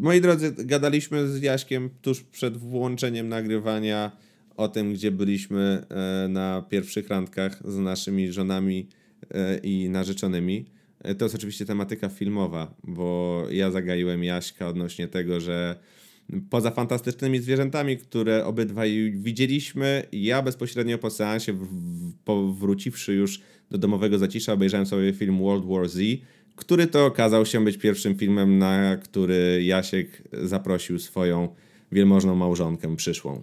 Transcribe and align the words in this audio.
moi 0.00 0.20
drodzy, 0.20 0.54
gadaliśmy 0.58 1.28
z 1.28 1.42
Jaśkiem 1.42 1.90
tuż 2.02 2.22
przed 2.22 2.56
włączeniem 2.56 3.28
nagrywania 3.28 4.12
o 4.56 4.68
tym, 4.68 4.92
gdzie 4.92 5.10
byliśmy 5.10 5.84
e, 5.88 6.28
na 6.28 6.62
pierwszych 6.62 7.08
randkach 7.08 7.62
z 7.64 7.78
naszymi 7.78 8.32
żonami 8.32 8.88
e, 9.30 9.58
i 9.58 9.88
narzeczonymi. 9.88 10.64
E, 11.02 11.14
to 11.14 11.24
jest 11.24 11.34
oczywiście 11.34 11.66
tematyka 11.66 12.08
filmowa, 12.08 12.74
bo 12.84 13.46
ja 13.50 13.70
zagaiłem 13.70 14.24
Jaśka 14.24 14.68
odnośnie 14.68 15.08
tego, 15.08 15.40
że 15.40 15.76
poza 16.50 16.70
fantastycznymi 16.70 17.38
zwierzętami, 17.38 17.96
które 17.96 18.44
obydwaj 18.46 19.12
widzieliśmy, 19.16 20.02
ja 20.12 20.42
bezpośrednio 20.42 20.98
po 20.98 21.10
seansie, 21.10 21.58
powróciwszy 22.24 23.14
już 23.14 23.40
do 23.70 23.78
domowego 23.78 24.18
zacisza, 24.18 24.52
obejrzałem 24.52 24.86
sobie 24.86 25.12
film 25.12 25.38
World 25.38 25.64
War 25.66 25.88
Z, 25.88 26.00
który 26.60 26.86
to 26.86 27.06
okazał 27.06 27.46
się 27.46 27.64
być 27.64 27.76
pierwszym 27.78 28.14
filmem, 28.14 28.58
na 28.58 28.96
który 28.96 29.62
Jasiek 29.64 30.22
zaprosił 30.32 30.98
swoją 30.98 31.48
wielmożną 31.92 32.36
małżonkę 32.36 32.96
przyszłą. 32.96 33.42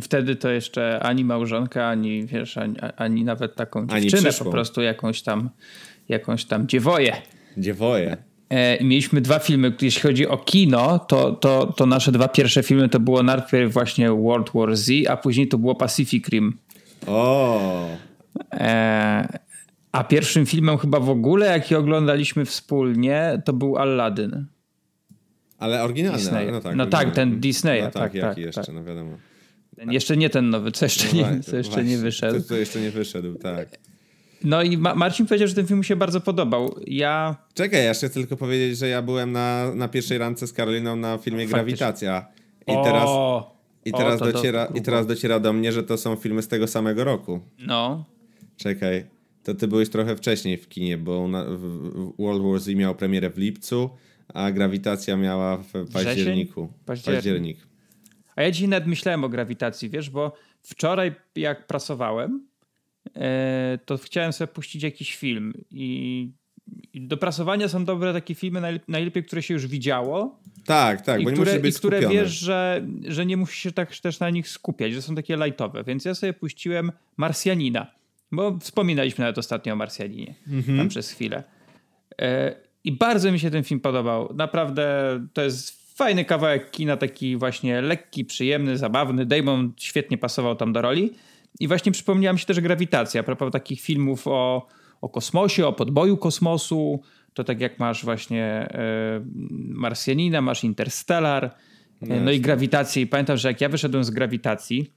Wtedy 0.00 0.36
to 0.36 0.50
jeszcze 0.50 1.00
ani 1.00 1.24
małżonka, 1.24 1.88
ani 1.88 2.24
wiesz, 2.26 2.58
ani, 2.58 2.76
ani 2.96 3.24
nawet 3.24 3.54
taką 3.54 3.86
dziewczynę, 3.86 4.30
po 4.38 4.50
prostu 4.50 4.82
jakąś 4.82 5.22
tam, 5.22 5.50
jakąś 6.08 6.44
tam 6.44 6.68
dziewoję. 6.68 7.16
Dziewoję. 7.56 8.16
E, 8.48 8.84
mieliśmy 8.84 9.20
dwa 9.20 9.38
filmy, 9.38 9.72
jeśli 9.82 10.02
chodzi 10.02 10.26
o 10.26 10.38
kino, 10.38 10.98
to, 10.98 11.32
to, 11.32 11.74
to 11.76 11.86
nasze 11.86 12.12
dwa 12.12 12.28
pierwsze 12.28 12.62
filmy 12.62 12.88
to 12.88 13.00
było 13.00 13.22
najpierw 13.22 13.72
właśnie 13.72 14.10
World 14.10 14.50
War 14.54 14.76
Z, 14.76 14.90
a 15.08 15.16
później 15.16 15.48
to 15.48 15.58
było 15.58 15.74
Pacific 15.74 16.28
Rim. 16.28 16.58
O. 17.06 17.88
E, 18.52 19.38
a 19.92 20.04
pierwszym 20.04 20.46
filmem 20.46 20.78
chyba 20.78 21.00
w 21.00 21.10
ogóle, 21.10 21.46
jaki 21.46 21.74
oglądaliśmy 21.74 22.44
wspólnie, 22.44 23.42
to 23.44 23.52
był 23.52 23.76
Aladdin. 23.76 24.46
Ale 25.58 25.82
oryginalny, 25.82 26.18
Disney. 26.18 26.52
no 26.52 26.60
tak. 26.60 26.76
No 26.76 26.86
tak, 26.86 27.14
ten 27.14 27.40
Disneya. 27.40 27.82
No 27.82 27.90
tak, 27.90 28.02
tak, 28.02 28.14
jaki 28.14 28.28
tak, 28.28 28.38
jeszcze, 28.38 28.64
tak. 28.64 28.74
no 28.74 28.84
wiadomo. 28.84 29.18
Ten, 29.76 29.92
jeszcze 29.92 30.16
nie 30.16 30.30
ten 30.30 30.50
nowy, 30.50 30.72
co 30.72 30.84
jeszcze, 30.84 31.06
no 31.16 31.30
nie, 31.30 31.40
co 31.40 31.56
jeszcze 31.56 31.72
właśnie, 31.72 31.90
nie 31.90 31.98
wyszedł. 31.98 32.40
Co, 32.40 32.48
co 32.48 32.56
jeszcze 32.56 32.80
nie 32.80 32.90
wyszedł, 32.90 33.34
tak. 33.34 33.68
No 34.44 34.62
i 34.62 34.78
Ma 34.78 34.94
Marcin 34.94 35.26
powiedział, 35.26 35.48
że 35.48 35.54
ten 35.54 35.66
film 35.66 35.76
mu 35.76 35.82
się 35.82 35.96
bardzo 35.96 36.20
podobał. 36.20 36.74
Ja. 36.86 37.36
Czekaj, 37.54 37.84
ja 37.84 37.94
chcę 37.94 38.10
tylko 38.10 38.36
powiedzieć, 38.36 38.78
że 38.78 38.88
ja 38.88 39.02
byłem 39.02 39.32
na, 39.32 39.74
na 39.74 39.88
pierwszej 39.88 40.18
randce 40.18 40.46
z 40.46 40.52
Karoliną 40.52 40.96
na 40.96 41.18
filmie 41.18 41.46
Grawitacja. 41.46 42.26
I 42.66 42.72
o, 42.72 42.84
teraz. 42.84 43.08
I 43.84 43.92
teraz, 43.92 44.22
o, 44.22 44.32
dociera, 44.32 44.68
I 44.74 44.82
teraz 44.82 45.06
dociera 45.06 45.40
do 45.40 45.52
mnie, 45.52 45.72
że 45.72 45.82
to 45.82 45.96
są 45.96 46.16
filmy 46.16 46.42
z 46.42 46.48
tego 46.48 46.66
samego 46.66 47.04
roku. 47.04 47.40
No. 47.58 48.04
Czekaj. 48.56 49.17
To 49.48 49.54
ty 49.54 49.68
byłeś 49.68 49.88
trochę 49.88 50.16
wcześniej 50.16 50.56
w 50.56 50.68
kinie, 50.68 50.98
bo 50.98 51.28
na, 51.28 51.44
World 52.18 52.42
War 52.42 52.60
Z 52.60 52.68
miał 52.68 52.94
premierę 52.94 53.30
w 53.30 53.38
lipcu, 53.38 53.90
a 54.34 54.52
Grawitacja 54.52 55.16
miała 55.16 55.56
w 55.56 55.72
październiku. 55.92 56.72
Październik. 56.86 57.16
Październik. 57.16 57.58
A 58.36 58.42
ja 58.42 58.50
dzisiaj 58.50 58.68
nawet 58.68 58.88
myślałem 58.88 59.24
o 59.24 59.28
grawitacji, 59.28 59.90
wiesz, 59.90 60.10
bo 60.10 60.32
wczoraj 60.62 61.14
jak 61.36 61.66
pracowałem, 61.66 62.48
E, 63.16 63.78
to 63.84 63.98
chciałem 63.98 64.32
sobie 64.32 64.48
puścić 64.48 64.82
jakiś 64.82 65.16
film 65.16 65.52
i, 65.70 66.30
do 66.94 67.16
prasowania 67.16 67.68
są 67.68 67.84
dobre 67.84 68.12
takie 68.12 68.34
filmy, 68.34 68.80
najlepiej, 68.88 69.24
które 69.24 69.42
się 69.42 69.54
już 69.54 69.66
widziało. 69.66 70.40
Tak, 70.64 71.00
tak, 71.00 71.24
bo 71.24 71.30
nie 71.30 71.36
które, 71.36 71.60
być 71.60 71.74
I 71.74 71.78
które 71.78 72.08
wiesz, 72.08 72.38
że, 72.38 72.86
że 73.06 73.26
nie 73.26 73.36
musisz 73.36 73.58
się 73.58 73.72
tak 73.72 73.96
też 73.96 74.20
na 74.20 74.30
nich 74.30 74.48
skupiać, 74.48 74.92
że 74.92 75.02
są 75.02 75.14
takie 75.14 75.36
lightowe. 75.36 75.84
Więc 75.84 76.04
ja 76.04 76.14
sobie 76.14 76.32
puściłem 76.32 76.92
Marsjanina, 77.16 77.86
bo 78.32 78.58
wspominaliśmy 78.58 79.22
nawet 79.22 79.38
ostatnio 79.38 79.72
o 79.72 79.76
Marsjaninie 79.76 80.34
mhm. 80.48 80.78
tam 80.78 80.88
przez 80.88 81.10
chwilę. 81.10 81.44
E, 82.20 82.54
I 82.84 82.92
bardzo 82.92 83.32
mi 83.32 83.38
się 83.38 83.50
ten 83.50 83.64
film 83.64 83.80
podobał. 83.80 84.34
Naprawdę 84.34 84.86
to 85.32 85.42
jest 85.42 85.96
fajny 85.96 86.24
kawałek 86.24 86.70
kina, 86.70 86.96
taki 86.96 87.36
właśnie 87.36 87.80
lekki, 87.80 88.24
przyjemny, 88.24 88.78
zabawny. 88.78 89.26
Damon 89.26 89.72
świetnie 89.76 90.18
pasował 90.18 90.56
tam 90.56 90.72
do 90.72 90.82
roli. 90.82 91.10
I 91.60 91.68
właśnie 91.68 91.92
przypomniała 91.92 92.32
mi 92.32 92.38
się 92.38 92.46
też 92.46 92.60
grawitacja, 92.60 93.20
a 93.20 93.24
propos 93.24 93.52
takich 93.52 93.80
filmów 93.80 94.26
o, 94.26 94.66
o 95.00 95.08
kosmosie, 95.08 95.66
o 95.66 95.72
podboju 95.72 96.16
kosmosu. 96.16 97.02
To 97.34 97.44
tak 97.44 97.60
jak 97.60 97.78
masz 97.78 98.04
właśnie 98.04 98.44
e, 98.44 99.24
Marsjanina, 99.68 100.40
masz 100.40 100.64
Interstellar, 100.64 101.54
no, 102.02 102.16
no 102.20 102.30
i 102.30 102.40
grawitację. 102.40 103.02
I 103.02 103.06
pamiętam, 103.06 103.36
że 103.36 103.48
jak 103.48 103.60
ja 103.60 103.68
wyszedłem 103.68 104.04
z 104.04 104.10
grawitacji, 104.10 104.92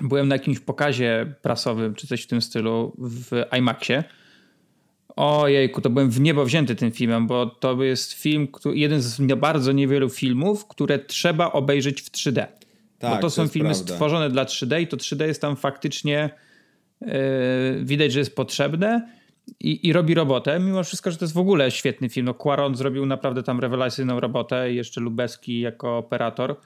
byłem 0.00 0.28
na 0.28 0.34
jakimś 0.34 0.60
pokazie 0.60 1.34
prasowym 1.42 1.94
czy 1.94 2.06
coś 2.06 2.22
w 2.22 2.26
tym 2.26 2.42
stylu 2.42 2.96
w 2.98 3.44
IMAXie. 3.58 4.04
Ojejku, 5.16 5.80
to 5.80 5.90
byłem 5.90 6.10
w 6.10 6.20
niebo 6.20 6.44
wzięty 6.44 6.74
tym 6.74 6.92
filmem, 6.92 7.26
bo 7.26 7.46
to 7.46 7.82
jest 7.82 8.12
film, 8.12 8.48
jeden 8.64 9.00
z 9.00 9.20
bardzo 9.36 9.72
niewielu 9.72 10.08
filmów, 10.08 10.66
które 10.68 10.98
trzeba 10.98 11.52
obejrzeć 11.52 12.02
w 12.02 12.10
3D. 12.10 12.46
Tak, 12.98 13.10
bo 13.10 13.16
to, 13.16 13.22
to 13.22 13.30
są 13.30 13.48
filmy 13.48 13.70
prawda. 13.70 13.94
stworzone 13.94 14.30
dla 14.30 14.44
3D 14.44 14.80
i 14.80 14.86
to 14.86 14.96
3D 14.96 15.26
jest 15.26 15.40
tam 15.40 15.56
faktycznie 15.56 16.30
yy, 17.00 17.08
widać, 17.82 18.12
że 18.12 18.18
jest 18.18 18.36
potrzebne 18.36 19.08
i, 19.60 19.88
i 19.88 19.92
robi 19.92 20.14
robotę, 20.14 20.60
mimo 20.60 20.84
wszystko, 20.84 21.10
że 21.10 21.16
to 21.16 21.24
jest 21.24 21.34
w 21.34 21.38
ogóle 21.38 21.70
świetny 21.70 22.08
film. 22.08 22.26
No, 22.26 22.34
Quaron 22.34 22.74
zrobił 22.74 23.06
naprawdę 23.06 23.42
tam 23.42 23.60
rewelacyjną 23.60 24.20
robotę 24.20 24.72
i 24.72 24.76
jeszcze 24.76 25.00
Lubeski 25.00 25.60
jako 25.60 25.98
operator. 25.98 26.56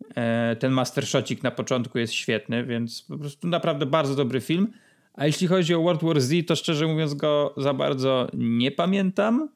Yy, 0.00 0.56
ten 0.56 0.72
mastershotcik 0.72 1.42
na 1.42 1.50
początku 1.50 1.98
jest 1.98 2.12
świetny, 2.12 2.64
więc 2.64 3.02
po 3.02 3.18
prostu 3.18 3.48
naprawdę 3.48 3.86
bardzo 3.86 4.14
dobry 4.14 4.40
film. 4.40 4.72
A 5.14 5.26
jeśli 5.26 5.46
chodzi 5.46 5.74
o 5.74 5.82
World 5.82 6.04
War 6.04 6.20
Z, 6.20 6.46
to 6.46 6.56
szczerze 6.56 6.86
mówiąc 6.86 7.14
go 7.14 7.54
za 7.56 7.74
bardzo 7.74 8.28
nie 8.34 8.70
pamiętam, 8.70 9.48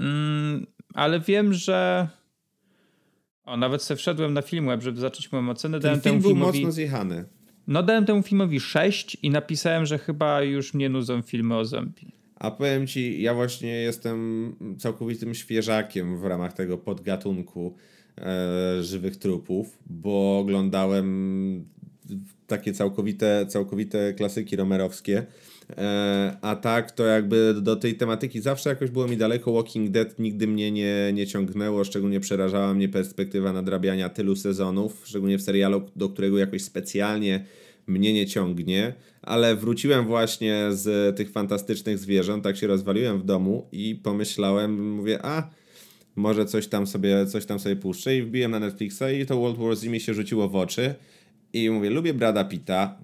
mm, 0.00 0.66
ale 0.94 1.20
wiem, 1.20 1.52
że 1.52 2.08
o, 3.44 3.56
nawet 3.56 3.82
sobie 3.82 3.98
wszedłem 3.98 4.34
na 4.34 4.42
Filmweb, 4.42 4.82
żeby 4.82 5.00
zacząć 5.00 5.32
moją 5.32 5.50
ocenę. 5.50 5.80
Ten 5.80 6.00
film 6.00 6.20
był 6.20 6.30
filmowi... 6.30 6.58
mocno 6.58 6.72
zjechany. 6.72 7.24
No 7.66 7.82
dałem 7.82 8.04
temu 8.04 8.22
filmowi 8.22 8.60
6 8.60 9.16
i 9.22 9.30
napisałem, 9.30 9.86
że 9.86 9.98
chyba 9.98 10.42
już 10.42 10.74
mnie 10.74 10.88
nudzą 10.88 11.22
filmy 11.22 11.56
o 11.56 11.64
zombie. 11.64 12.12
A 12.36 12.50
powiem 12.50 12.86
ci, 12.86 13.22
ja 13.22 13.34
właśnie 13.34 13.72
jestem 13.72 14.56
całkowitym 14.78 15.34
świeżakiem 15.34 16.18
w 16.18 16.24
ramach 16.24 16.52
tego 16.52 16.78
podgatunku 16.78 17.76
e, 18.08 18.09
żywych 18.80 19.16
trupów, 19.16 19.78
bo 19.86 20.38
oglądałem 20.38 21.64
takie 22.46 22.72
całkowite, 22.72 23.46
całkowite 23.48 24.14
klasyki 24.14 24.56
romerowskie. 24.56 25.26
E, 25.76 26.36
a 26.42 26.56
tak, 26.56 26.90
to 26.90 27.04
jakby 27.04 27.54
do 27.62 27.76
tej 27.76 27.94
tematyki 27.94 28.40
zawsze 28.40 28.70
jakoś 28.70 28.90
było 28.90 29.08
mi 29.08 29.16
daleko. 29.16 29.52
Walking 29.52 29.90
Dead 29.90 30.18
nigdy 30.18 30.46
mnie 30.46 30.72
nie, 30.72 31.12
nie 31.12 31.26
ciągnęło, 31.26 31.84
szczególnie 31.84 32.20
przerażała 32.20 32.74
mnie 32.74 32.88
perspektywa 32.88 33.52
nadrabiania 33.52 34.08
tylu 34.08 34.36
sezonów, 34.36 35.02
szczególnie 35.04 35.38
w 35.38 35.42
serialu, 35.42 35.82
do 35.96 36.08
którego 36.08 36.38
jakoś 36.38 36.62
specjalnie 36.62 37.44
mnie 37.86 38.12
nie 38.12 38.26
ciągnie, 38.26 38.94
ale 39.22 39.56
wróciłem 39.56 40.06
właśnie 40.06 40.68
z 40.70 41.16
tych 41.16 41.30
fantastycznych 41.30 41.98
zwierząt, 41.98 42.44
tak 42.44 42.56
się 42.56 42.66
rozwaliłem 42.66 43.20
w 43.20 43.24
domu 43.24 43.68
i 43.72 44.00
pomyślałem, 44.02 44.94
mówię, 44.94 45.18
a 45.22 45.50
może 46.20 46.46
coś 46.46 46.66
tam 46.66 46.86
sobie, 46.86 47.26
coś 47.26 47.46
tam 47.46 47.58
sobie 47.58 47.76
puszczę 47.76 48.16
i 48.16 48.22
wbiłem 48.22 48.50
na 48.50 48.58
Netflixa 48.58 49.02
i 49.20 49.26
to 49.26 49.40
World 49.40 49.58
War 49.58 49.76
Z 49.76 49.84
mi 49.84 50.00
się 50.00 50.14
rzuciło 50.14 50.48
w 50.48 50.56
oczy 50.56 50.94
i 51.52 51.70
mówię, 51.70 51.90
lubię 51.90 52.14
Brada 52.14 52.44
Pitta, 52.44 52.98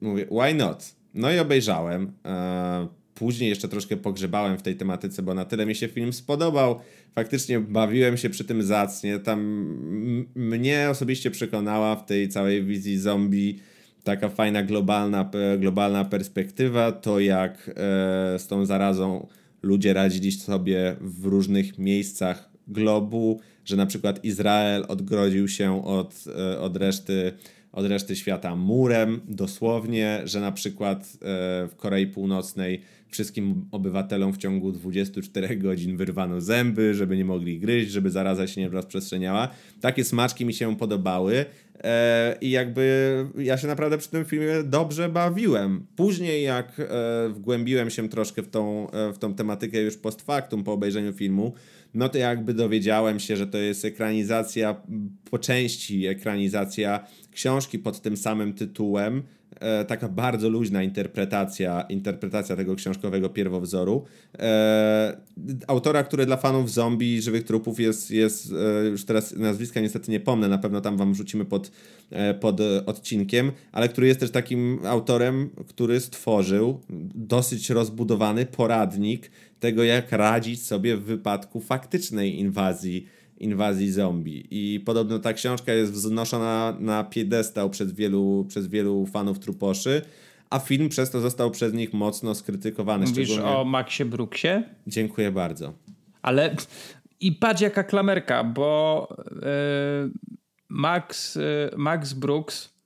mówię, 0.00 0.26
why 0.26 0.54
not? 0.54 0.94
No 1.14 1.32
i 1.32 1.38
obejrzałem. 1.38 2.12
E, 2.24 2.88
później 3.14 3.50
jeszcze 3.50 3.68
troszkę 3.68 3.96
pogrzebałem 3.96 4.58
w 4.58 4.62
tej 4.62 4.76
tematyce, 4.76 5.22
bo 5.22 5.34
na 5.34 5.44
tyle 5.44 5.66
mi 5.66 5.74
się 5.74 5.88
film 5.88 6.12
spodobał. 6.12 6.80
Faktycznie 7.14 7.60
bawiłem 7.60 8.16
się 8.16 8.30
przy 8.30 8.44
tym 8.44 8.62
zacnie. 8.62 9.18
Tam 9.18 9.40
mnie 10.34 10.86
osobiście 10.90 11.30
przekonała 11.30 11.96
w 11.96 12.06
tej 12.06 12.28
całej 12.28 12.64
wizji 12.64 12.98
zombie 12.98 13.58
taka 14.04 14.28
fajna 14.28 14.62
globalna, 14.62 15.30
globalna 15.58 16.04
perspektywa, 16.04 16.92
to 16.92 17.20
jak 17.20 17.68
e, 17.68 18.38
z 18.38 18.46
tą 18.46 18.66
zarazą 18.66 19.26
ludzie 19.62 19.92
radzili 19.92 20.32
sobie 20.32 20.96
w 21.00 21.24
różnych 21.24 21.78
miejscach 21.78 22.47
globu, 22.68 23.40
że 23.64 23.76
na 23.76 23.86
przykład 23.86 24.24
Izrael 24.24 24.84
odgrodził 24.88 25.48
się 25.48 25.84
od, 25.84 26.24
e, 26.38 26.60
od 26.60 26.76
reszty 26.76 27.32
od 27.72 27.86
reszty 27.86 28.16
świata 28.16 28.56
murem, 28.56 29.20
dosłownie, 29.28 30.20
że 30.24 30.40
na 30.40 30.52
przykład 30.52 30.98
e, 31.00 31.16
w 31.68 31.72
Korei 31.76 32.06
Północnej 32.06 32.80
wszystkim 33.08 33.64
obywatelom 33.70 34.32
w 34.32 34.36
ciągu 34.36 34.72
24 34.72 35.56
godzin 35.56 35.96
wyrwano 35.96 36.40
zęby, 36.40 36.94
żeby 36.94 37.16
nie 37.16 37.24
mogli 37.24 37.60
gryźć, 37.60 37.90
żeby 37.90 38.10
zaraza 38.10 38.46
się 38.46 38.60
nie 38.60 38.68
rozprzestrzeniała. 38.68 39.48
Takie 39.80 40.04
smaczki 40.04 40.44
mi 40.44 40.54
się 40.54 40.76
podobały 40.76 41.44
e, 41.84 42.36
i 42.40 42.50
jakby 42.50 43.26
ja 43.38 43.58
się 43.58 43.66
naprawdę 43.66 43.98
przy 43.98 44.10
tym 44.10 44.24
filmie 44.24 44.62
dobrze 44.64 45.08
bawiłem. 45.08 45.86
Później 45.96 46.42
jak 46.42 46.90
wgłębiłem 47.30 47.90
się 47.90 48.08
troszkę 48.08 48.42
w 48.42 48.48
tą, 48.48 48.86
w 49.14 49.18
tą 49.18 49.34
tematykę 49.34 49.82
już 49.82 49.96
post 49.96 50.22
factum 50.22 50.64
po 50.64 50.72
obejrzeniu 50.72 51.12
filmu, 51.12 51.54
no 51.94 52.08
to 52.08 52.18
jakby 52.18 52.54
dowiedziałem 52.54 53.20
się, 53.20 53.36
że 53.36 53.46
to 53.46 53.58
jest 53.58 53.84
ekranizacja, 53.84 54.82
po 55.30 55.38
części 55.38 56.06
ekranizacja 56.06 57.06
książki 57.32 57.78
pod 57.78 58.00
tym 58.00 58.16
samym 58.16 58.54
tytułem, 58.54 59.22
e, 59.60 59.84
taka 59.84 60.08
bardzo 60.08 60.48
luźna 60.48 60.82
interpretacja, 60.82 61.80
interpretacja 61.80 62.56
tego 62.56 62.74
książkowego 62.74 63.28
pierwowzoru. 63.28 64.04
E, 64.38 65.16
autora, 65.66 66.04
który 66.04 66.26
dla 66.26 66.36
fanów 66.36 66.70
zombie, 66.70 67.22
żywych 67.22 67.44
trupów 67.44 67.80
jest, 67.80 68.10
jest 68.10 68.52
e, 68.52 68.86
już 68.86 69.04
teraz 69.04 69.36
nazwiska 69.36 69.80
niestety 69.80 70.10
nie 70.10 70.20
pomnę, 70.20 70.48
na 70.48 70.58
pewno 70.58 70.80
tam 70.80 70.96
wam 70.96 71.12
wrzucimy 71.12 71.44
pod, 71.44 71.70
e, 72.10 72.34
pod 72.34 72.60
odcinkiem, 72.86 73.52
ale 73.72 73.88
który 73.88 74.06
jest 74.06 74.20
też 74.20 74.30
takim 74.30 74.80
autorem, 74.86 75.50
który 75.68 76.00
stworzył 76.00 76.80
dosyć 77.14 77.70
rozbudowany 77.70 78.46
poradnik 78.46 79.30
tego, 79.60 79.84
jak 79.84 80.12
radzić 80.12 80.62
sobie 80.62 80.96
w 80.96 81.02
wypadku 81.02 81.60
faktycznej 81.60 82.38
inwazji 82.38 83.17
inwazji 83.40 83.92
zombie. 83.92 84.46
I 84.50 84.80
podobno 84.80 85.18
ta 85.18 85.32
książka 85.32 85.72
jest 85.72 85.92
wznoszona 85.92 86.76
na 86.80 87.04
piedestał 87.04 87.70
przez 87.70 87.92
wielu, 87.92 88.44
przez 88.48 88.66
wielu 88.66 89.06
fanów 89.06 89.38
truposzy, 89.38 90.02
a 90.50 90.58
film 90.58 90.88
przez 90.88 91.10
to 91.10 91.20
został 91.20 91.50
przez 91.50 91.72
nich 91.74 91.92
mocno 91.92 92.34
skrytykowany. 92.34 93.06
Mówisz 93.06 93.28
szczególnie... 93.28 93.56
o 93.56 93.64
Maxie 93.64 94.04
Brooksie? 94.04 94.48
Dziękuję 94.86 95.32
bardzo. 95.32 95.72
Ale 96.22 96.56
i 97.20 97.32
patrz 97.32 97.60
jaka 97.60 97.84
klamerka, 97.84 98.44
bo 98.44 99.08
yy, 99.30 100.10
Max, 100.68 101.34
yy, 101.34 101.42
Max 101.76 102.12
Brooks 102.12 102.78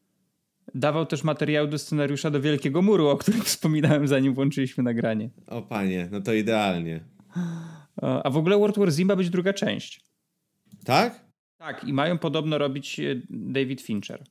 dawał 0.75 1.07
też 1.07 1.25
materiał 1.25 1.67
do 1.67 1.79
scenariusza 1.79 2.31
do 2.31 2.41
Wielkiego 2.41 2.83
Muru, 2.83 3.09
o 3.09 3.17
którym 3.17 3.43
wspominałem 3.51 4.09
zanim 4.09 4.35
włączyliśmy 4.35 4.85
nagranie. 4.85 5.31
O 5.47 5.63
panie, 5.63 6.09
no 6.13 6.21
to 6.21 6.33
idealnie. 6.33 7.01
A 8.03 8.31
w 8.31 8.37
ogóle 8.37 8.59
World 8.59 8.79
War 8.79 8.91
Z 8.91 9.01
ma 9.01 9.17
być 9.17 9.31
druga 9.31 9.53
część. 9.53 10.12
Tak? 10.85 11.25
Tak, 11.59 11.85
i 11.85 11.93
mają 11.93 12.19
podobno 12.19 12.59
robić 12.59 13.01
e, 13.01 13.23
David 13.31 13.81
Fincher. 13.81 14.25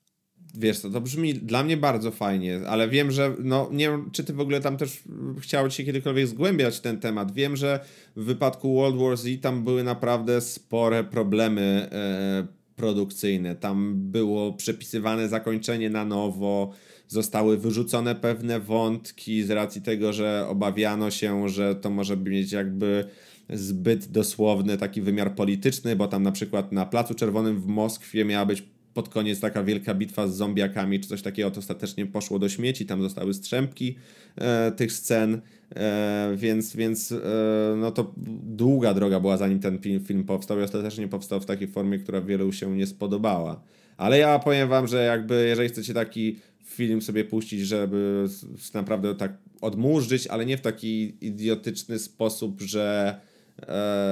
Wiesz, 0.54 0.80
to, 0.82 0.90
to 0.90 1.02
brzmi 1.02 1.34
dla 1.34 1.64
mnie 1.64 1.78
bardzo 1.78 2.12
fajnie, 2.12 2.60
ale 2.68 2.90
wiem, 2.90 3.12
że 3.12 3.36
no 3.40 3.70
nie 3.72 3.90
wiem, 3.90 4.10
czy 4.12 4.24
ty 4.24 4.34
w 4.34 4.40
ogóle 4.40 4.62
tam 4.62 4.78
też 4.78 5.04
chciałeś 5.40 5.76
się 5.76 5.84
kiedykolwiek 5.84 6.28
zgłębiać 6.28 6.80
ten 6.80 7.00
temat. 7.00 7.32
Wiem, 7.32 7.56
że 7.56 7.80
w 8.16 8.24
wypadku 8.24 8.76
World 8.76 8.98
War 8.98 9.18
Z 9.18 9.42
tam 9.42 9.64
były 9.64 9.84
naprawdę 9.84 10.42
spore 10.42 11.04
problemy 11.04 11.90
e, 11.92 12.48
produkcyjne. 12.76 13.56
Tam 13.56 13.94
było 14.12 14.54
przepisywane 14.54 15.30
zakończenie 15.30 15.90
na 15.90 16.06
nowo, 16.06 16.74
zostały 17.08 17.58
wyrzucone 17.58 18.16
pewne 18.16 18.60
wątki 18.60 19.44
z 19.44 19.52
racji 19.52 19.82
tego, 19.82 20.14
że 20.14 20.46
obawiano 20.50 21.12
się, 21.12 21.50
że 21.50 21.76
to 21.76 21.90
może 21.90 22.18
mieć 22.18 22.52
jakby 22.52 23.06
zbyt 23.50 24.12
dosłowny 24.12 24.78
taki 24.78 25.02
wymiar 25.02 25.36
polityczny, 25.36 25.96
bo 25.96 26.08
tam 26.08 26.24
na 26.24 26.32
przykład 26.32 26.72
na 26.72 26.86
Placu 26.86 27.14
Czerwonym 27.14 27.62
w 27.62 27.66
Moskwie 27.66 28.26
miała 28.26 28.46
być 28.46 28.64
pod 28.94 29.10
koniec 29.10 29.40
taka 29.40 29.64
wielka 29.64 29.94
bitwa 29.94 30.28
z 30.28 30.36
zombiakami 30.36 31.00
czy 31.00 31.10
coś 31.10 31.22
takiego, 31.22 31.52
to 31.52 31.60
ostatecznie 31.60 32.06
poszło 32.06 32.40
do 32.40 32.50
śmieci, 32.50 32.86
tam 32.86 33.02
zostały 33.02 33.34
strzępki 33.34 33.96
e, 34.36 34.72
tych 34.72 34.92
scen, 34.92 35.42
e, 35.76 36.34
więc, 36.36 36.76
więc 36.76 37.12
e, 37.12 37.18
no 37.78 37.92
to 37.92 38.14
długa 38.44 38.94
droga 38.94 39.20
była 39.20 39.38
zanim 39.38 39.60
ten 39.60 39.80
film 39.80 40.24
powstał 40.24 40.60
i 40.60 40.64
ostatecznie 40.64 41.08
powstał 41.08 41.42
w 41.42 41.46
takiej 41.46 41.68
formie, 41.68 42.00
która 42.00 42.22
wielu 42.22 42.52
się 42.52 42.78
nie 42.78 42.88
spodobała. 42.88 43.64
Ale 43.98 44.18
ja 44.18 44.40
powiem 44.40 44.70
wam, 44.70 44.88
że 44.88 45.04
jakby 45.04 45.46
jeżeli 45.48 45.70
chcecie 45.70 45.94
taki 45.94 46.40
film 46.66 47.02
sobie 47.02 47.26
puścić, 47.26 47.62
żeby 47.62 48.26
naprawdę 48.74 49.16
tak 49.16 49.38
odmurzyć, 49.62 50.28
ale 50.28 50.46
nie 50.46 50.58
w 50.58 50.62
taki 50.62 51.18
idiotyczny 51.26 52.00
sposób, 52.00 52.62
że 52.62 53.16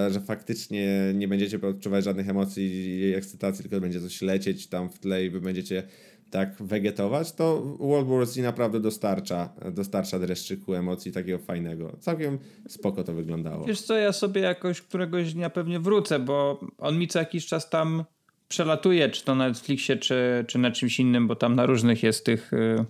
że 0.10 0.22
faktycznie 0.26 1.12
nie 1.16 1.28
będziecie 1.28 1.62
odczuwać 1.62 2.04
żadnych 2.04 2.30
emocji 2.30 3.00
i 3.00 3.14
ekscytacji, 3.14 3.64
tylko 3.64 3.82
będzie 3.82 4.02
coś 4.02 4.22
lecieć 4.22 4.68
tam 4.68 4.90
w 4.90 5.00
tle 5.00 5.26
i 5.26 5.30
wy 5.30 5.42
będziecie 5.42 5.84
tak 6.30 6.56
wegetować, 6.60 7.32
to 7.32 7.62
World 7.80 8.08
War 8.08 8.26
Z 8.26 8.38
naprawdę 8.38 8.80
dostarcza, 8.80 9.50
dostarcza 9.72 10.20
dreszczyku 10.20 10.74
emocji 10.74 11.12
takiego 11.12 11.40
fajnego. 11.40 11.98
Całkiem 12.00 12.40
spoko 12.68 13.04
to 13.04 13.14
wyglądało. 13.14 13.66
Wiesz 13.66 13.82
co, 13.82 13.98
ja 13.98 14.14
sobie 14.14 14.42
jakoś 14.42 14.82
któregoś 14.82 15.34
dnia 15.34 15.50
pewnie 15.50 15.80
wrócę, 15.80 16.20
bo 16.20 16.60
on 16.78 16.98
mi 16.98 17.08
co 17.08 17.20
jakiś 17.20 17.46
czas 17.46 17.70
tam 17.70 18.04
przelatuje, 18.48 19.10
czy 19.10 19.26
to 19.26 19.36
na 19.36 19.48
Netflixie, 19.48 19.98
czy, 19.98 20.46
czy 20.48 20.60
na 20.60 20.72
czymś 20.72 21.00
innym, 21.00 21.28
bo 21.28 21.36
tam 21.36 21.56
na 21.56 21.66
różnych 21.66 22.04
jest 22.04 22.26
tych, 22.26 22.54
y, 22.54 22.86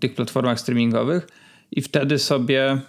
tych 0.00 0.14
platformach 0.14 0.60
streamingowych 0.60 1.28
i 1.70 1.82
wtedy 1.82 2.18
sobie 2.18 2.80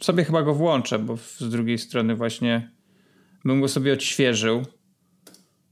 sobie 0.00 0.24
chyba 0.24 0.42
go 0.42 0.54
włączę, 0.54 0.98
bo 0.98 1.16
z 1.16 1.48
drugiej 1.50 1.78
strony 1.78 2.16
właśnie 2.16 2.70
bym 3.44 3.60
go 3.60 3.68
sobie 3.68 3.92
odświeżył. 3.92 4.62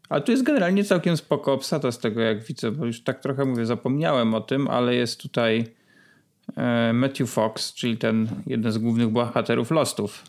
Ale 0.09 0.23
tu 0.23 0.33
jest 0.33 0.45
generalnie 0.45 0.85
całkiem 0.85 1.17
spoko 1.17 1.53
obsada 1.53 1.93
z 1.93 1.99
tego 1.99 2.21
jak 2.21 2.45
widzę, 2.45 2.71
bo 2.71 2.87
już 2.87 3.03
tak 3.03 3.21
trochę 3.21 3.45
mówię, 3.45 3.67
zapomniałem 3.67 4.35
o 4.35 4.41
tym, 4.41 4.69
ale 4.69 4.95
jest 4.95 5.21
tutaj 5.21 5.65
e, 6.57 6.93
Matthew 6.93 7.31
Fox, 7.31 7.75
czyli 7.75 7.97
ten 7.97 8.29
jeden 8.47 8.73
z 8.73 8.79
głównych 8.79 9.09
bohaterów 9.09 9.71
Lostów. 9.71 10.25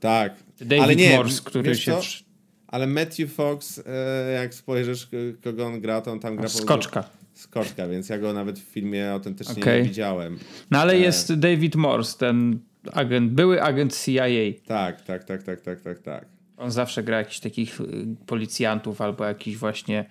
Tak. 0.00 0.34
David 0.60 0.84
ale 0.84 0.96
nie, 0.96 1.16
Morse, 1.16 1.42
który 1.44 1.74
się... 1.74 1.92
Co? 1.92 2.00
Ale 2.68 2.86
Matthew 2.86 3.32
Fox, 3.32 3.82
e, 3.86 4.32
jak 4.32 4.54
spojrzysz 4.54 5.08
kogo 5.44 5.66
on 5.66 5.80
gra, 5.80 6.00
to 6.00 6.12
on 6.12 6.20
tam 6.20 6.36
gra... 6.36 6.48
Skoczka. 6.48 7.04
Skoczka, 7.34 7.88
więc 7.88 8.08
ja 8.08 8.18
go 8.18 8.32
nawet 8.32 8.58
w 8.58 8.62
filmie 8.62 9.12
autentycznie 9.12 9.62
okay. 9.62 9.78
nie 9.78 9.88
widziałem. 9.88 10.38
No 10.70 10.78
ale 10.78 10.92
e... 10.92 10.98
jest 10.98 11.34
David 11.34 11.76
Morse, 11.76 12.18
ten 12.18 12.58
agent, 12.92 13.32
były 13.32 13.62
agent 13.62 13.96
CIA. 14.04 14.24
Tak, 14.66 15.02
tak, 15.02 15.24
tak, 15.24 15.42
tak, 15.42 15.60
tak, 15.60 15.80
tak, 15.80 15.98
tak. 15.98 16.26
On 16.56 16.70
zawsze 16.70 17.02
gra 17.02 17.18
jakichś 17.18 17.40
takich 17.40 17.80
y, 17.80 17.86
policjantów 18.26 19.00
albo 19.00 19.24
jakichś 19.24 19.56
właśnie 19.56 20.04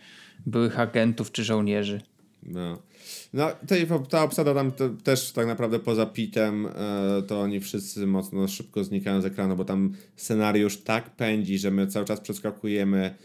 byłych 0.45 0.79
agentów 0.79 1.31
czy 1.31 1.43
żołnierzy. 1.43 2.01
No. 2.43 2.77
No, 3.33 3.47
ta 4.09 4.23
obsada 4.23 4.53
tam 4.53 4.71
też 5.03 5.31
tak 5.31 5.47
naprawdę 5.47 5.79
poza 5.79 6.05
Pitem, 6.05 6.65
e, 6.65 6.71
to 7.27 7.41
oni 7.41 7.59
wszyscy 7.59 8.07
mocno 8.07 8.47
szybko 8.47 8.83
znikają 8.83 9.21
z 9.21 9.25
ekranu, 9.25 9.55
bo 9.55 9.65
tam 9.65 9.93
scenariusz 10.15 10.77
tak 10.77 11.09
pędzi, 11.09 11.59
że 11.59 11.71
my 11.71 11.87
cały 11.87 12.05
czas 12.05 12.21
przeskakujemy 12.21 12.99
e, 13.05 13.15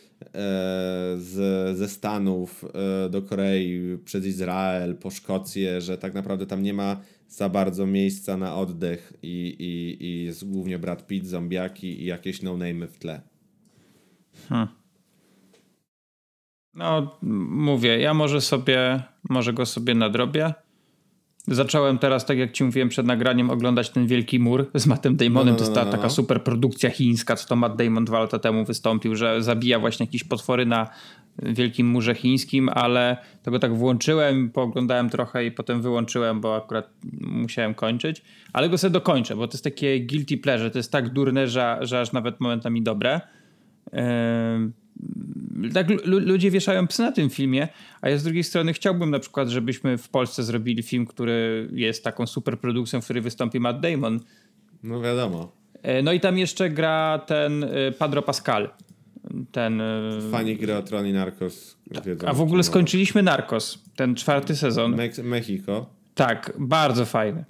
z, 1.19 1.79
ze 1.79 1.89
Stanów 1.89 2.65
e, 2.65 3.11
do 3.11 3.23
Korei, 3.23 3.99
przez 4.05 4.27
Izrael, 4.27 4.97
po 4.97 5.11
Szkocję, 5.11 5.81
że 5.81 5.99
tak 5.99 6.15
naprawdę 6.15 6.47
tam 6.47 6.63
nie 6.63 6.75
ma 6.75 7.01
za 7.29 7.49
bardzo 7.49 7.87
miejsca 7.87 8.37
na 8.37 8.57
oddech 8.57 9.13
i, 9.23 9.57
i, 9.59 10.05
i 10.07 10.25
jest 10.25 10.51
głównie 10.51 10.79
Brad 10.79 11.07
Pitt, 11.07 11.27
zombiaki 11.27 12.03
i 12.03 12.05
jakieś 12.05 12.43
no-name 12.43 12.89
w 12.89 12.99
tle. 12.99 13.23
Hmm. 14.49 14.69
No, 16.75 17.19
mówię, 17.51 17.99
ja 17.99 18.15
może 18.15 18.41
sobie, 18.41 19.03
może 19.29 19.53
go 19.53 19.67
sobie 19.67 19.95
nadrobię. 19.95 20.55
Zacząłem 21.49 21.99
teraz, 21.99 22.27
tak 22.27 22.39
jak 22.39 22.53
ci 22.53 22.65
mówiłem 22.65 22.89
przed 22.89 23.07
nagraniem, 23.07 23.51
oglądać 23.51 23.91
ten 23.91 24.07
Wielki 24.07 24.39
Mur 24.39 24.71
z 24.75 24.87
Mattem 24.87 25.17
Damonem. 25.17 25.47
No, 25.47 25.53
no, 25.53 25.59
to 25.59 25.65
jest 25.65 25.75
ta, 25.75 25.81
no, 25.81 25.87
no, 25.87 25.93
taka 25.93 26.05
no. 26.05 26.11
super 26.11 26.43
produkcja 26.43 26.91
chińska, 26.91 27.37
co 27.37 27.49
to 27.49 27.57
Matt 27.57 27.77
Damon 27.77 28.05
dwa 28.05 28.21
lata 28.21 28.39
temu 28.39 28.65
wystąpił, 28.65 29.17
że 29.17 29.43
zabija 29.43 29.79
właśnie 29.79 30.07
jakieś 30.07 30.25
potwory 30.25 30.67
na 30.67 30.89
Wielkim 31.43 31.87
Murze 31.87 32.15
Chińskim, 32.15 32.69
ale 32.69 33.17
tego 33.43 33.59
tak 33.59 33.77
włączyłem, 33.77 34.51
pooglądałem 34.51 35.11
trochę 35.11 35.45
i 35.45 35.53
potem 35.53 35.83
wyłączyłem, 35.83 36.41
bo 36.41 36.57
akurat 36.57 36.91
musiałem 37.21 37.75
kończyć. 37.75 38.23
Ale 38.53 38.69
go 38.69 38.79
sobie 38.79 38.91
dokończę, 38.91 39.37
bo 39.37 39.49
to 39.49 39.55
jest 39.55 39.65
takie 39.65 40.01
guilty 40.01 40.39
pleasure. 40.39 40.71
To 40.71 40.79
jest 40.79 40.93
tak 40.93 41.13
durne, 41.13 41.49
że, 41.49 41.79
że 41.81 42.01
aż 42.01 42.13
nawet 42.13 42.41
momentami 42.41 42.83
dobre. 42.83 43.21
Tak 45.75 45.87
ludzie 46.05 46.51
wieszają 46.51 46.87
psy 46.87 47.03
na 47.03 47.13
tym 47.13 47.31
filmie, 47.31 47.69
a 48.01 48.09
ja 48.09 48.19
z 48.19 48.23
drugiej 48.23 48.45
strony 48.45 48.73
chciałbym 48.73 49.11
na 49.11 49.19
przykład, 49.19 49.49
żebyśmy 49.49 49.99
w 49.99 50.09
Polsce 50.09 50.43
zrobili 50.43 50.83
film, 50.83 51.07
który 51.07 51.69
jest 51.73 52.05
taką 52.05 52.27
super 52.27 52.59
produkcją, 52.59 53.01
w 53.01 53.05
której 53.05 53.23
wystąpi 53.23 53.61
Matt 53.61 53.81
Damon. 53.81 54.21
No 54.83 55.01
wiadomo. 55.01 55.53
E, 55.83 56.03
no 56.03 56.13
i 56.13 56.21
tam 56.21 56.39
jeszcze 56.39 56.71
gra 56.71 57.19
ten 57.27 57.65
e, 57.65 57.93
Padro 57.93 58.23
Pascal. 58.23 58.71
Ten... 59.53 59.81
E, 59.81 60.21
Fani 60.31 60.57
gry 60.57 60.77
o 60.77 60.83
Tron 60.83 61.07
i 61.07 61.13
Narcos. 61.13 61.77
Tak. 61.95 62.05
A 62.27 62.33
w 62.33 62.41
ogóle 62.41 62.63
skończyliśmy 62.63 63.23
Narcos, 63.23 63.85
ten 63.97 64.15
czwarty 64.15 64.57
sezon. 64.57 64.97
Me 64.97 65.09
Mexico. 65.23 65.87
Tak, 66.15 66.53
bardzo 66.59 67.07
fajny. 67.07 67.45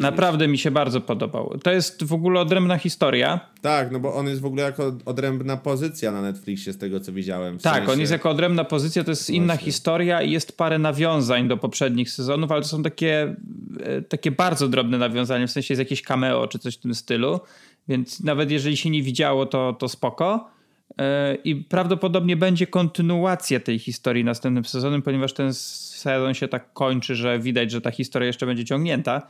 Naprawdę 0.00 0.48
mi 0.48 0.58
się 0.58 0.70
bardzo 0.70 1.00
podobał. 1.00 1.58
To 1.62 1.70
jest 1.70 2.04
w 2.04 2.12
ogóle 2.12 2.40
odrębna 2.40 2.78
historia. 2.78 3.40
Tak, 3.60 3.90
no 3.92 4.00
bo 4.00 4.14
on 4.14 4.26
jest 4.26 4.40
w 4.40 4.44
ogóle 4.44 4.62
jako 4.62 4.96
odrębna 5.04 5.56
pozycja 5.56 6.12
na 6.12 6.22
Netflixie, 6.22 6.72
z 6.72 6.78
tego 6.78 7.00
co 7.00 7.12
widziałem. 7.12 7.58
tak, 7.58 7.74
sensie... 7.74 7.92
on 7.92 8.00
jest 8.00 8.12
jako 8.12 8.30
odrębna 8.30 8.64
pozycja, 8.64 9.04
to 9.04 9.10
jest 9.10 9.22
Właśnie. 9.22 9.36
inna 9.36 9.56
historia 9.56 10.22
i 10.22 10.30
jest 10.30 10.56
parę 10.56 10.78
nawiązań 10.78 11.48
do 11.48 11.56
poprzednich 11.56 12.10
sezonów, 12.10 12.52
ale 12.52 12.62
to 12.62 12.68
są 12.68 12.82
takie, 12.82 13.36
e, 13.80 14.02
takie 14.02 14.30
bardzo 14.30 14.68
drobne 14.68 14.98
nawiązania, 14.98 15.46
w 15.46 15.50
sensie 15.50 15.74
jest 15.74 15.78
jakieś 15.78 16.02
cameo 16.02 16.46
czy 16.46 16.58
coś 16.58 16.74
w 16.76 16.80
tym 16.80 16.94
stylu, 16.94 17.40
więc 17.88 18.20
nawet 18.20 18.50
jeżeli 18.50 18.76
się 18.76 18.90
nie 18.90 19.02
widziało, 19.02 19.46
to, 19.46 19.72
to 19.72 19.88
spoko. 19.88 20.50
E, 20.98 21.34
I 21.34 21.56
prawdopodobnie 21.56 22.36
będzie 22.36 22.66
kontynuacja 22.66 23.60
tej 23.60 23.78
historii 23.78 24.24
następnym 24.24 24.64
sezonem, 24.64 25.02
ponieważ 25.02 25.32
ten 25.32 25.54
sezon 25.54 26.34
się 26.34 26.48
tak 26.48 26.72
kończy, 26.72 27.14
że 27.14 27.38
widać, 27.38 27.70
że 27.70 27.80
ta 27.80 27.90
historia 27.90 28.26
jeszcze 28.26 28.46
będzie 28.46 28.64
ciągnięta 28.64 29.22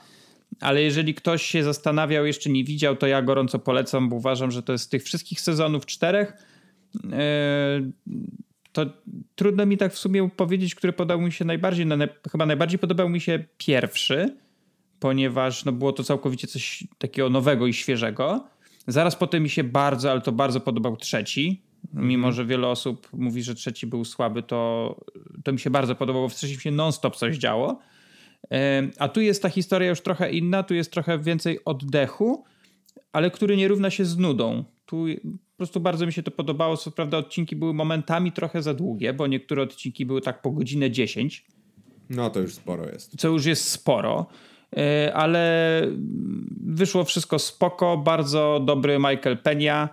ale 0.60 0.82
jeżeli 0.82 1.14
ktoś 1.14 1.42
się 1.42 1.64
zastanawiał, 1.64 2.26
jeszcze 2.26 2.50
nie 2.50 2.64
widział, 2.64 2.96
to 2.96 3.06
ja 3.06 3.22
gorąco 3.22 3.58
polecam, 3.58 4.08
bo 4.08 4.16
uważam, 4.16 4.50
że 4.50 4.62
to 4.62 4.72
jest 4.72 4.84
z 4.84 4.88
tych 4.88 5.02
wszystkich 5.02 5.40
sezonów 5.40 5.86
czterech. 5.86 6.32
Yy, 6.94 7.10
to 8.72 8.86
trudno 9.34 9.66
mi 9.66 9.76
tak 9.76 9.92
w 9.92 9.98
sumie 9.98 10.30
powiedzieć, 10.36 10.74
który 10.74 10.92
podobał 10.92 11.20
mi 11.20 11.32
się 11.32 11.44
najbardziej. 11.44 11.86
No, 11.86 11.96
chyba 12.32 12.46
najbardziej 12.46 12.78
podobał 12.78 13.08
mi 13.08 13.20
się 13.20 13.44
pierwszy, 13.58 14.36
ponieważ 15.00 15.64
no, 15.64 15.72
było 15.72 15.92
to 15.92 16.04
całkowicie 16.04 16.46
coś 16.46 16.84
takiego 16.98 17.30
nowego 17.30 17.66
i 17.66 17.72
świeżego. 17.72 18.48
Zaraz 18.86 19.16
potem 19.16 19.42
mi 19.42 19.50
się 19.50 19.64
bardzo, 19.64 20.10
ale 20.10 20.20
to 20.20 20.32
bardzo 20.32 20.60
podobał 20.60 20.96
trzeci. 20.96 21.62
Mimo, 21.94 22.28
mhm. 22.28 22.32
że 22.34 22.46
wiele 22.46 22.68
osób 22.68 23.08
mówi, 23.12 23.42
że 23.42 23.54
trzeci 23.54 23.86
był 23.86 24.04
słaby, 24.04 24.42
to, 24.42 25.00
to 25.44 25.52
mi 25.52 25.58
się 25.58 25.70
bardzo 25.70 25.94
podobało. 25.94 26.28
W 26.28 26.34
trzecim 26.34 26.60
się 26.60 26.70
non-stop 26.70 27.16
coś 27.16 27.36
działo. 27.36 27.78
A 28.98 29.08
tu 29.08 29.20
jest 29.20 29.42
ta 29.42 29.48
historia 29.48 29.88
już 29.88 30.00
trochę 30.00 30.30
inna, 30.30 30.62
tu 30.62 30.74
jest 30.74 30.92
trochę 30.92 31.18
więcej 31.18 31.64
oddechu, 31.64 32.44
ale 33.12 33.30
który 33.30 33.56
nie 33.56 33.68
równa 33.68 33.90
się 33.90 34.04
z 34.04 34.18
nudą. 34.18 34.64
Tu 34.86 35.06
po 35.52 35.56
prostu 35.56 35.80
bardzo 35.80 36.06
mi 36.06 36.12
się 36.12 36.22
to 36.22 36.30
podobało. 36.30 36.76
Co 36.76 36.90
prawda 36.90 37.18
odcinki 37.18 37.56
były 37.56 37.74
momentami 37.74 38.32
trochę 38.32 38.62
za 38.62 38.74
długie, 38.74 39.12
bo 39.12 39.26
niektóre 39.26 39.62
odcinki 39.62 40.06
były 40.06 40.20
tak 40.20 40.42
po 40.42 40.50
godzinę 40.50 40.90
10. 40.90 41.46
No 42.10 42.30
to 42.30 42.40
już 42.40 42.54
sporo 42.54 42.86
jest. 42.86 43.20
Co 43.20 43.28
już 43.28 43.46
jest 43.46 43.68
sporo. 43.68 44.26
E, 44.76 45.12
ale 45.14 45.82
wyszło 46.60 47.04
wszystko 47.04 47.38
spoko. 47.38 47.96
Bardzo 47.96 48.60
dobry 48.64 48.98
Michael 48.98 49.38
Penia, 49.38 49.88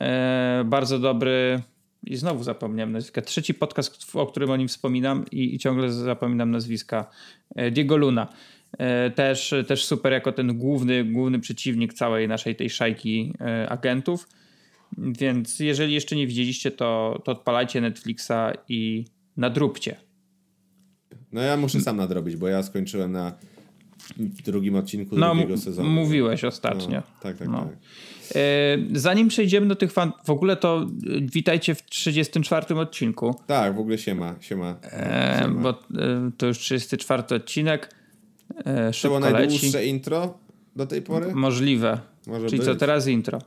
e, 0.00 0.64
bardzo 0.66 0.98
dobry 0.98 1.62
i 2.04 2.16
znowu 2.16 2.42
zapomniałem 2.42 2.92
nazwiska. 2.92 3.22
Trzeci 3.22 3.54
podcast, 3.54 4.16
o 4.16 4.26
którym 4.26 4.50
o 4.50 4.56
nim 4.56 4.68
wspominam 4.68 5.24
i, 5.32 5.54
i 5.54 5.58
ciągle 5.58 5.92
zapominam 5.92 6.50
nazwiska. 6.50 7.10
E, 7.56 7.70
Diego 7.70 7.96
Luna. 7.96 8.28
Też, 9.14 9.54
też 9.68 9.84
super 9.84 10.12
jako 10.12 10.32
ten 10.32 10.58
główny, 10.58 11.04
główny 11.04 11.40
przeciwnik 11.40 11.94
całej 11.94 12.28
naszej 12.28 12.56
tej 12.56 12.70
szajki 12.70 13.34
agentów. 13.68 14.28
Więc 14.98 15.60
jeżeli 15.60 15.94
jeszcze 15.94 16.16
nie 16.16 16.26
widzieliście, 16.26 16.70
to, 16.70 17.20
to 17.24 17.32
odpalajcie 17.32 17.80
Netflixa 17.80 18.52
i 18.68 19.04
nadróbcie. 19.36 19.96
No 21.32 21.40
ja 21.40 21.56
muszę 21.56 21.80
sam 21.80 21.96
nadrobić, 21.96 22.36
bo 22.36 22.48
ja 22.48 22.62
skończyłem 22.62 23.12
na 23.12 23.32
drugim 24.44 24.76
odcinku 24.76 25.16
no, 25.16 25.34
drugiego 25.34 25.58
sezonu. 25.58 25.88
Mówiłeś 25.88 26.44
ostatnio. 26.44 26.96
No, 26.96 27.20
tak, 27.22 27.38
tak, 27.38 27.48
no. 27.48 27.64
tak. 27.64 27.76
E, 28.34 28.78
zanim 28.92 29.28
przejdziemy 29.28 29.66
do 29.66 29.76
tych 29.76 29.92
fan, 29.92 30.12
w 30.24 30.30
ogóle 30.30 30.56
to 30.56 30.82
e, 30.82 30.86
witajcie 31.20 31.74
w 31.74 31.82
34 31.82 32.74
odcinku. 32.74 33.34
Tak, 33.46 33.76
w 33.76 33.78
ogóle 33.78 33.98
siema, 33.98 34.34
siema. 34.40 34.76
E, 34.82 35.38
siema. 35.42 35.60
Bo 35.62 35.70
e, 35.70 36.30
to 36.36 36.46
już 36.46 36.58
34 36.58 37.22
odcinek. 37.36 37.94
E, 38.64 38.90
to 39.02 39.08
było 39.08 39.20
najdłuższe 39.20 39.66
leci. 39.78 39.90
intro 39.90 40.38
do 40.76 40.86
tej 40.86 41.02
pory? 41.02 41.34
Możliwe. 41.34 42.00
Może 42.26 42.46
Czyli 42.46 42.58
być. 42.58 42.66
co, 42.66 42.74
teraz 42.74 43.06
intro. 43.06 43.38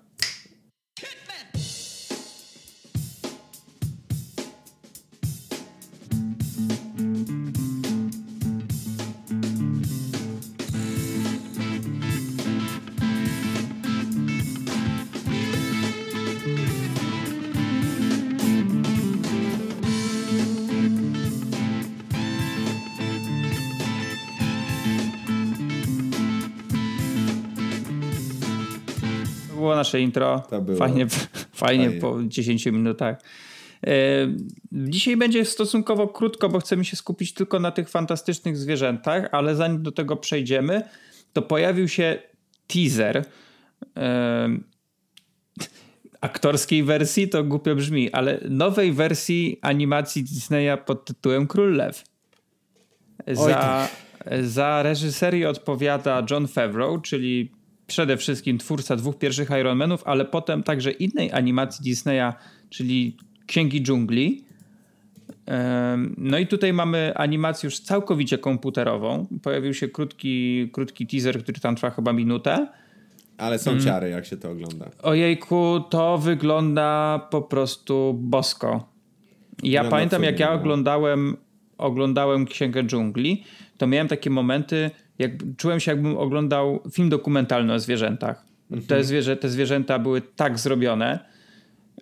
Nasze 29.85 30.01
intro. 30.01 30.43
Fajnie, 30.77 31.07
fajnie, 31.53 31.91
po 31.91 32.17
10 32.23 32.65
minutach. 32.65 33.21
E, 33.87 33.91
dzisiaj 34.71 35.17
będzie 35.17 35.45
stosunkowo 35.45 36.07
krótko, 36.07 36.49
bo 36.49 36.59
chcemy 36.59 36.85
się 36.85 36.95
skupić 36.95 37.33
tylko 37.33 37.59
na 37.59 37.71
tych 37.71 37.89
fantastycznych 37.89 38.57
zwierzętach, 38.57 39.29
ale 39.31 39.55
zanim 39.55 39.83
do 39.83 39.91
tego 39.91 40.15
przejdziemy, 40.15 40.81
to 41.33 41.41
pojawił 41.41 41.87
się 41.87 42.19
teaser 42.67 43.25
aktorskiej 46.21 46.83
wersji, 46.83 47.29
to 47.29 47.43
głupio 47.43 47.75
brzmi, 47.75 48.11
ale 48.11 48.39
nowej 48.49 48.93
wersji 48.93 49.59
animacji 49.61 50.23
Disneya 50.23 50.77
pod 50.85 51.05
tytułem 51.05 51.47
Król 51.47 51.75
Lew. 51.75 52.03
Za, 53.27 53.87
za 54.41 54.83
reżyserię 54.83 55.49
odpowiada 55.49 56.25
John 56.31 56.47
Favreau, 56.47 57.01
czyli 57.01 57.51
przede 57.87 58.17
wszystkim 58.17 58.57
twórca 58.57 58.95
dwóch 58.95 59.17
pierwszych 59.17 59.49
Ironmanów, 59.59 60.03
ale 60.05 60.25
potem 60.25 60.63
także 60.63 60.91
innej 60.91 61.31
animacji 61.31 61.83
Disneya, 61.83 62.33
czyli 62.69 63.17
Księgi 63.45 63.83
Dżungli. 63.83 64.45
No 66.17 66.37
i 66.37 66.47
tutaj 66.47 66.73
mamy 66.73 67.13
animację 67.15 67.67
już 67.67 67.79
całkowicie 67.79 68.37
komputerową. 68.37 69.27
Pojawił 69.43 69.73
się 69.73 69.87
krótki, 69.87 70.69
krótki 70.71 71.07
teaser, 71.07 71.43
który 71.43 71.59
tam 71.59 71.75
trwa 71.75 71.89
chyba 71.89 72.13
minutę. 72.13 72.67
Ale 73.37 73.59
są 73.59 73.71
mm. 73.71 73.83
ciary, 73.83 74.09
jak 74.09 74.25
się 74.25 74.37
to 74.37 74.51
ogląda. 74.51 74.89
Ojejku, 75.03 75.79
to 75.89 76.17
wygląda 76.17 77.19
po 77.31 77.41
prostu 77.41 78.13
bosko. 78.13 78.69
Ja 79.63 79.83
wygląda 79.83 79.89
pamiętam, 79.89 80.23
jak 80.23 80.39
ja 80.39 80.53
oglądałem, 80.53 81.37
oglądałem 81.77 82.45
Księgę 82.45 82.83
Dżungli, 82.83 83.43
to 83.77 83.87
miałem 83.87 84.07
takie 84.07 84.29
momenty, 84.29 84.91
jak, 85.19 85.31
czułem 85.57 85.79
się 85.79 85.91
jakbym 85.91 86.17
oglądał 86.17 86.79
film 86.91 87.09
dokumentalny 87.09 87.73
o 87.73 87.79
zwierzętach. 87.79 88.45
Mhm. 88.71 88.87
Te, 88.87 89.03
zwierzę, 89.03 89.37
te 89.37 89.49
zwierzęta 89.49 89.99
były 89.99 90.21
tak 90.21 90.59
zrobione 90.59 91.19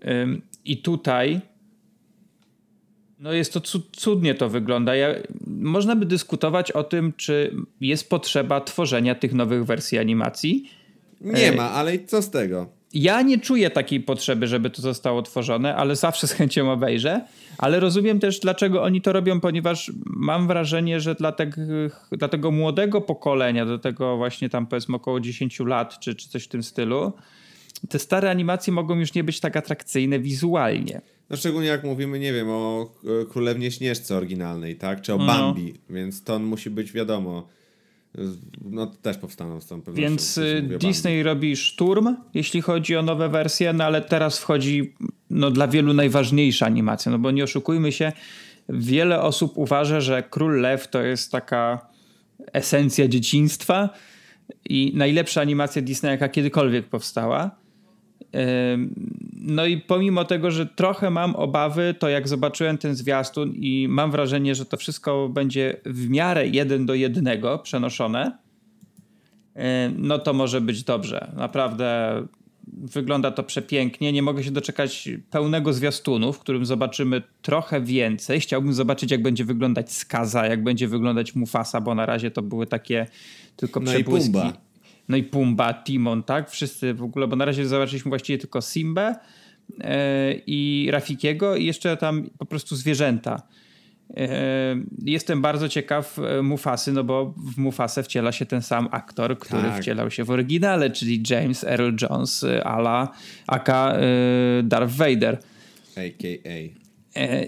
ym, 0.07 0.41
i 0.65 0.77
tutaj 0.77 1.41
no 3.19 3.33
jest 3.33 3.53
to 3.53 3.61
cudnie 3.91 4.35
to 4.35 4.49
wygląda. 4.49 4.95
Ja, 4.95 5.07
można 5.47 5.95
by 5.95 6.05
dyskutować 6.05 6.71
o 6.71 6.83
tym, 6.83 7.13
czy 7.17 7.55
jest 7.81 8.09
potrzeba 8.09 8.61
tworzenia 8.61 9.15
tych 9.15 9.33
nowych 9.33 9.65
wersji 9.65 9.97
animacji. 9.97 10.69
Nie 11.21 11.51
ma, 11.51 11.71
ale 11.71 11.99
co 11.99 12.21
z 12.21 12.29
tego? 12.29 12.69
Ja 12.93 13.21
nie 13.21 13.37
czuję 13.37 13.69
takiej 13.69 13.99
potrzeby, 13.99 14.47
żeby 14.47 14.69
to 14.69 14.81
zostało 14.81 15.21
tworzone, 15.21 15.75
ale 15.75 15.95
zawsze 15.95 16.27
z 16.27 16.31
chęcią 16.31 16.71
obejrzę. 16.71 17.21
Ale 17.57 17.79
rozumiem 17.79 18.19
też, 18.19 18.39
dlaczego 18.39 18.83
oni 18.83 19.01
to 19.01 19.13
robią, 19.13 19.39
ponieważ 19.39 19.91
mam 20.05 20.47
wrażenie, 20.47 20.99
że 20.99 21.15
dla, 21.15 21.31
te, 21.31 21.49
dla 22.11 22.27
tego 22.27 22.51
młodego 22.51 23.01
pokolenia, 23.01 23.65
do 23.65 23.79
tego 23.79 24.17
właśnie 24.17 24.49
tam 24.49 24.67
powiedzmy 24.67 24.95
około 24.95 25.19
10 25.19 25.59
lat, 25.59 25.99
czy, 25.99 26.15
czy 26.15 26.29
coś 26.29 26.43
w 26.43 26.47
tym 26.47 26.63
stylu, 26.63 27.13
te 27.89 27.99
stare 27.99 28.29
animacje 28.29 28.73
mogą 28.73 28.99
już 28.99 29.13
nie 29.13 29.23
być 29.23 29.39
tak 29.39 29.57
atrakcyjne 29.57 30.19
wizualnie. 30.19 31.01
No 31.29 31.37
szczególnie 31.37 31.67
jak 31.67 31.83
mówimy, 31.83 32.19
nie 32.19 32.33
wiem, 32.33 32.49
o 32.49 32.91
Królewnie 33.29 33.71
Śnieżce 33.71 34.15
oryginalnej, 34.15 34.75
tak? 34.75 35.01
Czy 35.01 35.13
o 35.13 35.17
no. 35.17 35.25
Bambi, 35.27 35.73
więc 35.89 36.23
to 36.23 36.39
musi 36.39 36.69
być 36.69 36.91
wiadomo 36.91 37.47
no 38.61 38.87
też 38.87 39.17
powstaną 39.17 39.61
z 39.61 39.67
tą 39.67 39.81
pewnością. 39.81 40.01
Więc 40.01 40.37
y, 40.37 40.77
Disney 40.79 41.23
robi 41.23 41.55
szturm, 41.55 42.15
jeśli 42.33 42.61
chodzi 42.61 42.95
o 42.95 43.01
nowe 43.01 43.29
wersje, 43.29 43.73
no 43.73 43.83
ale 43.83 44.01
teraz 44.01 44.39
wchodzi 44.39 44.93
no, 45.29 45.51
dla 45.51 45.67
wielu 45.67 45.93
najważniejsza 45.93 46.65
animacja, 46.65 47.11
no 47.11 47.19
bo 47.19 47.31
nie 47.31 47.43
oszukujmy 47.43 47.91
się, 47.91 48.11
wiele 48.69 49.21
osób 49.21 49.57
uważa, 49.57 50.01
że 50.01 50.23
Król 50.29 50.61
Lew 50.61 50.87
to 50.87 51.01
jest 51.01 51.31
taka 51.31 51.87
esencja 52.53 53.07
dzieciństwa 53.07 53.89
i 54.65 54.91
najlepsza 54.95 55.41
animacja 55.41 55.81
Disney, 55.81 56.11
jaka 56.11 56.29
kiedykolwiek 56.29 56.85
powstała. 56.85 57.62
No 59.33 59.65
i 59.65 59.77
pomimo 59.77 60.25
tego, 60.25 60.51
że 60.51 60.65
trochę 60.65 61.09
mam 61.09 61.35
obawy, 61.35 61.95
to 61.99 62.09
jak 62.09 62.27
zobaczyłem 62.27 62.77
ten 62.77 62.95
zwiastun 62.95 63.53
i 63.55 63.87
mam 63.89 64.11
wrażenie, 64.11 64.55
że 64.55 64.65
to 64.65 64.77
wszystko 64.77 65.29
będzie 65.29 65.77
w 65.85 66.09
miarę 66.09 66.47
jeden 66.47 66.85
do 66.85 66.93
jednego 66.93 67.59
przenoszone, 67.59 68.37
no 69.97 70.19
to 70.19 70.33
może 70.33 70.61
być 70.61 70.83
dobrze. 70.83 71.31
Naprawdę 71.37 72.15
wygląda 72.67 73.31
to 73.31 73.43
przepięknie. 73.43 74.11
Nie 74.11 74.21
mogę 74.21 74.43
się 74.43 74.51
doczekać 74.51 75.09
pełnego 75.29 75.73
zwiastunu, 75.73 76.33
w 76.33 76.39
którym 76.39 76.65
zobaczymy 76.65 77.21
trochę 77.41 77.81
więcej. 77.81 78.39
Chciałbym 78.39 78.73
zobaczyć, 78.73 79.11
jak 79.11 79.21
będzie 79.21 79.45
wyglądać 79.45 79.91
Skaza, 79.91 80.45
jak 80.45 80.63
będzie 80.63 80.87
wyglądać 80.87 81.35
Mufasa, 81.35 81.81
bo 81.81 81.95
na 81.95 82.05
razie 82.05 82.31
to 82.31 82.41
były 82.41 82.67
takie 82.67 83.07
tylko 83.55 83.79
no 83.79 83.91
przebłyski. 83.91 84.29
I 84.29 84.33
Pumba. 84.33 84.53
No 85.09 85.17
i 85.17 85.23
Pumba, 85.23 85.73
Timon, 85.73 86.23
tak? 86.23 86.49
Wszyscy 86.49 86.93
w 86.93 87.03
ogóle, 87.03 87.27
bo 87.27 87.35
na 87.35 87.45
razie 87.45 87.67
zobaczyliśmy 87.67 88.09
właściwie 88.09 88.37
tylko 88.37 88.61
Simbę 88.61 89.15
e, 89.81 90.33
i 90.47 90.89
Rafikiego 90.91 91.55
i 91.55 91.65
jeszcze 91.65 91.97
tam 91.97 92.29
po 92.37 92.45
prostu 92.45 92.75
zwierzęta. 92.75 93.41
E, 94.17 94.75
jestem 95.05 95.41
bardzo 95.41 95.69
ciekaw 95.69 96.19
e, 96.19 96.41
Mufasy, 96.41 96.91
no 96.91 97.03
bo 97.03 97.33
w 97.37 97.57
Mufasę 97.57 98.03
wciela 98.03 98.31
się 98.31 98.45
ten 98.45 98.61
sam 98.61 98.87
aktor, 98.91 99.39
który 99.39 99.63
tak. 99.63 99.81
wcielał 99.81 100.11
się 100.11 100.23
w 100.23 100.31
oryginale, 100.31 100.89
czyli 100.89 101.23
James 101.29 101.63
Earl 101.63 101.91
Jones 102.01 102.45
ala 102.63 103.11
aka 103.47 103.97
Darth 104.63 104.93
Vader. 104.93 105.37
A.K.A. 105.97 106.83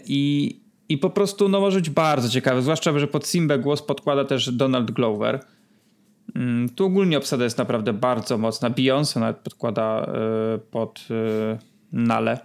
I, 0.05 0.59
I 0.89 0.97
po 0.97 1.09
prostu 1.09 1.49
no, 1.49 1.59
może 1.59 1.79
być 1.79 1.89
bardzo 1.89 2.29
ciekawe, 2.29 2.61
zwłaszcza, 2.61 2.99
że 2.99 3.07
pod 3.07 3.27
Simbę 3.27 3.59
głos 3.59 3.81
podkłada 3.81 4.25
też 4.25 4.51
Donald 4.51 4.91
Glover 4.91 5.39
tu 6.75 6.85
ogólnie 6.85 7.17
obsada 7.17 7.43
jest 7.43 7.57
naprawdę 7.57 7.93
bardzo 7.93 8.37
mocna. 8.37 8.69
Beyoncé 8.69 9.19
nawet 9.19 9.37
podkłada 9.37 10.05
e, 10.05 10.57
pod 10.57 11.07
e, 11.11 11.57
Nale 11.91 12.39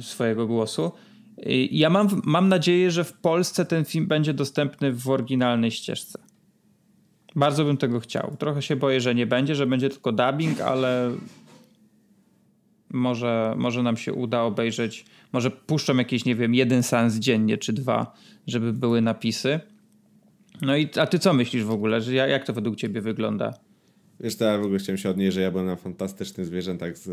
swojego 0.00 0.46
głosu. 0.46 0.92
Ja 1.70 1.90
mam, 1.90 2.08
mam 2.24 2.48
nadzieję, 2.48 2.90
że 2.90 3.04
w 3.04 3.12
Polsce 3.12 3.64
ten 3.64 3.84
film 3.84 4.06
będzie 4.06 4.34
dostępny 4.34 4.92
w 4.92 5.08
oryginalnej 5.08 5.70
ścieżce. 5.70 6.18
Bardzo 7.36 7.64
bym 7.64 7.76
tego 7.76 8.00
chciał. 8.00 8.36
Trochę 8.38 8.62
się 8.62 8.76
boję, 8.76 9.00
że 9.00 9.14
nie 9.14 9.26
będzie, 9.26 9.54
że 9.54 9.66
będzie 9.66 9.88
tylko 9.88 10.12
dubbing, 10.12 10.60
ale 10.60 11.10
może, 12.90 13.54
może 13.56 13.82
nam 13.82 13.96
się 13.96 14.12
uda 14.12 14.42
obejrzeć. 14.42 15.04
Może 15.32 15.50
puszczą 15.50 15.96
jakieś, 15.96 16.24
nie 16.24 16.34
wiem, 16.34 16.54
jeden 16.54 16.82
sens 16.82 17.14
dziennie 17.14 17.58
czy 17.58 17.72
dwa, 17.72 18.14
żeby 18.46 18.72
były 18.72 19.00
napisy. 19.00 19.60
No 20.62 20.76
i 20.76 20.88
a 21.00 21.06
ty 21.06 21.18
co 21.18 21.32
myślisz 21.32 21.64
w 21.64 21.70
ogóle? 21.70 22.00
Że 22.00 22.14
jak 22.14 22.46
to 22.46 22.52
według 22.52 22.76
ciebie 22.76 23.00
wygląda? 23.00 23.54
Wiesz, 24.20 24.36
to 24.36 24.44
ja 24.44 24.58
w 24.58 24.62
ogóle 24.62 24.78
chciałem 24.78 24.98
się 24.98 25.10
odnieść, 25.10 25.34
że 25.34 25.40
ja 25.40 25.50
byłem 25.50 25.66
na 25.66 25.76
fantastycznych 25.76 26.46
zwierzętach 26.46 26.98
z, 26.98 27.04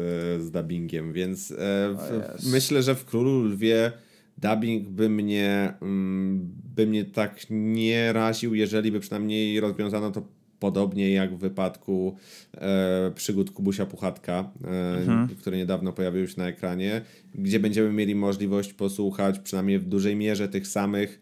z 0.44 0.52
dubbingiem, 0.52 1.14
więc 1.14 1.52
e, 1.52 1.56
w, 1.58 2.52
myślę, 2.52 2.84
że 2.84 2.96
w 2.96 3.06
Królu 3.06 3.44
Lwie 3.44 3.92
dubbing 4.38 4.90
by 4.90 5.10
mnie, 5.10 5.74
mm, 5.82 6.52
by 6.76 6.88
mnie 6.88 7.06
tak 7.06 7.46
nie 7.50 8.14
raził, 8.14 8.56
jeżeli 8.56 8.92
by 8.92 9.00
przynajmniej 9.00 9.60
rozwiązano 9.60 10.12
to 10.12 10.28
podobnie 10.60 11.12
jak 11.12 11.36
w 11.36 11.40
wypadku 11.40 12.16
e, 12.54 13.12
przygód 13.16 13.52
Kubusia 13.52 13.86
Puchatka, 13.86 14.52
e, 14.64 14.98
mhm. 14.98 15.28
które 15.28 15.58
niedawno 15.58 15.94
pojawiły 15.94 16.28
się 16.28 16.34
na 16.38 16.48
ekranie, 16.48 17.02
gdzie 17.36 17.60
będziemy 17.60 17.94
mieli 17.94 18.16
możliwość 18.16 18.74
posłuchać 18.74 19.40
przynajmniej 19.40 19.80
w 19.80 19.86
dużej 19.86 20.16
mierze 20.16 20.48
tych 20.48 20.68
samych 20.68 21.22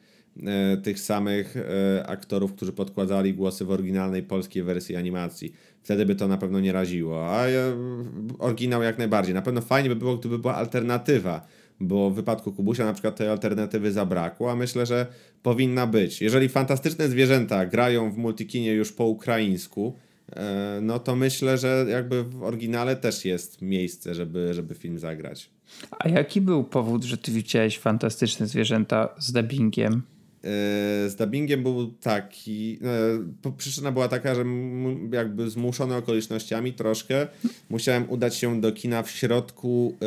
tych 0.83 0.99
samych 0.99 1.57
e, 1.57 2.07
aktorów, 2.07 2.53
którzy 2.53 2.73
podkładali 2.73 3.33
głosy 3.33 3.65
w 3.65 3.71
oryginalnej 3.71 4.23
polskiej 4.23 4.63
wersji 4.63 4.95
animacji. 4.95 5.53
Wtedy 5.83 6.05
by 6.05 6.15
to 6.15 6.27
na 6.27 6.37
pewno 6.37 6.59
nie 6.59 6.71
raziło, 6.71 7.25
a 7.29 7.45
oryginał 8.39 8.83
jak 8.83 8.97
najbardziej. 8.97 9.33
Na 9.33 9.41
pewno 9.41 9.61
fajnie 9.61 9.89
by 9.89 9.95
było, 9.95 10.17
gdyby 10.17 10.39
była 10.39 10.55
alternatywa 10.55 11.47
bo 11.79 12.09
w 12.09 12.15
wypadku 12.15 12.51
Kubusia 12.51 12.85
na 12.85 12.93
przykład 12.93 13.15
tej 13.15 13.27
alternatywy 13.27 13.91
zabrakło, 13.91 14.51
a 14.51 14.55
myślę, 14.55 14.85
że 14.85 15.07
powinna 15.43 15.87
być. 15.87 16.21
Jeżeli 16.21 16.49
fantastyczne 16.49 17.09
zwierzęta 17.09 17.65
grają 17.65 18.11
w 18.11 18.17
multikinie 18.17 18.73
już 18.73 18.91
po 18.91 19.05
ukraińsku, 19.05 19.95
e, 20.35 20.79
no 20.81 20.99
to 20.99 21.15
myślę, 21.15 21.57
że 21.57 21.85
jakby 21.89 22.23
w 22.23 22.43
oryginale 22.43 22.95
też 22.95 23.25
jest 23.25 23.61
miejsce, 23.61 24.15
żeby, 24.15 24.53
żeby 24.53 24.75
film 24.75 24.99
zagrać. 24.99 25.49
A 25.99 26.09
jaki 26.09 26.41
był 26.41 26.63
powód, 26.63 27.03
że 27.03 27.17
ty 27.17 27.31
widziałeś 27.31 27.79
fantastyczne 27.79 28.47
zwierzęta 28.47 29.15
z 29.19 29.31
dubbingiem? 29.31 30.01
E, 30.43 31.09
z 31.09 31.15
dubbingiem 31.15 31.63
był 31.63 31.91
taki. 31.91 32.79
E, 33.45 33.51
przyczyna 33.57 33.91
była 33.91 34.07
taka, 34.07 34.35
że 34.35 34.45
jakby 35.11 35.49
zmuszony 35.49 35.95
okolicznościami 35.95 36.73
troszkę 36.73 37.27
musiałem 37.69 38.09
udać 38.09 38.35
się 38.35 38.61
do 38.61 38.71
kina 38.71 39.03
w 39.03 39.11
środku, 39.11 39.93
e, 39.95 39.97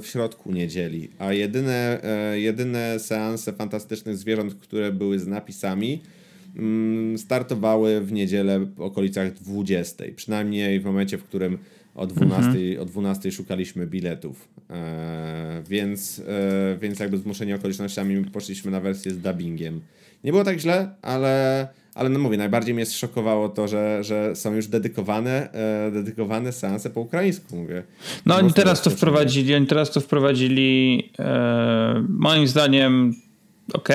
w 0.00 0.06
środku 0.06 0.52
niedzieli. 0.52 1.10
A 1.18 1.32
jedyne, 1.32 2.00
jedyne 2.34 2.98
seanse 2.98 3.52
fantastycznych 3.52 4.16
zwierząt, 4.16 4.54
które 4.54 4.92
były 4.92 5.18
z 5.18 5.26
napisami, 5.26 6.02
mm, 6.56 7.18
startowały 7.18 8.00
w 8.00 8.12
niedzielę 8.12 8.60
w 8.60 8.80
okolicach 8.80 9.32
20. 9.32 10.04
Przynajmniej 10.16 10.80
w 10.80 10.84
momencie, 10.84 11.18
w 11.18 11.24
którym 11.24 11.58
o 11.96 12.06
12, 12.06 12.48
mhm. 12.48 12.80
o 12.80 12.84
12 12.84 13.32
szukaliśmy 13.32 13.86
biletów. 13.86 14.48
E, 14.70 15.62
więc, 15.68 16.22
e, 16.28 16.78
więc 16.80 16.98
jakby 16.98 17.18
zmuszeni 17.18 17.52
okolicznościami 17.52 18.24
poszliśmy 18.24 18.70
na 18.70 18.80
wersję 18.80 19.12
z 19.12 19.18
dubbingiem. 19.18 19.80
Nie 20.24 20.32
było 20.32 20.44
tak 20.44 20.58
źle, 20.58 20.94
ale, 21.02 21.68
ale 21.94 22.08
no 22.08 22.18
mówię, 22.18 22.36
najbardziej 22.36 22.74
mnie 22.74 22.86
szokowało 22.86 23.48
to, 23.48 23.68
że, 23.68 24.04
że 24.04 24.36
są 24.36 24.54
już 24.54 24.66
dedykowane, 24.66 25.52
e, 25.52 25.90
dedykowane 25.90 26.52
seanse 26.52 26.90
po 26.90 27.00
ukraińsku, 27.00 27.56
mówię. 27.56 27.82
No 28.26 28.36
oni 28.36 28.52
teraz 28.52 28.82
to 28.82 28.90
wprowadzili, 28.90 29.54
oni 29.54 29.66
teraz 29.66 29.90
to 29.90 30.00
wprowadzili 30.00 31.02
e, 31.18 32.04
moim 32.08 32.48
zdaniem 32.48 33.14
ok, 33.72 33.88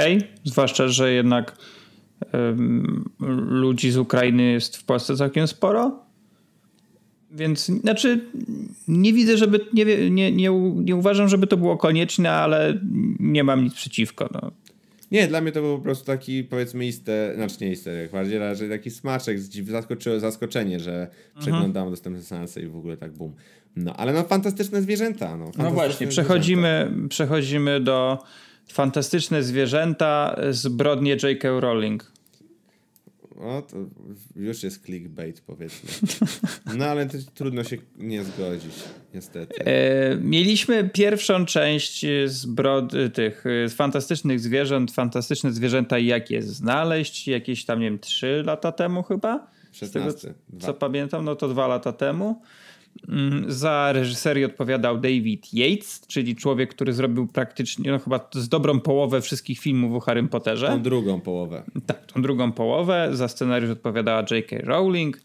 zwłaszcza, 0.44 0.88
że 0.88 1.14
jednak 1.14 1.58
ludzi 3.50 3.92
z 3.92 3.98
Ukrainy 3.98 4.44
jest 4.44 4.78
w 4.78 4.84
Polsce 4.84 5.16
całkiem 5.16 5.48
sporo 5.48 6.01
więc 7.32 7.66
znaczy 7.66 8.26
nie 8.88 9.14
widzę, 9.14 9.38
żeby 9.38 9.60
nie, 9.74 9.86
nie, 10.10 10.32
nie, 10.32 10.50
nie 10.76 10.96
uważam, 10.96 11.28
żeby 11.28 11.48
to 11.48 11.58
było 11.58 11.78
konieczne, 11.78 12.32
ale 12.32 12.80
nie 13.20 13.44
mam 13.44 13.64
nic 13.64 13.74
przeciwko. 13.74 14.30
No. 14.34 14.52
Nie, 15.12 15.28
dla 15.28 15.42
mnie 15.42 15.52
to 15.52 15.62
był 15.62 15.78
po 15.78 15.84
prostu 15.84 16.06
taki 16.06 16.44
powiedzmy 16.44 16.86
easter, 16.86 17.36
znaczy 17.36 17.56
nie 17.62 17.70
easter 17.70 18.10
bardziej 18.12 18.40
raczej 18.40 18.70
taki 18.70 18.92
smaczek, 18.92 19.40
zaskoczyło, 19.68 20.20
zaskoczenie, 20.20 20.80
że 20.80 21.02
mhm. 21.02 21.12
przeglądam 21.40 21.90
dostępne 21.90 22.22
seanse 22.22 22.62
i 22.62 22.68
w 22.68 22.76
ogóle 22.76 22.98
tak 22.98 23.12
bum. 23.12 23.34
No, 23.76 23.94
ale 23.94 24.14
no 24.14 24.24
fantastyczne 24.24 24.82
zwierzęta. 24.82 25.38
No, 25.38 25.46
fantastyczne 25.46 25.64
no 25.64 25.72
właśnie, 25.72 26.08
przechodzimy, 26.08 26.84
zwierzęta. 26.86 27.10
przechodzimy 27.10 27.80
do 27.80 28.24
fantastyczne 28.68 29.44
zwierzęta 29.44 30.36
zbrodnie 30.50 31.12
J.K. 31.24 31.60
Rowling. 31.60 32.12
O, 33.42 33.62
to 33.62 33.78
już 34.36 34.64
jest 34.64 34.86
clickbait, 34.86 35.42
powiedzmy. 35.42 35.90
No 36.78 36.86
ale 36.86 37.08
trudno 37.34 37.64
się 37.64 37.78
nie 37.98 38.24
zgodzić, 38.24 38.74
niestety. 39.14 39.66
E, 39.66 40.16
mieliśmy 40.16 40.90
pierwszą 40.90 41.46
część 41.46 42.06
z 42.26 42.46
brod, 42.46 42.94
tych 43.14 43.44
z 43.68 43.74
fantastycznych 43.74 44.40
zwierząt, 44.40 44.92
fantastyczne 44.92 45.52
zwierzęta 45.52 46.00
i 46.00 46.06
jak 46.06 46.32
je 46.32 46.42
znaleźć, 46.42 47.28
jakieś 47.28 47.66
tam, 47.66 47.80
nie 47.80 47.86
wiem, 47.86 48.00
3 48.00 48.44
lata 48.46 48.72
temu 48.72 49.04
chyba. 49.04 49.48
16. 49.72 50.12
Z 50.12 50.22
tego, 50.22 50.36
co 50.60 50.74
pamiętam, 50.74 51.26
no 51.26 51.36
to 51.36 51.48
dwa 51.48 51.68
lata 51.68 51.94
temu. 51.94 52.42
Mm, 53.08 53.52
za 53.52 53.92
reżyserię 53.94 54.46
odpowiadał 54.46 54.98
David 54.98 55.54
Yates, 55.54 56.02
czyli 56.08 56.36
człowiek, 56.36 56.76
który 56.76 56.94
zrobił 56.94 57.28
praktycznie, 57.28 57.92
no 57.92 58.00
chyba 58.00 58.30
z 58.34 58.50
dobrą 58.50 58.80
połowę 58.80 59.22
wszystkich 59.22 59.60
filmów 59.60 59.96
o 59.96 60.00
Harrym 60.00 60.28
Potterze. 60.28 60.68
Tą 60.68 60.82
drugą 60.82 61.22
połowę. 61.22 61.64
Tak, 61.86 62.06
tą 62.06 62.22
drugą 62.22 62.52
połowę. 62.52 63.10
Za 63.12 63.28
scenariusz 63.28 63.72
odpowiadała 63.72 64.26
J.K. 64.32 64.56
Rowling. 64.64 65.22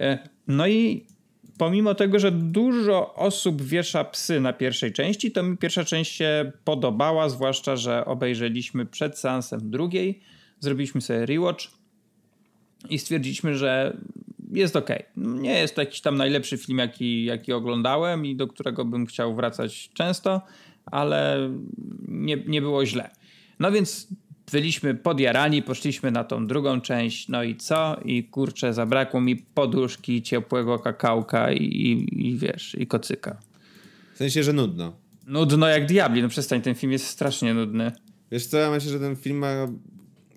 E, 0.00 0.18
no 0.48 0.66
i 0.66 1.06
pomimo 1.58 1.94
tego, 1.94 2.18
że 2.18 2.32
dużo 2.32 3.14
osób 3.14 3.62
wiesza 3.62 4.04
psy 4.04 4.40
na 4.40 4.52
pierwszej 4.52 4.92
części, 4.92 5.30
to 5.30 5.42
mi 5.42 5.56
pierwsza 5.56 5.84
część 5.84 6.12
się 6.12 6.52
podobała, 6.64 7.28
zwłaszcza, 7.28 7.76
że 7.76 8.04
obejrzeliśmy 8.04 8.86
przed 8.86 9.18
seansem 9.18 9.70
drugiej. 9.70 10.20
Zrobiliśmy 10.60 11.00
sobie 11.00 11.26
rewatch 11.26 11.64
i 12.90 12.98
stwierdziliśmy, 12.98 13.54
że 13.54 13.96
jest 14.54 14.76
ok. 14.76 14.90
Nie 15.16 15.58
jest 15.58 15.74
to 15.74 15.82
jakiś 15.82 16.00
tam 16.00 16.16
najlepszy 16.16 16.58
film, 16.58 16.78
jaki, 16.78 17.24
jaki 17.24 17.52
oglądałem 17.52 18.26
i 18.26 18.36
do 18.36 18.46
którego 18.46 18.84
bym 18.84 19.06
chciał 19.06 19.34
wracać 19.34 19.90
często, 19.94 20.42
ale 20.86 21.50
nie, 22.08 22.36
nie 22.36 22.60
było 22.60 22.86
źle. 22.86 23.10
No 23.58 23.72
więc 23.72 24.08
byliśmy 24.52 24.94
podjarani, 24.94 25.62
poszliśmy 25.62 26.10
na 26.10 26.24
tą 26.24 26.46
drugą 26.46 26.80
część, 26.80 27.28
no 27.28 27.42
i 27.42 27.56
co? 27.56 28.00
I 28.04 28.24
kurczę, 28.24 28.74
zabrakło 28.74 29.20
mi 29.20 29.36
poduszki, 29.36 30.22
ciepłego 30.22 30.78
kakałka 30.78 31.52
i, 31.52 31.62
i, 31.62 32.26
i 32.28 32.38
wiesz, 32.38 32.76
i 32.78 32.86
kocyka. 32.86 33.38
W 34.14 34.18
sensie, 34.18 34.42
że 34.42 34.52
nudno. 34.52 34.96
Nudno 35.26 35.68
jak 35.68 35.86
diabli, 35.86 36.22
no 36.22 36.28
przestań, 36.28 36.62
ten 36.62 36.74
film 36.74 36.92
jest 36.92 37.06
strasznie 37.06 37.54
nudny. 37.54 37.92
Wiesz 38.32 38.46
co, 38.46 38.56
ja 38.56 38.70
myślę, 38.70 38.90
że 38.90 39.00
ten 39.00 39.16
film 39.16 39.38
ma 39.38 39.68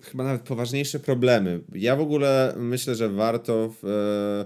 chyba 0.02 0.24
nawet 0.24 0.42
poważniejsze 0.42 1.00
problemy. 1.00 1.60
Ja 1.74 1.96
w 1.96 2.00
ogóle 2.00 2.54
myślę, 2.56 2.94
że 2.94 3.08
warto 3.08 3.74
w, 3.82 4.44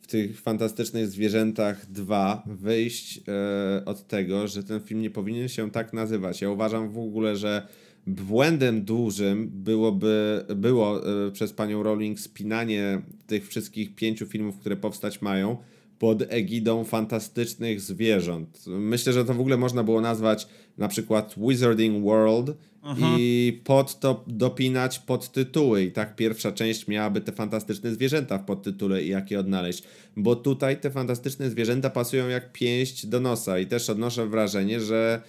w 0.00 0.06
tych 0.06 0.40
fantastycznych 0.40 1.06
zwierzętach 1.06 1.86
2 1.90 2.42
wyjść 2.46 3.20
e, 3.28 3.84
od 3.84 4.06
tego, 4.06 4.48
że 4.48 4.62
ten 4.62 4.80
film 4.80 5.00
nie 5.00 5.10
powinien 5.10 5.48
się 5.48 5.70
tak 5.70 5.92
nazywać. 5.92 6.40
Ja 6.40 6.50
uważam 6.50 6.90
w 6.90 6.98
ogóle, 6.98 7.36
że 7.36 7.66
błędem 8.06 8.84
dużym 8.84 9.50
byłoby, 9.54 10.44
było 10.56 11.06
e, 11.26 11.30
przez 11.30 11.52
panią 11.52 11.82
Rowling 11.82 12.20
spinanie 12.20 13.02
tych 13.26 13.48
wszystkich 13.48 13.94
pięciu 13.94 14.26
filmów, 14.26 14.58
które 14.58 14.76
powstać 14.76 15.22
mają, 15.22 15.56
pod 16.02 16.22
egidą 16.28 16.84
fantastycznych 16.84 17.80
zwierząt. 17.80 18.64
Myślę, 18.66 19.12
że 19.12 19.24
to 19.24 19.34
w 19.34 19.40
ogóle 19.40 19.56
można 19.56 19.84
było 19.84 20.00
nazwać 20.00 20.48
na 20.78 20.88
przykład 20.88 21.34
Wizarding 21.36 22.04
World 22.04 22.56
mhm. 22.84 23.16
i 23.18 23.60
pod 23.64 24.00
to 24.00 24.24
dopinać 24.26 24.98
podtytuły. 24.98 25.84
I 25.84 25.92
tak 25.92 26.16
pierwsza 26.16 26.52
część 26.52 26.88
miałaby 26.88 27.20
te 27.20 27.32
fantastyczne 27.32 27.94
zwierzęta 27.94 28.38
w 28.38 28.44
podtytule 28.44 29.02
i 29.02 29.08
jak 29.08 29.30
je 29.30 29.40
odnaleźć. 29.40 29.82
Bo 30.16 30.36
tutaj 30.36 30.80
te 30.80 30.90
fantastyczne 30.90 31.50
zwierzęta 31.50 31.90
pasują 31.90 32.28
jak 32.28 32.52
pięść 32.52 33.06
do 33.06 33.20
nosa 33.20 33.58
i 33.58 33.66
też 33.66 33.90
odnoszę 33.90 34.26
wrażenie, 34.26 34.80
że 34.80 35.22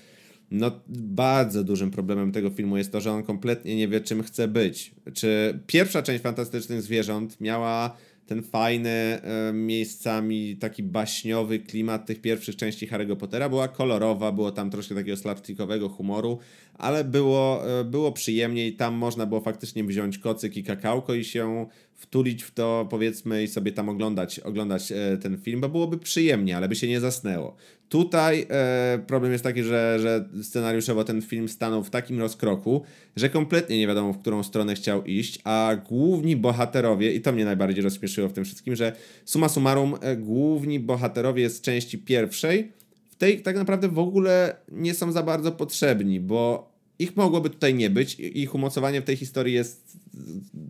no, 0.52 0.72
bardzo 0.90 1.64
dużym 1.64 1.92
problemem 1.92 2.32
tego 2.32 2.50
filmu 2.50 2.78
jest 2.78 2.92
to, 2.92 3.02
że 3.02 3.12
on 3.12 3.24
kompletnie 3.24 3.76
nie 3.76 3.88
wie, 3.88 4.02
czym 4.02 4.24
chce 4.24 4.48
być. 4.48 4.92
Czy 5.14 5.60
pierwsza 5.68 6.02
część 6.02 6.24
fantastycznych 6.24 6.82
zwierząt 6.82 7.42
miała 7.42 7.98
ten 8.26 8.44
fajny, 8.44 9.20
miejscami 9.54 10.58
taki 10.58 10.84
baśniowy 10.84 11.60
klimat 11.60 12.06
tych 12.06 12.22
pierwszych 12.22 12.56
części 12.56 12.88
Harry'ego 12.88 13.16
Pottera. 13.16 13.50
Była 13.50 13.68
kolorowa, 13.68 14.32
było 14.32 14.52
tam 14.52 14.70
troszkę 14.70 14.96
takiego 14.96 15.18
slapstickowego 15.18 15.90
humoru, 15.90 16.40
ale 16.74 17.04
było, 17.04 17.70
e, 17.80 17.84
było 17.84 18.12
przyjemniej. 18.12 18.76
Tam 18.76 18.94
można 18.94 19.26
było 19.26 19.42
faktycznie 19.42 19.84
wziąć 19.84 20.18
kocyk 20.18 20.58
i 20.58 20.64
kakałko 20.64 21.14
i 21.14 21.24
się 21.24 21.66
wtulić 22.04 22.44
w 22.44 22.52
to, 22.52 22.88
powiedzmy, 22.90 23.44
i 23.44 23.48
sobie 23.48 23.72
tam 23.72 23.90
oglądać, 23.90 24.40
oglądać 24.40 24.92
e, 24.92 25.18
ten 25.18 25.38
film, 25.38 25.62
bo 25.62 25.70
byłoby 25.70 25.98
przyjemnie, 25.98 26.58
ale 26.58 26.70
by 26.70 26.76
się 26.76 26.88
nie 26.88 27.00
zasnęło. 27.00 27.56
Tutaj 27.90 28.46
e, 28.50 29.00
problem 29.08 29.32
jest 29.32 29.44
taki, 29.44 29.64
że, 29.64 29.98
że 30.02 30.30
scenariuszowo 30.44 31.04
ten 31.04 31.22
film 31.22 31.50
stanął 31.50 31.84
w 31.84 31.90
takim 31.90 32.20
rozkroku, 32.20 32.84
że 33.16 33.30
kompletnie 33.30 33.78
nie 33.78 33.88
wiadomo, 33.88 34.14
w 34.14 34.20
którą 34.20 34.44
stronę 34.44 34.76
chciał 34.76 35.04
iść, 35.04 35.40
a 35.44 35.76
główni 35.90 36.36
bohaterowie, 36.36 37.14
i 37.14 37.22
to 37.22 37.32
mnie 37.32 37.46
najbardziej 37.46 37.84
rozśmieszyło 37.84 38.30
w 38.30 38.34
tym 38.34 38.46
wszystkim, 38.46 38.76
że 38.76 38.96
summa 39.26 39.50
summarum, 39.50 39.96
e, 40.02 40.18
główni 40.18 40.80
bohaterowie 40.80 41.50
z 41.50 41.62
części 41.62 41.98
pierwszej 41.98 42.72
w 43.10 43.16
tej 43.16 43.42
tak 43.42 43.56
naprawdę 43.56 43.90
w 43.90 44.00
ogóle 44.00 44.56
nie 44.72 44.94
są 44.94 45.12
za 45.12 45.24
bardzo 45.24 45.52
potrzebni, 45.52 46.20
bo 46.20 46.73
ich 47.00 47.16
mogłoby 47.16 47.50
tutaj 47.50 47.74
nie 47.74 47.90
być. 47.90 48.20
Ich 48.20 48.56
umocowanie 48.56 49.02
w 49.02 49.04
tej 49.04 49.16
historii 49.16 49.54
jest 49.54 49.98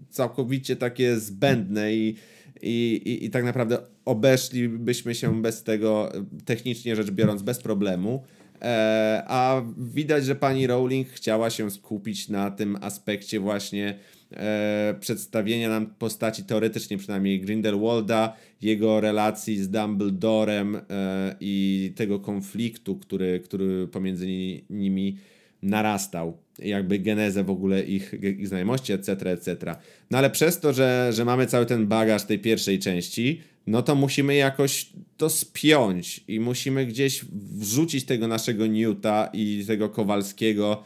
całkowicie 0.09 0.75
takie 0.75 1.19
zbędne 1.19 1.93
i, 1.93 2.15
i, 2.61 3.01
i, 3.05 3.25
i 3.25 3.29
tak 3.29 3.43
naprawdę 3.43 3.77
obeszlibyśmy 4.05 5.15
się 5.15 5.41
bez 5.41 5.63
tego, 5.63 6.11
technicznie 6.45 6.95
rzecz 6.95 7.11
biorąc, 7.11 7.41
bez 7.41 7.59
problemu. 7.59 8.23
E, 8.61 9.23
a 9.27 9.61
widać, 9.77 10.25
że 10.25 10.35
pani 10.35 10.67
Rowling 10.67 11.09
chciała 11.09 11.49
się 11.49 11.71
skupić 11.71 12.29
na 12.29 12.51
tym 12.51 12.77
aspekcie 12.81 13.39
właśnie 13.39 13.99
e, 14.31 14.95
przedstawienia 14.99 15.69
nam 15.69 15.85
postaci 15.85 16.43
teoretycznie 16.43 16.97
przynajmniej 16.97 17.41
Grindelwalda, 17.41 18.33
jego 18.61 19.01
relacji 19.01 19.57
z 19.63 19.69
Dumbledorem 19.69 20.75
e, 20.75 21.35
i 21.39 21.93
tego 21.95 22.19
konfliktu, 22.19 22.95
który, 22.95 23.39
który 23.39 23.87
pomiędzy 23.87 24.27
nimi 24.69 25.17
narastał, 25.63 26.37
jakby 26.59 26.99
genezę 26.99 27.43
w 27.43 27.49
ogóle 27.49 27.83
ich, 27.83 28.13
ich 28.39 28.47
znajomości, 28.47 28.93
etc., 28.93 29.31
etc. 29.31 29.75
No 30.11 30.17
ale 30.17 30.29
przez 30.29 30.59
to, 30.59 30.73
że, 30.73 31.09
że 31.13 31.25
mamy 31.25 31.47
cały 31.47 31.65
ten 31.65 31.87
bagaż 31.87 32.23
tej 32.23 32.39
pierwszej 32.39 32.79
części, 32.79 33.41
no 33.67 33.81
to 33.81 33.95
musimy 33.95 34.35
jakoś 34.35 34.89
to 35.17 35.29
spiąć 35.29 36.23
i 36.27 36.39
musimy 36.39 36.85
gdzieś 36.85 37.25
wrzucić 37.55 38.05
tego 38.05 38.27
naszego 38.27 38.67
Newta 38.67 39.29
i 39.33 39.63
tego 39.67 39.89
Kowalskiego, 39.89 40.83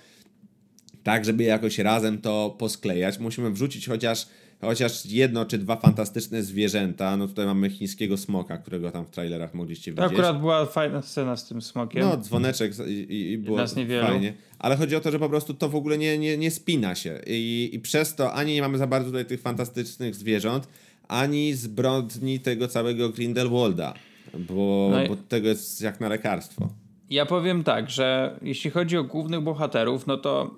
tak 1.04 1.26
żeby 1.26 1.44
jakoś 1.44 1.80
razem 1.80 2.22
to 2.22 2.56
posklejać. 2.60 3.20
Musimy 3.20 3.52
wrzucić 3.52 3.88
chociaż 3.88 4.28
chociaż 4.62 5.06
jedno 5.06 5.46
czy 5.46 5.58
dwa 5.58 5.76
fantastyczne 5.76 6.43
zwierzęta. 6.43 7.17
No 7.17 7.28
tutaj 7.28 7.46
mamy 7.46 7.70
chińskiego 7.70 8.17
smoka, 8.17 8.58
którego 8.58 8.91
tam 8.91 9.06
w 9.06 9.10
trailerach 9.10 9.54
mogliście 9.54 9.91
widzieć. 9.91 10.06
Akurat 10.06 10.39
była 10.39 10.65
fajna 10.65 11.02
scena 11.02 11.36
z 11.36 11.48
tym 11.48 11.62
smokiem. 11.62 12.02
No, 12.02 12.17
dzwoneczek 12.17 12.74
i, 12.88 13.32
i 13.32 13.38
było 13.38 13.60
fajnie. 14.02 14.34
Ale 14.60 14.76
chodzi 14.76 14.96
o 14.96 15.00
to, 15.00 15.12
że 15.12 15.20
po 15.20 15.30
prostu 15.30 15.54
to 15.54 15.70
w 15.70 15.76
ogóle 15.76 15.98
nie, 15.98 16.17
nie, 16.17 16.38
nie 16.38 16.52
spina 16.52 16.96
się. 16.96 17.20
I, 17.28 17.70
I 17.74 17.80
przez 17.80 18.15
to 18.15 18.34
ani 18.34 18.54
nie 18.54 18.62
mamy 18.62 18.78
za 18.78 18.88
bardzo 18.88 19.10
tutaj 19.10 19.26
tych 19.26 19.41
fantastycznych 19.41 20.15
zwierząt, 20.15 20.67
ani 21.08 21.54
zbrodni 21.54 22.39
tego 22.39 22.67
całego 22.67 23.10
Grindelwalda. 23.10 23.93
Bo, 24.39 24.89
no 24.91 25.04
i... 25.04 25.08
bo 25.08 25.15
tego 25.15 25.48
jest 25.48 25.82
jak 25.82 26.00
na 26.00 26.10
lekarstwo. 26.10 26.70
Ja 27.10 27.26
powiem 27.26 27.63
tak, 27.63 27.89
że 27.89 28.39
jeśli 28.41 28.72
chodzi 28.72 28.98
o 28.98 29.04
głównych 29.04 29.41
bohaterów, 29.41 30.08
no 30.08 30.17
to 30.17 30.56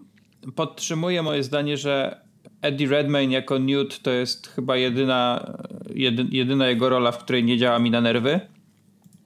podtrzymuję 0.56 1.24
moje 1.24 1.44
zdanie, 1.44 1.78
że 1.78 2.22
Eddie 2.62 2.88
Redmayne 2.88 3.34
jako 3.34 3.58
Newt 3.58 4.02
to 4.02 4.12
jest 4.12 4.48
chyba 4.48 4.76
jedyna, 4.76 5.54
jedy, 5.96 6.26
jedyna 6.32 6.68
jego 6.68 6.90
rola, 6.90 7.12
w 7.12 7.24
której 7.24 7.44
nie 7.44 7.58
działa 7.58 7.80
mi 7.80 7.92
na 7.92 8.02
nerwy. 8.02 8.40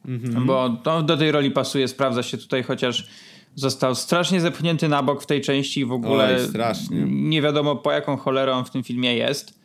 Mm-hmm. 0.06 0.46
Bo 0.46 0.70
to 0.70 1.04
do 1.04 1.18
tej 1.18 1.32
roli 1.32 1.52
pasuje, 1.52 1.88
sprawdza 1.88 2.24
się 2.24 2.38
tutaj, 2.38 2.64
chociaż 2.64 3.08
został 3.56 3.96
strasznie 3.96 4.42
zepchnięty 4.42 4.90
na 4.90 5.04
bok 5.04 5.24
w 5.24 5.26
tej 5.26 5.42
części 5.42 5.80
i 5.80 5.86
w 5.86 5.92
ogóle 5.92 6.38
Oj, 6.38 6.40
nie 7.06 7.42
wiadomo 7.42 7.76
po 7.76 7.92
jaką 7.92 8.18
cholerą 8.18 8.64
w 8.64 8.70
tym 8.70 8.84
filmie 8.84 9.16
jest. 9.16 9.63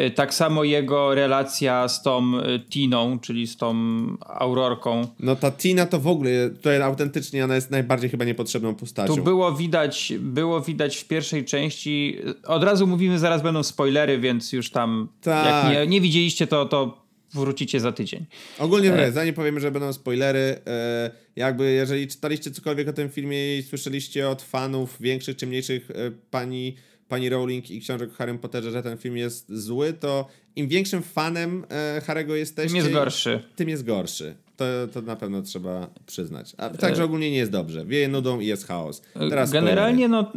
Y, 0.00 0.10
tak 0.10 0.34
samo 0.34 0.64
jego 0.64 1.14
relacja 1.14 1.88
z 1.88 2.02
tą 2.02 2.38
y, 2.38 2.60
Tiną, 2.70 3.18
czyli 3.18 3.46
z 3.46 3.56
tą 3.56 3.74
Aurorką. 4.20 5.06
No 5.20 5.36
ta 5.36 5.50
Tina 5.50 5.86
to 5.86 6.00
w 6.00 6.06
ogóle, 6.06 6.50
tutaj 6.50 6.82
autentycznie 6.82 7.44
ona 7.44 7.54
jest 7.54 7.70
najbardziej 7.70 8.10
chyba 8.10 8.24
niepotrzebną 8.24 8.74
postacią. 8.74 9.16
Tu 9.16 9.22
było 9.22 9.52
widać, 9.52 10.12
było 10.18 10.60
widać 10.60 10.96
w 10.96 11.08
pierwszej 11.08 11.44
części, 11.44 12.18
od 12.46 12.64
razu 12.64 12.86
mówimy, 12.86 13.18
zaraz 13.18 13.42
będą 13.42 13.62
spoilery, 13.62 14.18
więc 14.18 14.52
już 14.52 14.70
tam, 14.70 15.08
tak. 15.22 15.46
jak 15.46 15.74
nie, 15.74 15.86
nie 15.86 16.00
widzieliście 16.00 16.46
to, 16.46 16.66
to 16.66 17.02
wrócicie 17.34 17.80
za 17.80 17.92
tydzień. 17.92 18.26
Ogólnie 18.58 18.94
e... 18.94 19.12
zanim 19.12 19.34
powiemy, 19.34 19.60
że 19.60 19.70
będą 19.70 19.92
spoilery, 19.92 20.58
e, 20.66 21.10
jakby 21.36 21.72
jeżeli 21.72 22.08
czytaliście 22.08 22.50
cokolwiek 22.50 22.88
o 22.88 22.92
tym 22.92 23.10
filmie 23.10 23.58
i 23.58 23.62
słyszeliście 23.62 24.28
od 24.28 24.42
fanów 24.42 24.96
większych 25.00 25.36
czy 25.36 25.46
mniejszych 25.46 25.90
e, 25.90 25.94
pani 26.30 26.76
pani 27.12 27.28
Rowling 27.28 27.70
i 27.70 27.80
książek 27.80 28.10
o 28.10 28.14
Harrym 28.14 28.38
Potterze, 28.38 28.70
że 28.70 28.82
ten 28.82 28.98
film 28.98 29.16
jest 29.16 29.52
zły, 29.52 29.92
to 29.92 30.26
im 30.56 30.68
większym 30.68 31.02
fanem 31.02 31.64
e, 31.68 32.02
Harry'ego 32.06 32.32
jesteście... 32.32 32.68
Tym 32.68 32.76
jest 32.76 32.92
gorszy. 32.92 33.42
Tym 33.56 33.68
jest 33.68 33.84
gorszy. 33.84 34.34
To, 34.56 34.64
to 34.92 35.02
na 35.02 35.16
pewno 35.16 35.42
trzeba 35.42 35.90
przyznać. 36.06 36.54
A 36.58 36.70
także 36.70 37.02
e... 37.02 37.04
ogólnie 37.04 37.30
nie 37.30 37.36
jest 37.36 37.50
dobrze. 37.50 37.86
Wieje 37.86 38.08
nudą 38.08 38.40
i 38.40 38.46
jest 38.46 38.66
chaos. 38.66 39.02
Teraz 39.14 39.50
Generalnie 39.50 40.08
no 40.08 40.32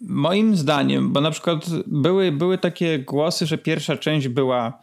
moim 0.00 0.56
zdaniem, 0.56 1.12
bo 1.12 1.20
na 1.20 1.30
przykład 1.30 1.66
były, 1.86 2.32
były 2.32 2.58
takie 2.58 2.98
głosy, 2.98 3.46
że 3.46 3.58
pierwsza 3.58 3.96
część 3.96 4.28
była 4.28 4.82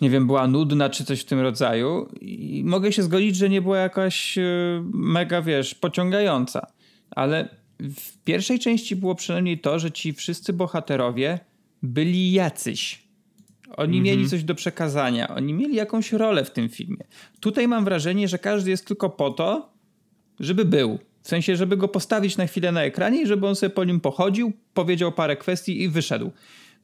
nie 0.00 0.10
wiem, 0.10 0.26
była 0.26 0.46
nudna 0.46 0.90
czy 0.90 1.04
coś 1.04 1.20
w 1.20 1.24
tym 1.24 1.40
rodzaju 1.40 2.08
i 2.20 2.62
mogę 2.66 2.92
się 2.92 3.02
zgodzić, 3.02 3.36
że 3.36 3.48
nie 3.48 3.62
była 3.62 3.78
jakaś 3.78 4.38
e, 4.38 4.42
mega, 4.92 5.42
wiesz, 5.42 5.74
pociągająca. 5.74 6.66
Ale 7.10 7.59
w 7.80 8.18
pierwszej 8.24 8.58
części 8.58 8.96
było 8.96 9.14
przynajmniej 9.14 9.58
to, 9.58 9.78
że 9.78 9.92
ci 9.92 10.12
wszyscy 10.12 10.52
bohaterowie 10.52 11.38
byli 11.82 12.32
jacyś. 12.32 13.10
Oni 13.76 13.98
mm 13.98 14.00
-hmm. 14.00 14.10
mieli 14.10 14.28
coś 14.28 14.44
do 14.44 14.54
przekazania, 14.54 15.28
oni 15.28 15.52
mieli 15.52 15.74
jakąś 15.74 16.12
rolę 16.12 16.44
w 16.44 16.50
tym 16.50 16.68
filmie. 16.68 17.04
Tutaj 17.40 17.68
mam 17.68 17.84
wrażenie, 17.84 18.28
że 18.28 18.38
każdy 18.38 18.70
jest 18.70 18.86
tylko 18.86 19.10
po 19.10 19.30
to, 19.30 19.72
żeby 20.40 20.64
był. 20.64 20.98
W 21.22 21.28
sensie, 21.28 21.56
żeby 21.56 21.76
go 21.76 21.88
postawić 21.88 22.36
na 22.36 22.46
chwilę 22.46 22.72
na 22.72 22.82
ekranie 22.82 23.22
i 23.22 23.26
żeby 23.26 23.46
on 23.46 23.56
sobie 23.56 23.70
po 23.70 23.84
nim 23.84 24.00
pochodził, 24.00 24.52
powiedział 24.74 25.12
parę 25.12 25.36
kwestii 25.36 25.82
i 25.82 25.88
wyszedł. 25.88 26.30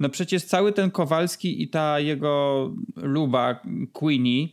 No 0.01 0.09
przecież 0.09 0.45
cały 0.45 0.73
ten 0.73 0.91
Kowalski 0.91 1.63
i 1.63 1.69
ta 1.69 2.01
jego 2.01 2.71
luba 2.97 3.61
Queenie, 3.93 4.49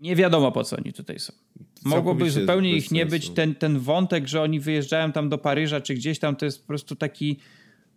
nie 0.00 0.16
wiadomo 0.16 0.52
po 0.52 0.64
co 0.64 0.76
oni 0.76 0.92
tutaj 0.92 1.18
są. 1.18 1.32
Mogłoby 1.84 2.30
zupełnie 2.30 2.76
ich 2.76 2.90
nie 2.90 3.06
być. 3.06 3.30
Ten, 3.30 3.54
ten 3.54 3.78
wątek, 3.78 4.28
że 4.28 4.42
oni 4.42 4.60
wyjeżdżają 4.60 5.12
tam 5.12 5.28
do 5.28 5.38
Paryża 5.38 5.80
czy 5.80 5.94
gdzieś 5.94 6.18
tam, 6.18 6.36
to 6.36 6.44
jest 6.44 6.60
po 6.60 6.66
prostu 6.66 6.96
taki 6.96 7.38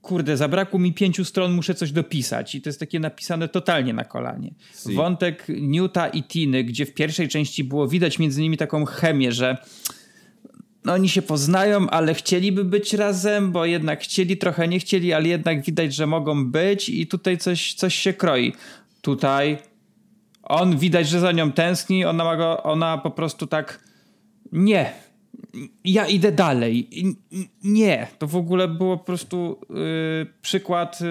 kurde, 0.01 0.37
zabrakło 0.37 0.79
mi 0.79 0.93
pięciu 0.93 1.25
stron, 1.25 1.53
muszę 1.53 1.75
coś 1.75 1.91
dopisać. 1.91 2.55
I 2.55 2.61
to 2.61 2.69
jest 2.69 2.79
takie 2.79 2.99
napisane 2.99 3.47
totalnie 3.49 3.93
na 3.93 4.03
kolanie. 4.03 4.53
Si. 4.83 4.93
Wątek 4.93 5.45
Newta 5.49 6.07
i 6.07 6.23
Tiny, 6.23 6.63
gdzie 6.63 6.85
w 6.85 6.93
pierwszej 6.93 7.27
części 7.27 7.63
było 7.63 7.87
widać 7.87 8.19
między 8.19 8.41
nimi 8.41 8.57
taką 8.57 8.85
chemię, 8.85 9.31
że 9.31 9.57
no, 10.85 10.93
oni 10.93 11.09
się 11.09 11.21
poznają, 11.21 11.89
ale 11.89 12.13
chcieliby 12.13 12.63
być 12.63 12.93
razem, 12.93 13.51
bo 13.51 13.65
jednak 13.65 14.01
chcieli, 14.01 14.37
trochę 14.37 14.67
nie 14.67 14.79
chcieli, 14.79 15.13
ale 15.13 15.27
jednak 15.27 15.65
widać, 15.65 15.95
że 15.95 16.07
mogą 16.07 16.51
być 16.51 16.89
i 16.89 17.07
tutaj 17.07 17.37
coś, 17.37 17.73
coś 17.73 17.95
się 17.95 18.13
kroi. 18.13 18.53
Tutaj 19.01 19.57
on 20.45 20.77
widać, 20.77 21.07
że 21.07 21.19
za 21.19 21.31
nią 21.31 21.51
tęskni, 21.51 22.05
ona, 22.05 22.23
ma 22.23 22.37
go, 22.37 22.63
ona 22.63 22.97
po 22.97 23.11
prostu 23.11 23.47
tak 23.47 23.79
nie, 24.51 24.93
ja 25.83 26.07
idę 26.07 26.31
dalej. 26.31 26.89
Nie, 27.63 28.07
to 28.19 28.27
w 28.27 28.35
ogóle 28.35 28.67
było 28.67 28.97
po 28.97 29.03
prostu 29.03 29.59
yy, 29.69 30.25
przykład 30.41 31.01
yy, 31.01 31.07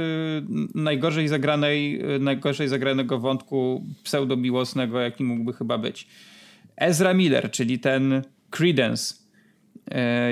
najgorzej 0.74 1.28
zagranej, 1.28 1.98
yy, 1.98 2.18
najgorzej 2.18 2.68
zagranego 2.68 3.18
wątku 3.18 3.84
pseudomiłosnego, 4.02 5.00
jaki 5.00 5.24
mógłby 5.24 5.52
chyba 5.52 5.78
być. 5.78 6.08
Ezra 6.76 7.14
Miller, 7.14 7.50
czyli 7.50 7.78
ten 7.78 8.22
Credence, 8.50 9.14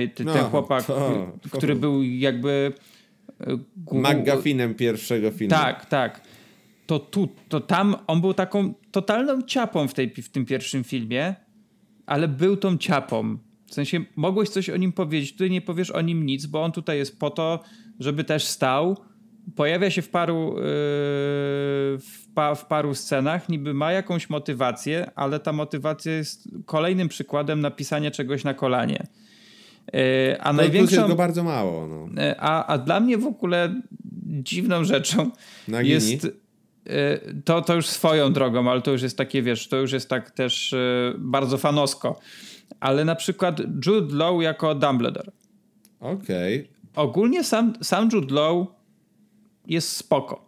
y, 0.05 0.09
ten 0.09 0.27
no, 0.27 0.33
chłopak, 0.33 0.85
to, 0.85 1.33
to, 1.43 1.57
który 1.57 1.75
był 1.75 2.03
jakby... 2.03 2.73
McGuffinem 3.93 4.75
pierwszego 4.75 5.31
filmu. 5.31 5.51
Tak, 5.51 5.87
tak 5.87 6.21
to 6.87 6.99
tu, 6.99 7.29
to 7.49 7.61
tam 7.61 7.97
on 8.07 8.21
był 8.21 8.35
taką 8.35 8.75
totalną 8.91 9.43
ciapą 9.43 9.89
w, 9.89 9.95
tej, 9.95 10.11
w 10.11 10.29
tym 10.29 10.45
pierwszym 10.47 10.85
filmie, 10.85 11.35
ale 12.07 12.29
był 12.29 12.57
tą 12.57 12.79
ciapą. 12.79 13.39
W 13.67 13.75
sensie 13.75 14.05
mogłeś 14.17 14.49
coś 14.49 14.71
o 14.71 14.77
nim 14.77 14.93
powiedzieć, 14.93 15.33
tutaj 15.33 15.51
nie 15.51 15.61
powiesz 15.61 15.91
o 15.91 16.01
nim 16.01 16.27
nic, 16.27 16.47
bo 16.47 16.63
on 16.63 16.73
tutaj 16.73 16.99
jest 16.99 17.19
po 17.19 17.31
to, 17.31 17.61
żeby 18.01 18.25
też 18.25 18.45
stał. 18.45 18.97
Pojawia 19.57 19.91
się 19.91 20.03
w 20.03 20.09
paru, 20.09 20.49
yy, 20.49 20.63
w, 21.99 22.29
pa, 22.35 22.55
w 22.55 22.67
paru 22.67 22.95
scenach, 22.95 23.49
niby 23.49 23.75
ma 23.75 23.93
jakąś 23.93 24.31
motywację, 24.31 25.11
ale 25.15 25.41
ta 25.41 25.53
motywacja 25.53 26.13
jest 26.13 26.49
kolejnym 26.67 27.09
przykładem 27.09 27.61
napisania 27.61 28.11
czegoś 28.11 28.45
na 28.45 28.55
kolanie. 28.55 29.07
Yy, 29.93 30.01
a 30.41 30.53
no 30.53 30.57
największą, 30.57 30.97
jest 30.97 31.09
go 31.09 31.17
bardzo 31.17 31.45
mało. 31.45 31.87
No. 31.87 32.23
Yy, 32.23 32.35
a, 32.39 32.67
a 32.67 32.79
dla 32.79 33.01
mnie 33.01 33.19
w 33.19 33.27
ogóle 33.27 33.83
dziwną 34.27 34.85
rzeczą 34.85 35.31
Nagini. 35.69 35.95
jest 35.95 36.42
to, 37.45 37.63
to 37.63 37.75
już 37.75 37.87
swoją 37.87 38.33
drogą, 38.33 38.71
ale 38.71 38.83
to 38.83 38.91
już 38.91 39.03
jest 39.03 39.19
takie, 39.19 39.43
wiesz, 39.43 39.69
to 39.69 39.77
już 39.77 39.93
jest 39.93 40.09
tak 40.09 40.31
też 40.31 40.73
y, 40.73 41.15
bardzo 41.19 41.59
fanosko. 41.59 42.21
Ale 42.81 43.05
na 43.05 43.15
przykład 43.15 43.61
Jude 43.87 44.17
Law 44.17 44.43
jako 44.43 44.75
Dumbledore. 44.75 45.33
Okej. 46.01 46.61
Okay. 46.61 46.73
Ogólnie 46.95 47.45
sam, 47.45 47.73
sam 47.83 48.09
Jude 48.13 48.35
Law 48.35 48.67
jest 49.67 49.97
spoko. 49.97 50.45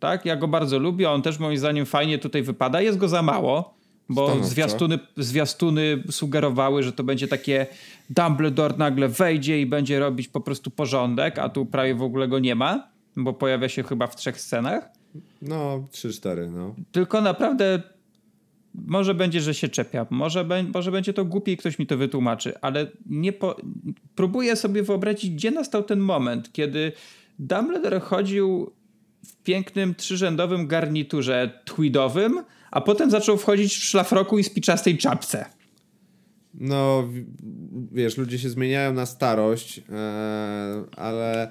tak? 0.00 0.24
Ja 0.24 0.36
go 0.36 0.48
bardzo 0.48 0.78
lubię, 0.78 1.10
on 1.10 1.22
też 1.22 1.38
moim 1.38 1.58
zdaniem 1.58 1.86
fajnie 1.86 2.18
tutaj 2.18 2.42
wypada. 2.42 2.80
Jest 2.80 2.98
go 2.98 3.08
za 3.08 3.22
mało, 3.22 3.74
bo 4.08 4.44
zwiastuny, 4.44 4.98
zwiastuny 5.16 6.02
sugerowały, 6.10 6.82
że 6.82 6.92
to 6.92 7.04
będzie 7.04 7.28
takie 7.28 7.66
Dumbledore 8.10 8.76
nagle 8.76 9.08
wejdzie 9.08 9.60
i 9.60 9.66
będzie 9.66 9.98
robić 9.98 10.28
po 10.28 10.40
prostu 10.40 10.70
porządek, 10.70 11.38
a 11.38 11.48
tu 11.48 11.66
prawie 11.66 11.94
w 11.94 12.02
ogóle 12.02 12.28
go 12.28 12.38
nie 12.38 12.54
ma, 12.54 12.88
bo 13.16 13.32
pojawia 13.32 13.68
się 13.68 13.82
chyba 13.82 14.06
w 14.06 14.16
trzech 14.16 14.40
scenach. 14.40 15.01
No, 15.42 15.88
3-4, 15.92 16.52
no. 16.52 16.74
Tylko 16.92 17.20
naprawdę 17.20 17.82
może 18.74 19.14
będzie, 19.14 19.40
że 19.40 19.54
się 19.54 19.68
czepia, 19.68 20.06
może, 20.10 20.44
be, 20.44 20.62
może 20.62 20.92
będzie 20.92 21.12
to 21.12 21.24
głupie 21.24 21.52
i 21.52 21.56
ktoś 21.56 21.78
mi 21.78 21.86
to 21.86 21.96
wytłumaczy, 21.96 22.60
ale 22.60 22.86
nie 23.06 23.32
po, 23.32 23.56
próbuję 24.14 24.56
sobie 24.56 24.82
wyobrazić, 24.82 25.30
gdzie 25.30 25.50
nastał 25.50 25.82
ten 25.82 25.98
moment, 25.98 26.52
kiedy 26.52 26.92
Dumbledore 27.38 28.00
chodził 28.00 28.72
w 29.26 29.36
pięknym, 29.36 29.94
trzyrzędowym 29.94 30.66
garniturze 30.66 31.60
tweedowym, 31.64 32.44
a 32.70 32.80
potem 32.80 33.10
zaczął 33.10 33.36
wchodzić 33.36 33.76
w 33.76 33.84
szlafroku 33.84 34.38
i 34.38 34.44
spiczastej 34.44 34.98
czapce. 34.98 35.44
No, 36.54 37.08
wiesz, 37.92 38.16
ludzie 38.16 38.38
się 38.38 38.50
zmieniają 38.50 38.94
na 38.94 39.06
starość, 39.06 39.78
ee, 39.78 39.84
ale 40.96 41.50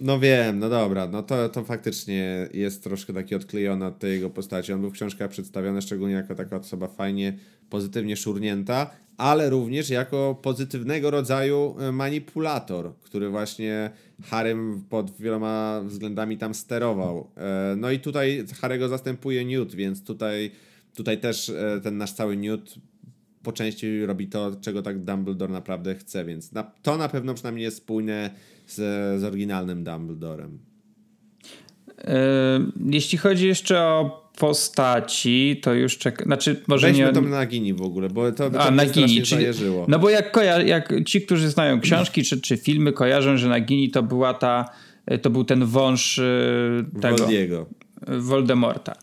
no 0.00 0.18
wiem, 0.18 0.58
no 0.58 0.68
dobra, 0.68 1.06
no 1.06 1.22
to, 1.22 1.48
to 1.48 1.64
faktycznie 1.64 2.48
jest 2.54 2.82
troszkę 2.84 3.12
taki 3.12 3.34
odklejony 3.34 3.86
od 3.86 3.98
tej 3.98 4.12
jego 4.12 4.30
postaci. 4.30 4.72
On 4.72 4.80
był 4.80 4.90
w 4.90 4.92
książkach 4.92 5.30
przedstawiony 5.30 5.82
szczególnie 5.82 6.14
jako 6.14 6.34
taka 6.34 6.56
osoba 6.56 6.88
fajnie, 6.88 7.38
pozytywnie 7.70 8.16
szurnięta, 8.16 8.90
ale 9.16 9.50
również 9.50 9.90
jako 9.90 10.38
pozytywnego 10.42 11.10
rodzaju 11.10 11.76
e, 11.80 11.92
manipulator, 11.92 12.92
który 13.00 13.28
właśnie 13.28 13.90
Harym 14.22 14.84
pod 14.88 15.16
wieloma 15.16 15.80
względami 15.84 16.38
tam 16.38 16.54
sterował. 16.54 17.30
E, 17.36 17.74
no 17.76 17.90
i 17.90 17.98
tutaj 17.98 18.44
Harego 18.60 18.88
zastępuje 18.88 19.44
Newt, 19.44 19.74
więc 19.74 20.04
tutaj, 20.04 20.50
tutaj 20.94 21.20
też 21.20 21.48
e, 21.48 21.80
ten 21.82 21.96
nasz 21.96 22.12
cały 22.12 22.36
Newt 22.36 22.74
po 23.42 23.52
części 23.52 24.06
robi 24.06 24.28
to, 24.28 24.56
czego 24.60 24.82
tak 24.82 25.04
Dumbledore 25.04 25.52
naprawdę 25.52 25.94
chce, 25.94 26.24
więc 26.24 26.52
na, 26.52 26.62
to 26.82 26.96
na 26.96 27.08
pewno 27.08 27.34
przynajmniej 27.34 27.64
jest 27.64 27.76
spójne 27.76 28.30
z, 28.66 28.76
z 29.20 29.24
oryginalnym 29.24 29.84
Dumbledorem. 29.84 30.58
Jeśli 32.90 33.18
chodzi 33.18 33.46
jeszcze 33.46 33.80
o 33.82 34.30
postaci, 34.38 35.60
to 35.62 35.74
już 35.74 35.98
czekam. 35.98 36.26
Znaczy, 36.26 36.62
może 36.68 36.86
Weźmy 36.86 37.06
nie. 37.06 37.12
to 37.12 37.20
Nagini 37.20 37.74
w 37.74 37.82
ogóle, 37.82 38.08
bo 38.08 38.32
to, 38.32 38.50
to 38.50 38.60
A, 38.60 38.70
Nagini, 38.70 39.22
czyli, 39.22 39.44
No 39.88 39.98
bo 39.98 40.10
jak, 40.10 40.32
koja- 40.32 40.62
jak 40.62 40.92
ci, 41.06 41.22
którzy 41.22 41.50
znają 41.50 41.80
książki 41.90 42.22
czy, 42.22 42.40
czy 42.40 42.56
filmy, 42.56 42.92
kojarzą, 42.92 43.36
że 43.36 43.48
Nagini 43.48 43.90
to 43.90 44.02
była 44.02 44.34
ta, 44.34 44.64
to 45.22 45.30
był 45.30 45.44
ten 45.44 45.64
wąż 45.64 46.18
e, 46.18 46.22
tego. 47.00 47.16
Voldiego. 47.16 47.66
Voldemorta. 48.18 48.94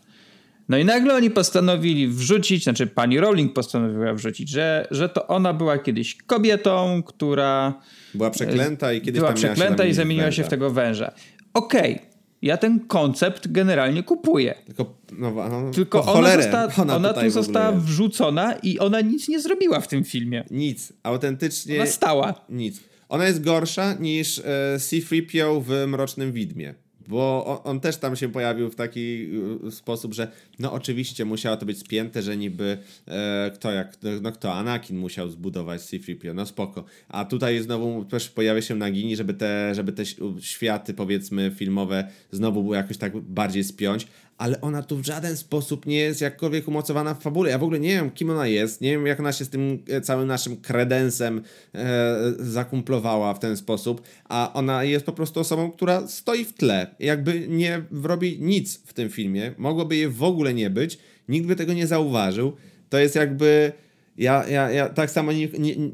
No 0.68 0.78
i 0.78 0.84
nagle 0.84 1.14
oni 1.14 1.30
postanowili 1.30 2.08
wrzucić, 2.08 2.64
znaczy 2.64 2.86
pani 2.86 3.20
Rowling 3.20 3.52
postanowiła 3.52 4.14
wrzucić, 4.14 4.48
że, 4.48 4.88
że 4.90 5.08
to 5.08 5.26
ona 5.26 5.52
była 5.52 5.78
kiedyś 5.78 6.14
kobietą, 6.14 7.02
która. 7.02 7.80
Była 8.14 8.30
przeklęta 8.30 8.92
i 8.92 9.00
kiedyś 9.00 9.20
była 9.20 9.32
przeklęta 9.32 9.84
i 9.84 9.94
zamieniła 9.94 10.24
węża. 10.24 10.36
się 10.36 10.44
w 10.44 10.48
tego 10.48 10.70
węża. 10.70 11.12
Okej. 11.54 11.94
Okay 11.94 12.08
ja 12.42 12.56
ten 12.56 12.80
koncept 12.80 13.52
generalnie 13.52 14.02
kupuję. 14.02 14.54
Tylko, 14.66 14.98
no, 15.18 15.30
no, 15.30 15.70
Tylko 15.70 16.04
ona, 16.04 16.36
zosta, 16.36 16.68
ona, 16.82 16.96
ona 16.96 17.12
tu 17.12 17.30
została 17.30 17.72
wrzucona 17.72 18.54
i 18.62 18.78
ona 18.78 19.00
nic 19.00 19.28
nie 19.28 19.40
zrobiła 19.40 19.80
w 19.80 19.88
tym 19.88 20.04
filmie. 20.04 20.44
Nic. 20.50 20.92
Autentycznie. 21.02 21.76
Ona 21.76 21.86
stała. 21.86 22.34
Nic. 22.48 22.80
Ona 23.08 23.26
jest 23.26 23.44
gorsza 23.44 23.94
niż 23.94 24.38
e, 24.38 24.42
C-3PO 24.78 25.62
w 25.62 25.86
Mrocznym 25.86 26.32
Widmie 26.32 26.74
bo 27.08 27.44
on, 27.46 27.58
on, 27.70 27.80
też 27.80 27.96
tam 27.96 28.16
się 28.16 28.28
pojawił 28.28 28.70
w 28.70 28.74
taki 28.74 29.28
y, 29.66 29.70
sposób, 29.70 30.14
że 30.14 30.30
no 30.58 30.72
oczywiście 30.72 31.24
musiało 31.24 31.56
to 31.56 31.66
być 31.66 31.78
spięte, 31.78 32.22
że 32.22 32.36
niby 32.36 32.78
e, 33.08 33.50
kto 33.54 33.72
jak, 33.72 33.98
no 34.22 34.32
kto, 34.32 34.54
Anakin 34.54 34.98
musiał 34.98 35.30
zbudować 35.30 35.82
C-3PO, 35.82 36.34
no 36.34 36.46
spoko. 36.46 36.84
A 37.08 37.24
tutaj 37.24 37.58
znowu 37.58 38.04
też 38.04 38.28
pojawia 38.28 38.62
się 38.62 38.74
Nagini, 38.74 39.16
żeby 39.16 39.34
te, 39.34 39.74
żeby 39.74 39.92
te 39.92 40.02
światy 40.40 40.94
powiedzmy 40.94 41.52
filmowe 41.56 42.08
znowu 42.30 42.62
były 42.62 42.76
jakoś 42.76 42.98
tak 42.98 43.16
bardziej 43.16 43.64
spiąć, 43.64 44.06
ale 44.38 44.60
ona 44.60 44.82
tu 44.82 44.96
w 44.96 45.06
żaden 45.06 45.36
sposób 45.36 45.86
nie 45.86 45.96
jest 45.96 46.20
jakkolwiek 46.20 46.68
umocowana 46.68 47.14
w 47.14 47.22
fabule. 47.22 47.50
Ja 47.50 47.58
w 47.58 47.62
ogóle 47.62 47.80
nie 47.80 47.88
wiem, 47.88 48.10
kim 48.10 48.30
ona 48.30 48.46
jest, 48.46 48.80
nie 48.80 48.90
wiem, 48.90 49.06
jak 49.06 49.20
ona 49.20 49.32
się 49.32 49.44
z 49.44 49.48
tym 49.48 49.82
e, 49.88 50.00
całym 50.00 50.28
naszym 50.28 50.56
kredensem 50.56 51.42
e, 51.74 52.16
zakumplowała 52.38 53.34
w 53.34 53.38
ten 53.38 53.56
sposób, 53.56 54.02
a 54.28 54.52
ona 54.54 54.84
jest 54.84 55.06
po 55.06 55.12
prostu 55.12 55.40
osobą, 55.40 55.70
która 55.70 56.06
stoi 56.06 56.44
w 56.44 56.52
tle, 56.52 56.94
jakby 56.98 57.48
nie 57.48 57.82
robi 58.02 58.38
nic 58.40 58.82
w 58.86 58.92
tym 58.92 59.08
filmie, 59.08 59.54
mogłoby 59.58 59.96
jej 59.96 60.08
w 60.08 60.22
ogóle 60.22 60.54
nie 60.54 60.70
być, 60.70 60.98
nikt 61.28 61.46
by 61.46 61.56
tego 61.56 61.72
nie 61.72 61.86
zauważył. 61.86 62.52
To 62.88 62.98
jest 62.98 63.14
jakby... 63.14 63.72
Ja, 64.16 64.48
ja, 64.48 64.70
ja 64.70 64.88
tak 64.88 65.10
samo 65.10 65.32
nie, 65.32 65.48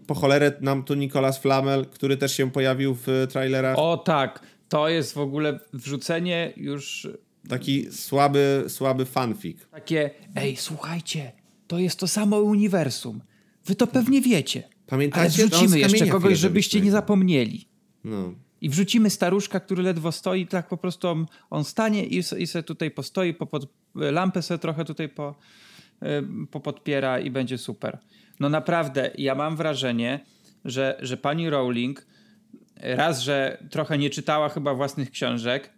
po 0.07 0.14
cholerę 0.14 0.52
nam 0.61 0.83
tu 0.83 0.94
Nicolas 0.94 1.38
Flamel, 1.38 1.87
który 1.87 2.16
też 2.16 2.37
się 2.37 2.50
pojawił 2.50 2.96
w 3.07 3.26
trailerach. 3.30 3.78
O 3.78 3.96
tak, 3.96 4.40
to 4.68 4.88
jest 4.88 5.14
w 5.14 5.18
ogóle 5.18 5.59
wrzucenie 5.72 6.52
już 6.57 7.09
Taki 7.48 7.92
słaby, 7.92 8.64
słaby 8.68 9.04
fanfic. 9.04 9.59
Takie, 9.70 10.11
ej, 10.37 10.57
słuchajcie, 10.57 11.33
to 11.66 11.78
jest 11.78 11.98
to 11.98 12.09
samo 12.09 12.40
uniwersum. 12.40 13.20
Wy 13.66 13.74
to 13.74 13.87
pewnie 13.87 14.20
wiecie. 14.20 14.62
Pamiętacie? 14.87 15.20
Ale 15.20 15.48
wrzucimy 15.48 15.78
jeszcze 15.78 16.07
kogoś, 16.07 16.38
żebyście 16.38 16.80
nie 16.80 16.90
zapomnieli. 16.90 17.68
No. 18.04 18.35
I 18.61 18.68
wrzucimy 18.68 19.11
staruszka, 19.11 19.61
który 19.61 19.83
ledwo 19.83 20.12
stoi, 20.12 20.46
tak 20.46 20.68
po 20.68 20.76
prostu 20.76 21.09
on, 21.09 21.26
on 21.50 21.64
stanie 21.64 22.07
i, 22.07 22.18
i 22.18 22.46
sobie 22.46 22.62
tutaj 22.62 22.90
postoi, 22.90 23.35
popod, 23.35 23.66
lampę 23.94 24.42
sobie 24.42 24.59
trochę 24.59 24.85
tutaj 24.85 25.09
po, 25.09 25.35
y, 26.02 26.07
popodpiera 26.50 27.20
i 27.20 27.30
będzie 27.30 27.59
super. 27.59 27.98
No 28.40 28.48
naprawdę, 28.48 29.11
ja 29.18 29.35
mam 29.35 29.57
wrażenie, 29.57 30.24
że, 30.64 30.98
że 31.00 31.16
pani 31.16 31.50
Rowling 31.50 32.07
raz, 32.76 33.20
że 33.20 33.64
trochę 33.70 33.98
nie 33.98 34.11
czytała 34.11 34.48
chyba 34.48 34.74
własnych 34.74 35.11
książek, 35.11 35.70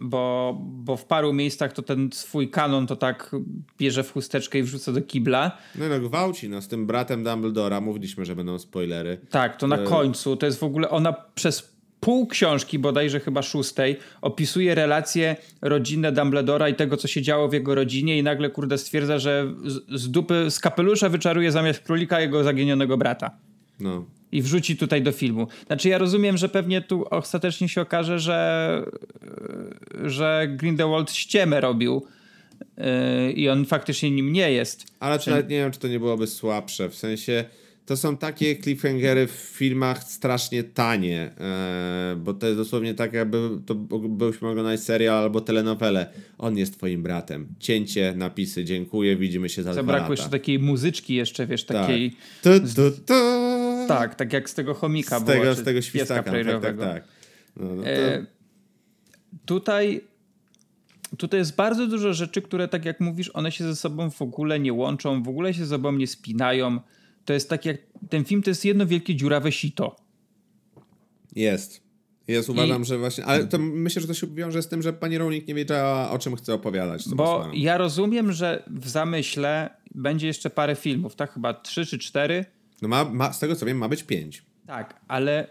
bo, 0.00 0.56
bo 0.60 0.96
w 0.96 1.04
paru 1.04 1.32
miejscach 1.32 1.72
to 1.72 1.82
ten 1.82 2.10
swój 2.12 2.50
kanon 2.50 2.86
to 2.86 2.96
tak 2.96 3.30
bierze 3.78 4.02
w 4.02 4.12
chusteczkę 4.12 4.58
i 4.58 4.62
wrzuca 4.62 4.92
do 4.92 5.02
kibla. 5.02 5.58
No 5.74 5.88
no 5.88 6.00
gwałci, 6.00 6.48
no 6.48 6.62
z 6.62 6.68
tym 6.68 6.86
bratem 6.86 7.24
Dumbledora 7.24 7.80
mówiliśmy, 7.80 8.24
że 8.24 8.36
będą 8.36 8.58
spoilery. 8.58 9.20
Tak, 9.30 9.56
to 9.56 9.66
na 9.66 9.76
e... 9.76 9.84
końcu, 9.84 10.36
to 10.36 10.46
jest 10.46 10.58
w 10.58 10.64
ogóle, 10.64 10.90
ona 10.90 11.12
przez 11.34 11.72
pół 12.00 12.26
książki, 12.26 12.78
bodajże 12.78 13.20
chyba 13.20 13.42
szóstej, 13.42 13.96
opisuje 14.20 14.74
relacje 14.74 15.36
rodzinne 15.60 16.12
Dumbledora 16.12 16.68
i 16.68 16.74
tego, 16.74 16.96
co 16.96 17.08
się 17.08 17.22
działo 17.22 17.48
w 17.48 17.52
jego 17.52 17.74
rodzinie 17.74 18.18
i 18.18 18.22
nagle, 18.22 18.50
kurde, 18.50 18.78
stwierdza, 18.78 19.18
że 19.18 19.54
z, 19.64 20.00
z 20.00 20.10
dupy, 20.10 20.50
z 20.50 20.60
kapelusza 20.60 21.08
wyczaruje 21.08 21.52
zamiast 21.52 21.80
królika 21.80 22.20
jego 22.20 22.44
zaginionego 22.44 22.96
brata. 22.96 23.30
No 23.82 24.06
i 24.32 24.42
wrzuci 24.42 24.76
tutaj 24.76 25.02
do 25.02 25.12
filmu. 25.12 25.46
Znaczy 25.66 25.88
ja 25.88 25.98
rozumiem, 25.98 26.36
że 26.36 26.48
pewnie 26.48 26.80
tu 26.80 27.04
ostatecznie 27.10 27.68
się 27.68 27.80
okaże, 27.80 28.18
że, 28.18 28.82
że 30.04 30.48
Grindelwald 30.56 31.12
ściemę 31.12 31.60
robił 31.60 32.06
yy, 32.76 33.32
i 33.32 33.48
on 33.48 33.64
faktycznie 33.64 34.10
nim 34.10 34.32
nie 34.32 34.52
jest. 34.52 34.86
Ale 35.00 35.18
czy... 35.18 35.30
nawet 35.30 35.48
nie 35.48 35.56
wiem, 35.56 35.70
czy 35.70 35.80
to 35.80 35.88
nie 35.88 35.98
byłoby 35.98 36.26
słabsze. 36.26 36.88
W 36.88 36.94
sensie 36.94 37.44
to 37.86 37.96
są 37.96 38.16
takie 38.16 38.56
cliffhangery 38.56 39.26
w 39.26 39.30
filmach 39.30 40.04
strasznie 40.04 40.64
tanie, 40.64 41.30
yy, 42.10 42.16
bo 42.16 42.34
to 42.34 42.46
jest 42.46 42.58
dosłownie 42.58 42.94
tak, 42.94 43.12
jakby 43.12 43.48
to 43.66 43.74
byśmy 43.74 44.48
oglądać 44.48 44.80
serial 44.80 45.16
albo 45.16 45.40
telenowelę. 45.40 46.12
On 46.38 46.58
jest 46.58 46.76
twoim 46.76 47.02
bratem. 47.02 47.46
Cięcie, 47.58 48.14
napisy, 48.16 48.64
dziękuję, 48.64 49.16
widzimy 49.16 49.48
się 49.48 49.62
za 49.62 49.74
Zabrakło 49.74 49.98
dwa 49.98 49.98
lata. 50.08 50.12
jeszcze 50.12 50.30
takiej 50.30 50.58
muzyczki 50.58 51.14
jeszcze, 51.14 51.46
wiesz, 51.46 51.64
tak. 51.64 51.76
takiej... 51.76 52.16
Tu, 52.42 52.50
tu, 52.60 52.90
tu. 53.06 53.41
Tak, 53.88 54.14
tak 54.14 54.32
jak 54.32 54.50
z 54.50 54.54
tego 54.54 54.74
chomika 54.74 55.20
z 55.20 55.24
tego, 55.24 55.54
z 55.54 55.64
tego 55.64 55.82
świstaka, 55.82 56.32
tak, 56.32 56.62
tak, 56.62 56.78
tak. 56.78 57.04
No, 57.56 57.74
no 57.74 57.82
to... 57.82 57.88
e, 57.88 58.26
tutaj 59.46 60.00
tutaj 61.16 61.40
jest 61.40 61.56
bardzo 61.56 61.86
dużo 61.86 62.12
rzeczy, 62.12 62.42
które 62.42 62.68
tak 62.68 62.84
jak 62.84 63.00
mówisz, 63.00 63.30
one 63.34 63.52
się 63.52 63.64
ze 63.64 63.76
sobą 63.76 64.10
w 64.10 64.22
ogóle 64.22 64.60
nie 64.60 64.72
łączą, 64.72 65.22
w 65.22 65.28
ogóle 65.28 65.54
się 65.54 65.64
ze 65.64 65.70
sobą 65.70 65.92
nie 65.92 66.06
spinają. 66.06 66.80
To 67.24 67.32
jest 67.32 67.48
tak 67.48 67.66
jak, 67.66 67.76
ten 68.10 68.24
film 68.24 68.42
to 68.42 68.50
jest 68.50 68.64
jedno 68.64 68.86
wielkie 68.86 69.16
dziurawe 69.16 69.52
sito. 69.52 69.96
Jest. 71.36 71.82
Jest, 72.28 72.50
uważam, 72.50 72.82
I... 72.82 72.84
że 72.84 72.98
właśnie, 72.98 73.24
ale 73.24 73.46
to 73.46 73.58
myślę, 73.58 74.02
że 74.02 74.08
to 74.08 74.14
się 74.14 74.26
wiąże 74.26 74.62
z 74.62 74.68
tym, 74.68 74.82
że 74.82 74.92
pani 74.92 75.18
Rowling 75.18 75.48
nie 75.48 75.54
wiedziała, 75.54 76.10
o 76.10 76.18
czym 76.18 76.36
chce 76.36 76.54
opowiadać. 76.54 77.08
Bo 77.08 77.48
ja 77.54 77.78
rozumiem, 77.78 78.32
że 78.32 78.62
w 78.66 78.88
zamyśle 78.88 79.70
będzie 79.94 80.26
jeszcze 80.26 80.50
parę 80.50 80.74
filmów, 80.76 81.16
tak? 81.16 81.32
Chyba 81.32 81.54
trzy 81.54 81.86
czy 81.86 81.98
cztery 81.98 82.44
no 82.82 82.88
ma, 82.88 83.04
ma, 83.04 83.32
z 83.32 83.38
tego 83.38 83.56
co 83.56 83.66
wiem, 83.66 83.78
ma 83.78 83.88
być 83.88 84.02
pięć. 84.02 84.42
Tak, 84.66 85.00
ale 85.08 85.46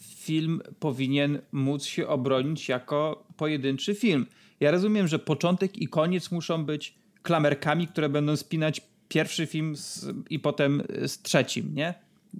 film 0.00 0.60
powinien 0.78 1.38
móc 1.52 1.84
się 1.84 2.08
obronić 2.08 2.68
jako 2.68 3.26
pojedynczy 3.36 3.94
film. 3.94 4.26
Ja 4.60 4.70
rozumiem, 4.70 5.08
że 5.08 5.18
początek 5.18 5.78
i 5.78 5.88
koniec 5.88 6.30
muszą 6.30 6.64
być 6.64 6.94
klamerkami, 7.22 7.88
które 7.88 8.08
będą 8.08 8.36
spinać 8.36 8.80
pierwszy 9.08 9.46
film 9.46 9.76
z, 9.76 10.06
i 10.30 10.38
potem 10.38 10.82
z 11.06 11.22
trzecim, 11.22 11.74
nie? 11.74 11.94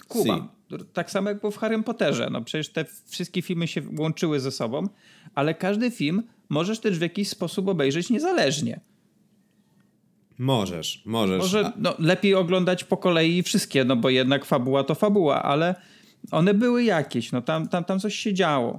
Kuba. 0.09 0.49
Tak 0.93 1.11
samo 1.11 1.29
jak 1.29 1.41
było 1.41 1.51
w 1.51 1.57
Harrym 1.57 1.85
Potterze. 1.85 2.29
No 2.33 2.43
przecież 2.43 2.69
te 2.69 2.85
wszystkie 3.07 3.43
filmy 3.43 3.69
się 3.69 3.83
łączyły 3.99 4.41
ze 4.41 4.51
sobą, 4.51 4.89
ale 5.35 5.55
każdy 5.55 5.91
film 5.91 6.23
możesz 6.49 6.81
też 6.81 6.99
w 6.99 7.03
jakiś 7.03 7.29
sposób 7.29 7.69
obejrzeć 7.69 8.11
niezależnie. 8.11 8.81
Możesz, 10.39 11.03
możesz. 11.07 11.39
Może 11.39 11.73
no, 11.77 11.95
lepiej 11.99 12.35
oglądać 12.35 12.85
po 12.85 12.97
kolei 12.97 13.43
wszystkie, 13.43 13.85
no 13.85 13.97
bo 13.97 14.11
jednak 14.11 14.45
fabuła 14.45 14.85
to 14.85 14.95
fabuła, 14.95 15.43
ale 15.43 15.75
one 16.31 16.55
były 16.55 16.85
jakieś, 16.85 17.33
no 17.33 17.43
tam, 17.43 17.69
tam, 17.69 17.85
tam 17.85 18.01
coś 18.01 18.15
się 18.15 18.35
działo. 18.35 18.79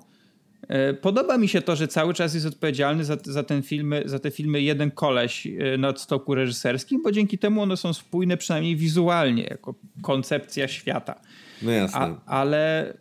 E, 0.68 0.94
podoba 0.94 1.38
mi 1.38 1.48
się 1.48 1.62
to, 1.62 1.76
że 1.76 1.88
cały 1.88 2.14
czas 2.14 2.34
jest 2.34 2.46
odpowiedzialny 2.46 3.06
za, 3.06 3.18
za, 3.24 3.44
ten 3.44 3.64
filmy, 3.64 4.04
za 4.06 4.20
te 4.20 4.32
filmy 4.32 4.62
jeden 4.62 4.92
koleś 4.92 5.48
e, 5.48 5.78
na 5.78 5.98
stoku 5.98 6.36
reżyserskim, 6.36 7.04
bo 7.04 7.12
dzięki 7.12 7.38
temu 7.38 7.62
one 7.62 7.78
są 7.78 7.94
spójne 7.94 8.38
przynajmniej 8.38 8.76
wizualnie, 8.76 9.44
jako 9.44 9.76
koncepcja 10.02 10.68
świata. 10.68 11.22
No 11.62 11.72
jasne. 11.72 12.00
A, 12.00 12.40
ale 12.40 12.90
e, 12.90 12.94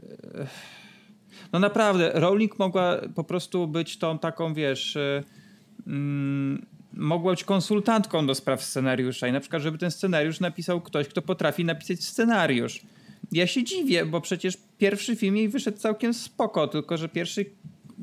no 1.53 1.59
naprawdę, 1.59 2.11
Rowling 2.15 2.59
mogła 2.59 3.01
po 3.15 3.25
prostu 3.25 3.69
być 3.69 3.99
tą 3.99 4.19
taką, 4.19 4.55
wiesz, 4.55 4.99
mm, 5.87 6.67
mogła 6.97 7.33
być 7.33 7.45
konsultantką 7.45 8.27
do 8.27 8.35
spraw 8.35 8.65
scenariusza 8.65 9.29
i 9.29 9.33
na 9.33 9.41
przykład, 9.41 9.63
żeby 9.63 9.79
ten 9.79 9.91
scenariusz 9.91 10.41
napisał 10.41 10.81
ktoś, 10.81 11.09
kto 11.09 11.23
potrafi 11.23 11.65
napisać 11.65 12.05
scenariusz. 12.05 12.81
Ja 13.33 13.47
się 13.47 13.65
dziwię, 13.65 14.07
bo 14.07 14.21
przecież 14.21 14.59
pierwszy 14.79 15.17
film 15.17 15.37
jej 15.37 15.49
wyszedł 15.49 15.79
całkiem 15.79 16.15
spoko, 16.15 16.69
tylko 16.69 16.97
że 16.97 17.09
pierwszy 17.09 17.45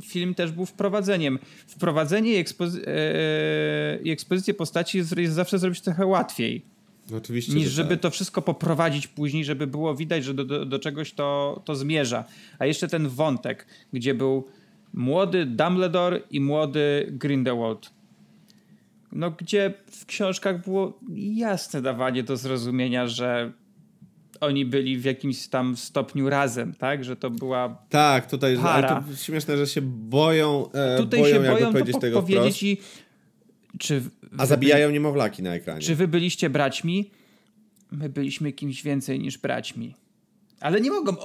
film 0.04 0.36
też 0.36 0.52
był 0.52 0.66
wprowadzeniem. 0.66 1.40
Wprowadzenie 1.68 2.34
i, 2.34 2.36
ekspozy 2.36 2.88
e, 2.88 4.00
i 4.04 4.12
ekspozycję 4.12 4.54
postaci 4.54 4.98
jest, 4.98 5.18
jest, 5.18 5.34
zawsze 5.34 5.60
zrobić 5.60 5.82
trochę 5.82 6.06
łatwiej. 6.06 6.66
Oczywiście, 7.18 7.54
niż 7.54 7.70
żeby 7.70 7.90
tak. 7.90 8.00
to 8.00 8.10
wszystko 8.10 8.42
poprowadzić 8.42 9.08
później, 9.08 9.46
żeby 9.46 9.68
było 9.68 9.96
widać, 9.96 10.24
że 10.24 10.34
do, 10.34 10.46
do, 10.46 10.66
do 10.66 10.80
czegoś 10.80 11.14
to, 11.14 11.62
to 11.66 11.76
zmierza. 11.76 12.24
A 12.60 12.66
jeszcze 12.66 12.88
ten 12.88 13.08
wątek, 13.08 13.68
gdzie 13.94 14.14
był 14.14 14.48
młody 14.94 15.46
Dumbledore 15.46 16.20
i 16.32 16.40
młody 16.40 17.08
Grindelwald 17.12 18.01
no, 19.12 19.32
gdzie 19.32 19.74
w 19.92 20.06
książkach 20.06 20.64
było 20.64 21.00
jasne 21.16 21.82
dawanie 21.82 22.24
do 22.24 22.38
zrozumienia, 22.38 23.08
że 23.08 23.52
oni 24.42 24.66
byli 24.66 24.98
w 24.98 25.04
jakimś 25.04 25.48
tam 25.48 25.78
stopniu 25.78 26.30
razem, 26.30 26.74
tak? 26.74 27.04
Że 27.04 27.16
to 27.16 27.30
była 27.30 27.86
Tak, 27.90 28.30
tutaj 28.30 28.56
para. 28.58 28.90
Ale 28.90 29.04
to 29.04 29.16
śmieszne, 29.16 29.58
że 29.58 29.68
się 29.68 29.82
boją 29.82 30.72
e, 30.72 30.98
Tutaj 30.98 31.20
boją, 31.20 31.36
się 31.36 31.52
boją 31.52 31.72
powiedzieć 31.72 31.96
to 31.96 32.02
tego 32.02 32.22
powiedzieć 32.22 32.64
i 32.64 32.78
czy 33.80 34.02
A 34.38 34.46
zabijają 34.46 34.88
byli, 34.88 34.94
niemowlaki 34.94 35.44
na 35.44 35.56
ekranie. 35.56 35.82
Czy 35.82 35.96
wy 35.96 36.08
byliście 36.08 36.50
braćmi? 36.50 37.12
My 37.92 38.10
byliśmy 38.10 38.52
kimś 38.52 38.84
więcej 38.84 39.20
niż 39.20 39.38
braćmi. 39.38 39.96
Ale 40.60 40.82
nie 40.82 40.92
mogą 40.92 41.16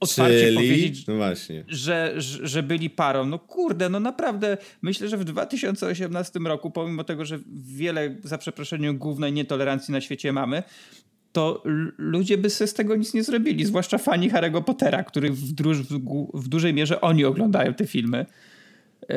otwarcie 0.00 0.40
Czyli? 0.40 0.56
powiedzieć, 0.56 1.06
no 1.06 1.16
właśnie. 1.16 1.64
Że, 1.68 2.14
że, 2.16 2.62
byli 2.62 2.90
parą. 2.90 3.26
No 3.26 3.38
kurde, 3.38 3.88
no 3.88 4.00
naprawdę 4.00 4.56
myślę, 4.82 5.08
że 5.08 5.16
w 5.16 5.24
2018 5.24 6.38
roku, 6.38 6.70
pomimo 6.70 7.04
tego, 7.04 7.24
że 7.24 7.38
wiele, 7.64 8.16
za 8.24 8.38
przeproszeniem, 8.38 8.98
głównej 8.98 9.32
nietolerancji 9.32 9.92
na 9.92 10.00
świecie 10.00 10.32
mamy, 10.32 10.62
to 11.32 11.62
ludzie 11.98 12.38
by 12.38 12.50
sobie 12.50 12.68
z 12.68 12.74
tego 12.74 12.96
nic 12.96 13.14
nie 13.14 13.24
zrobili, 13.24 13.64
zwłaszcza 13.64 13.98
fani 13.98 14.30
Harry'ego 14.30 14.64
Pottera, 14.64 15.02
których 15.02 15.36
w, 15.36 15.54
w, 15.84 16.00
w 16.34 16.48
dużej 16.48 16.74
mierze 16.74 17.00
oni 17.00 17.24
oglądają 17.24 17.74
te 17.74 17.86
filmy. 17.86 18.26
Yy, 19.08 19.16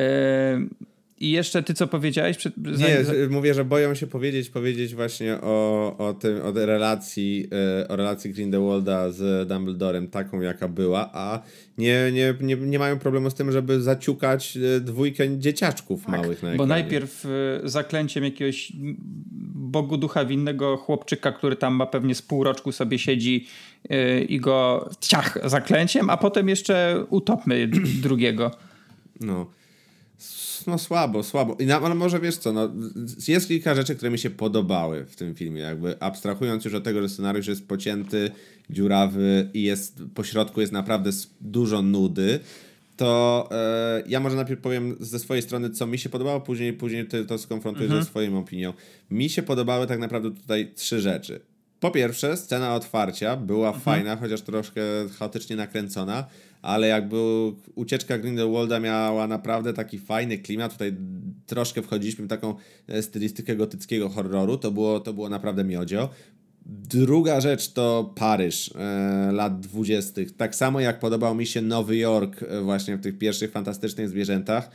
i 1.22 1.30
jeszcze 1.30 1.62
ty 1.62 1.74
co 1.74 1.86
powiedziałeś? 1.86 2.36
Przed... 2.36 2.56
Nie, 2.56 2.98
mówię, 3.30 3.54
że 3.54 3.64
boją 3.64 3.94
się 3.94 4.06
powiedzieć, 4.06 4.50
powiedzieć 4.50 4.94
właśnie 4.94 5.38
o, 5.42 5.96
o, 5.98 6.14
tym, 6.14 6.40
o 6.42 6.52
relacji, 6.52 7.48
e, 7.82 7.88
o 7.88 7.96
relacji 7.96 8.30
Grindelwalda 8.30 9.10
z 9.10 9.48
Dumbledorem 9.48 10.08
taką, 10.08 10.40
jaka 10.40 10.68
była, 10.68 11.10
a 11.12 11.42
nie, 11.78 12.12
nie, 12.12 12.34
nie, 12.40 12.56
nie 12.56 12.78
mają 12.78 12.98
problemu 12.98 13.30
z 13.30 13.34
tym, 13.34 13.52
żeby 13.52 13.82
zaciukać 13.82 14.56
e, 14.76 14.80
dwójkę 14.80 15.38
dzieciaczków 15.38 16.04
tak, 16.04 16.10
małych 16.10 16.28
na 16.28 16.48
ekranie. 16.48 16.58
Bo 16.58 16.66
najpierw 16.66 17.26
e, 17.26 17.28
zaklęciem 17.68 18.24
jakiegoś 18.24 18.72
bogu 19.54 19.96
ducha 19.96 20.24
winnego 20.24 20.76
chłopczyka, 20.76 21.32
który 21.32 21.56
tam 21.56 21.74
ma 21.74 21.86
pewnie 21.86 22.14
z 22.14 22.22
półroczku 22.22 22.72
sobie 22.72 22.98
siedzi 22.98 23.46
i 24.28 24.40
go 24.40 24.90
ciach 25.00 25.38
zaklęciem, 25.44 26.10
a 26.10 26.16
potem 26.16 26.48
jeszcze 26.48 27.04
utopmy 27.10 27.68
drugiego. 28.02 28.50
No 29.20 29.46
no 30.66 30.78
słabo, 30.78 31.22
słabo. 31.22 31.56
I 31.60 31.66
na, 31.66 31.80
ale 31.80 31.94
może 31.94 32.20
wiesz 32.20 32.36
co, 32.36 32.52
no, 32.52 32.68
jest 33.28 33.48
kilka 33.48 33.74
rzeczy, 33.74 33.94
które 33.94 34.10
mi 34.10 34.18
się 34.18 34.30
podobały 34.30 35.04
w 35.04 35.16
tym 35.16 35.34
filmie, 35.34 35.60
jakby 35.60 36.00
abstrahując 36.00 36.64
już 36.64 36.74
od 36.74 36.84
tego, 36.84 37.02
że 37.02 37.08
scenariusz 37.08 37.46
jest 37.46 37.68
pocięty, 37.68 38.30
dziurawy 38.70 39.50
i 39.54 39.62
jest, 39.62 40.02
po 40.14 40.24
środku 40.24 40.60
jest 40.60 40.72
naprawdę 40.72 41.10
dużo 41.40 41.82
nudy, 41.82 42.40
to 42.96 43.48
e, 43.52 44.02
ja 44.06 44.20
może 44.20 44.36
najpierw 44.36 44.60
powiem 44.60 44.96
ze 45.00 45.18
swojej 45.18 45.42
strony, 45.42 45.70
co 45.70 45.86
mi 45.86 45.98
się 45.98 46.08
podobało, 46.08 46.40
później, 46.40 46.72
później 46.72 47.06
ty 47.06 47.24
to 47.24 47.38
skonfrontujesz 47.38 47.90
mhm. 47.90 48.04
ze 48.04 48.10
swoją 48.10 48.38
opinią. 48.38 48.72
Mi 49.10 49.30
się 49.30 49.42
podobały 49.42 49.86
tak 49.86 49.98
naprawdę 49.98 50.30
tutaj 50.30 50.72
trzy 50.74 51.00
rzeczy. 51.00 51.40
Po 51.80 51.90
pierwsze, 51.90 52.36
scena 52.36 52.74
otwarcia 52.74 53.36
była 53.36 53.68
mhm. 53.68 53.84
fajna, 53.84 54.16
chociaż 54.16 54.42
troszkę 54.42 54.82
chaotycznie 55.18 55.56
nakręcona, 55.56 56.26
ale 56.62 56.88
jakby 56.88 57.16
ucieczka 57.74 58.18
Grindelwalda 58.18 58.80
miała 58.80 59.26
naprawdę 59.26 59.72
taki 59.72 59.98
fajny 59.98 60.38
klimat. 60.38 60.72
Tutaj 60.72 60.96
troszkę 61.46 61.82
wchodziliśmy 61.82 62.24
w 62.24 62.28
taką 62.28 62.54
e, 62.88 63.02
stylistykę 63.02 63.56
gotyckiego 63.56 64.08
horroru. 64.08 64.56
To 64.56 64.70
było, 64.70 65.00
to 65.00 65.12
było 65.12 65.28
naprawdę 65.28 65.64
miodzio. 65.64 66.08
Druga 66.66 67.40
rzecz 67.40 67.72
to 67.72 68.12
Paryż 68.16 68.74
e, 68.76 69.32
lat 69.32 69.60
dwudziestych. 69.60 70.36
Tak 70.36 70.54
samo 70.54 70.80
jak 70.80 71.00
podobał 71.00 71.34
mi 71.34 71.46
się 71.46 71.62
Nowy 71.62 71.96
Jork 71.96 72.42
e, 72.42 72.60
właśnie 72.60 72.96
w 72.96 73.00
tych 73.00 73.18
pierwszych 73.18 73.50
fantastycznych 73.50 74.08
zwierzętach 74.08 74.70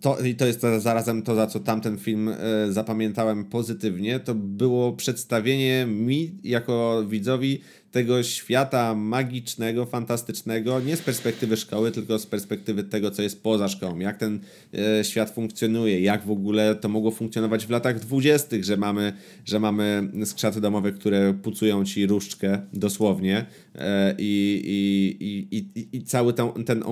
to, 0.00 0.18
i 0.20 0.34
to 0.34 0.46
jest 0.46 0.60
zarazem 0.78 1.22
to, 1.22 1.34
za 1.34 1.46
co 1.46 1.60
tamten 1.60 1.98
film 1.98 2.28
e, 2.28 2.36
zapamiętałem 2.68 3.44
pozytywnie, 3.44 4.20
to 4.20 4.34
było 4.34 4.92
przedstawienie 4.92 5.86
mi 5.86 6.38
jako 6.44 7.04
widzowi 7.08 7.60
tego 7.90 8.22
świata 8.22 8.94
magicznego, 8.94 9.86
fantastycznego, 9.86 10.80
nie 10.80 10.96
z 10.96 11.02
perspektywy 11.02 11.56
szkoły, 11.56 11.90
tylko 11.90 12.18
z 12.18 12.26
perspektywy 12.26 12.84
tego, 12.84 13.10
co 13.10 13.22
jest 13.22 13.42
poza 13.42 13.68
szkołą, 13.68 13.98
jak 13.98 14.16
ten 14.16 14.40
e, 14.74 15.04
świat 15.04 15.30
funkcjonuje, 15.30 16.00
jak 16.00 16.26
w 16.26 16.30
ogóle 16.30 16.74
to 16.74 16.88
mogło 16.88 17.10
funkcjonować 17.10 17.66
w 17.66 17.70
latach 17.70 18.00
dwudziestych, 18.00 18.64
że 18.64 18.76
mamy, 18.76 19.12
że 19.44 19.60
mamy 19.60 20.10
skrzaty 20.24 20.60
domowe, 20.60 20.92
które 20.92 21.34
pucują 21.34 21.84
ci 21.84 22.06
różdżkę 22.06 22.60
dosłownie 22.72 23.46
e, 23.74 24.14
i, 24.18 24.62
i, 24.64 25.56
i, 25.56 25.80
i, 25.80 25.96
i 25.96 26.04
cały 26.04 26.32
ten, 26.32 26.64
ten 26.64 26.82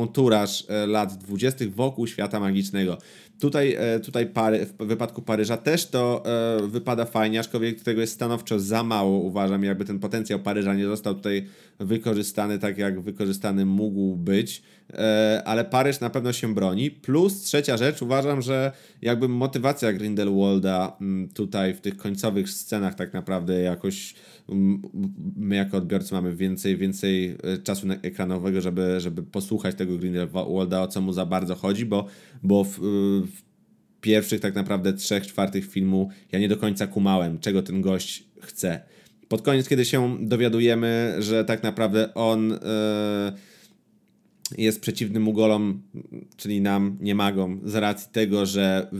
e, 0.68 0.86
lat 0.86 1.18
dwudziestych 1.18 1.74
wokół 1.74 2.06
świata 2.06 2.40
magicznego. 2.40 2.98
Tutaj, 3.40 3.74
e, 3.78 4.00
tutaj 4.00 4.26
Pary, 4.26 4.66
w 4.66 4.86
wypadku 4.86 5.22
Paryża 5.22 5.56
też 5.56 5.86
to 5.86 6.22
e, 6.26 6.66
wypada 6.66 7.04
fajnie, 7.04 7.40
aczkolwiek 7.40 7.82
tego 7.82 8.00
jest 8.00 8.12
stanowczo 8.12 8.60
za 8.60 8.82
mało, 8.82 9.18
uważam, 9.18 9.64
jakby 9.64 9.84
ten 9.84 9.98
potencjał 9.98 10.38
Paryża 10.38 10.74
nie 10.74 10.86
został 10.86 11.14
tutaj 11.14 11.46
wykorzystany 11.78 12.58
tak, 12.58 12.78
jak 12.78 13.00
wykorzystany 13.00 13.66
mógł 13.66 14.16
być, 14.16 14.62
ale 15.44 15.64
Paryż 15.64 16.00
na 16.00 16.10
pewno 16.10 16.32
się 16.32 16.54
broni. 16.54 16.90
Plus 16.90 17.42
trzecia 17.42 17.76
rzecz, 17.76 18.02
uważam, 18.02 18.42
że 18.42 18.72
jakby 19.02 19.28
motywacja 19.28 19.92
Grindelwalda 19.92 20.96
mm, 21.00 21.28
tutaj 21.28 21.74
w 21.74 21.80
tych 21.80 21.96
końcowych 21.96 22.50
scenach 22.50 22.94
tak 22.94 23.12
naprawdę 23.12 23.60
jakoś 23.60 24.14
my 25.36 25.56
jako 25.56 25.76
odbiorcy 25.76 26.14
mamy 26.14 26.36
więcej, 26.36 26.76
więcej 26.76 27.36
e, 27.42 27.58
czasu 27.58 27.86
ekranowego, 28.02 28.60
żeby, 28.60 29.00
żeby 29.00 29.22
posłuchać 29.22 29.74
tego 29.74 29.98
Grindelwalda, 29.98 30.82
o 30.82 30.88
co 30.88 31.00
mu 31.00 31.12
za 31.12 31.26
bardzo 31.26 31.54
chodzi, 31.54 31.86
bo, 31.86 32.06
bo 32.42 32.64
w, 32.64 32.78
w 33.26 33.42
pierwszych 34.00 34.40
tak 34.40 34.54
naprawdę 34.54 34.92
trzech, 34.92 35.26
czwartych 35.26 35.66
filmu 35.70 36.10
ja 36.32 36.38
nie 36.38 36.48
do 36.48 36.56
końca 36.56 36.86
kumałem, 36.86 37.38
czego 37.38 37.62
ten 37.62 37.82
gość 37.82 38.24
chce. 38.40 38.80
Pod 39.28 39.42
koniec, 39.42 39.68
kiedy 39.68 39.84
się 39.84 40.18
dowiadujemy, 40.20 41.16
że 41.18 41.44
tak 41.44 41.62
naprawdę 41.62 42.14
on... 42.14 42.48
Yy, 42.48 43.55
jest 44.58 44.80
przeciwny 44.80 45.20
Mugolom, 45.20 45.82
czyli 46.36 46.60
nam, 46.60 46.98
nie 47.00 47.14
magom, 47.14 47.60
z 47.64 47.74
racji 47.74 48.08
tego, 48.12 48.46
że 48.46 48.90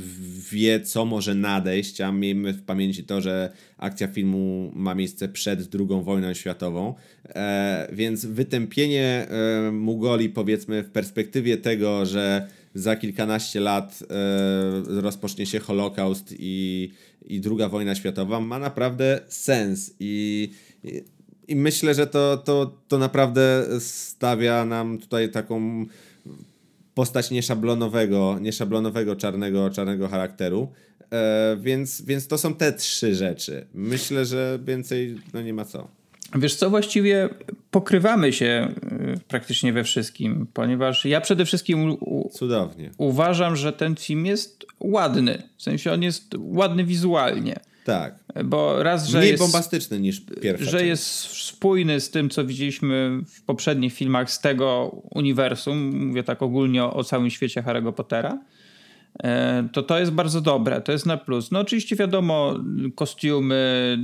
wie, 0.51 0.81
co 0.81 1.05
może 1.05 1.35
nadejść, 1.35 2.01
a 2.01 2.13
miejmy 2.13 2.53
w 2.53 2.63
pamięci 2.63 3.05
to, 3.05 3.21
że 3.21 3.53
akcja 3.79 4.09
filmu 4.09 4.73
ma 4.75 4.95
miejsce 4.95 5.29
przed 5.29 5.75
II 5.75 6.03
wojną 6.03 6.35
światową, 6.35 6.95
e, 7.25 7.89
więc 7.93 8.27
wytępienie 8.27 9.27
e, 9.29 9.73
Mugoli, 9.73 10.29
powiedzmy, 10.29 10.83
w 10.83 10.91
perspektywie 10.91 11.57
tego, 11.57 12.07
że 12.07 12.47
za 12.75 12.97
kilkanaście 12.97 13.61
lat 13.61 14.03
e, 14.03 15.01
rozpocznie 15.01 15.47
się 15.47 15.59
Holokaust 15.59 16.35
i, 16.39 16.91
i 17.27 17.41
II 17.45 17.71
wojna 17.71 17.95
światowa, 17.95 18.41
ma 18.41 18.59
naprawdę 18.59 19.21
sens 19.29 19.95
i, 20.01 20.51
i 21.49 21.57
myślę, 21.57 21.95
że 21.95 22.07
to, 22.07 22.37
to, 22.37 22.79
to 22.89 22.99
naprawdę 22.99 23.65
stawia 23.81 24.65
nam 24.65 24.99
tutaj 24.99 25.31
taką 25.31 25.87
postać 26.95 27.31
nieszablonowego, 27.31 28.39
nieszablonowego 28.41 29.17
czarnego, 29.17 29.71
czarnego 29.71 30.09
charakteru. 30.09 30.73
E, 31.13 31.57
więc, 31.61 32.03
więc 32.03 32.29
to 32.29 32.39
są 32.39 32.55
te 32.55 32.73
trzy 32.73 33.15
rzeczy. 33.15 33.67
Myślę, 33.75 34.25
że 34.25 34.59
więcej 34.65 35.17
no 35.35 35.43
nie 35.43 35.55
ma 35.55 35.65
co. 35.65 35.89
Wiesz 36.35 36.55
co, 36.55 36.71
właściwie 36.71 37.29
pokrywamy 37.71 38.33
się 38.33 38.75
praktycznie 39.29 39.73
we 39.73 39.85
wszystkim, 39.85 40.47
ponieważ 40.53 41.05
ja 41.05 41.21
przede 41.21 41.45
wszystkim 41.45 41.97
Cudownie. 42.33 42.91
uważam, 42.99 43.57
że 43.57 43.73
ten 43.73 43.97
film 43.97 44.27
jest 44.27 44.67
ładny. 44.81 45.43
W 45.57 45.63
sensie 45.63 45.93
on 45.93 46.03
jest 46.03 46.35
ładny 46.39 46.85
wizualnie. 46.85 47.61
Tak. 47.87 48.15
Bo 48.45 48.83
raz, 48.83 49.09
że 49.09 49.19
Mniej 49.19 49.31
jest, 49.31 49.43
bombastyczny 49.43 50.01
niż 50.01 50.21
pierwsza 50.43 50.65
że 50.65 50.71
część. 50.71 50.85
jest 50.85 51.07
spójny 51.47 52.01
z 52.01 52.11
tym, 52.11 52.31
co 52.31 52.45
widzieliśmy 52.47 53.21
w 53.27 53.43
poprzednich 53.43 53.93
filmach 53.95 54.31
z 54.31 54.41
tego 54.41 54.87
uniwersum, 55.15 56.07
mówię 56.07 56.23
tak 56.23 56.43
ogólnie 56.43 56.85
o, 56.85 56.95
o 56.95 57.05
całym 57.05 57.31
świecie 57.31 57.63
Harry'ego 57.63 57.93
Pottera, 57.93 58.39
e, 59.23 59.69
to 59.73 59.83
to 59.83 59.99
jest 59.99 60.13
bardzo 60.13 60.41
dobre, 60.41 60.81
to 60.81 60.93
jest 60.93 61.07
na 61.07 61.17
plus. 61.17 61.51
No 61.51 61.61
oczywiście 61.61 61.97
wiadomo, 61.97 62.55
kostiumy, 62.95 63.99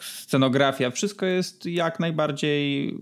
scenografia, 0.00 0.90
wszystko 0.90 1.26
jest 1.26 1.66
jak 1.66 2.00
najbardziej 2.00 2.94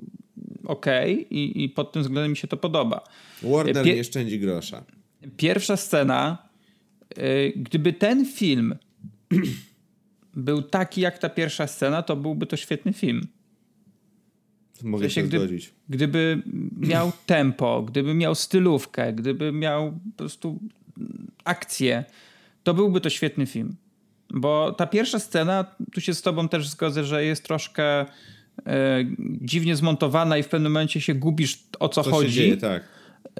okej 0.65 1.35
i, 1.35 1.65
i 1.65 1.69
pod 1.69 1.93
tym 1.93 2.03
względem 2.03 2.31
mi 2.31 2.37
się 2.37 2.49
to 2.49 2.57
podoba. 2.57 3.05
Warner 3.43 3.85
Pie- 3.85 3.95
nie 3.97 4.05
szczędzi 4.05 4.39
grosza. 4.41 4.85
Pierwsza 5.37 5.77
scena, 5.77 6.39
y, 7.19 7.53
gdyby 7.57 7.93
ten 7.93 8.27
film 8.27 8.75
był 10.37 10.63
taki 10.63 11.01
jak 11.01 11.19
ta 11.19 11.29
pierwsza 11.29 11.67
scena, 11.67 12.03
to 12.03 12.17
byłby 12.17 12.47
to 12.47 12.57
świetny 12.57 12.93
film. 12.93 13.21
Mogę 14.83 15.03
sensie, 15.05 15.15
się 15.15 15.23
gdy- 15.27 15.39
zgodzić. 15.39 15.73
Gdyby 15.89 16.43
miał 16.81 17.13
tempo, 17.27 17.83
gdyby 17.83 18.15
miał 18.15 18.35
stylówkę, 18.35 19.13
gdyby 19.13 19.53
miał 19.53 19.93
po 19.93 20.17
prostu 20.17 20.59
akcję, 21.45 22.05
to 22.63 22.75
byłby 22.75 23.01
to 23.01 23.11
świetny 23.11 23.47
film. 23.47 23.77
Bo 24.31 24.73
ta 24.73 24.87
pierwsza 24.87 25.19
scena, 25.19 25.65
tu 25.93 26.01
się 26.01 26.15
z 26.15 26.23
tobą 26.23 26.49
też 26.49 26.69
zgodzę, 26.69 27.05
że 27.05 27.25
jest 27.25 27.45
troszkę 27.45 28.01
e, 28.01 28.07
dziwnie 29.41 29.77
zmontowana 29.77 30.39
i 30.39 30.43
w 30.43 30.49
pewnym 30.49 30.73
momencie 30.73 31.01
się 31.01 31.15
gubisz 31.15 31.59
o 31.81 31.89
co, 31.89 32.03
Co 32.05 32.11
chodzi. 32.11 32.33
dzieje, 32.33 32.57
tak. 32.57 32.83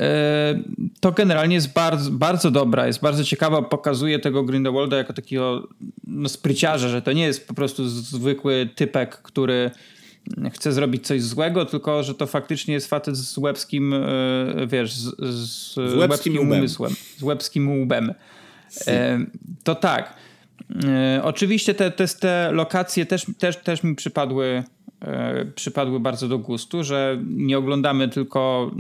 E, 0.01 0.63
to 1.01 1.13
generalnie 1.13 1.55
jest 1.55 1.73
bardzo, 1.73 2.11
bardzo 2.11 2.51
dobra, 2.51 2.87
jest 2.87 3.01
bardzo 3.01 3.25
ciekawa, 3.25 3.63
pokazuje 3.63 4.19
tego 4.19 4.43
Grindelwalda 4.43 4.97
jako 4.97 5.13
takiego 5.13 5.69
no, 6.07 6.29
spryciarza, 6.29 6.89
że 6.89 7.03
to 7.03 7.13
nie 7.13 7.25
jest 7.25 7.49
po 7.49 7.55
prostu 7.55 7.89
zwykły 7.89 8.69
typek, 8.75 9.23
który 9.23 9.71
chce 10.53 10.73
zrobić 10.73 11.07
coś 11.07 11.23
złego, 11.23 11.65
tylko 11.65 12.03
że 12.03 12.15
to 12.15 12.27
faktycznie 12.27 12.75
jest 12.75 12.87
facet 12.91 13.17
z 13.17 13.39
łebskim, 13.39 13.95
e, 13.95 14.67
wiesz, 14.67 14.95
z, 14.95 15.15
z, 15.75 15.77
łebskim 15.95 16.35
łbem. 16.35 16.59
umysłem, 16.59 16.95
z 17.17 17.23
łebskim 17.23 17.83
łbem. 17.83 18.15
E, 18.87 19.19
to 19.65 19.75
tak. 19.75 20.15
Oczywiście 21.23 21.75
te, 21.75 21.91
te, 21.91 22.09
te 22.09 22.51
lokacje 22.53 23.07
też, 23.07 23.27
też, 23.39 23.57
też 23.57 23.83
mi 23.83 23.95
przypadły, 23.95 24.65
przypadły 25.55 26.01
bardzo 26.01 26.29
do 26.29 26.39
gustu, 26.39 26.85
że 26.85 27.19
nie 27.27 27.59
oglądamy 27.59 28.09
tylko 28.09 28.71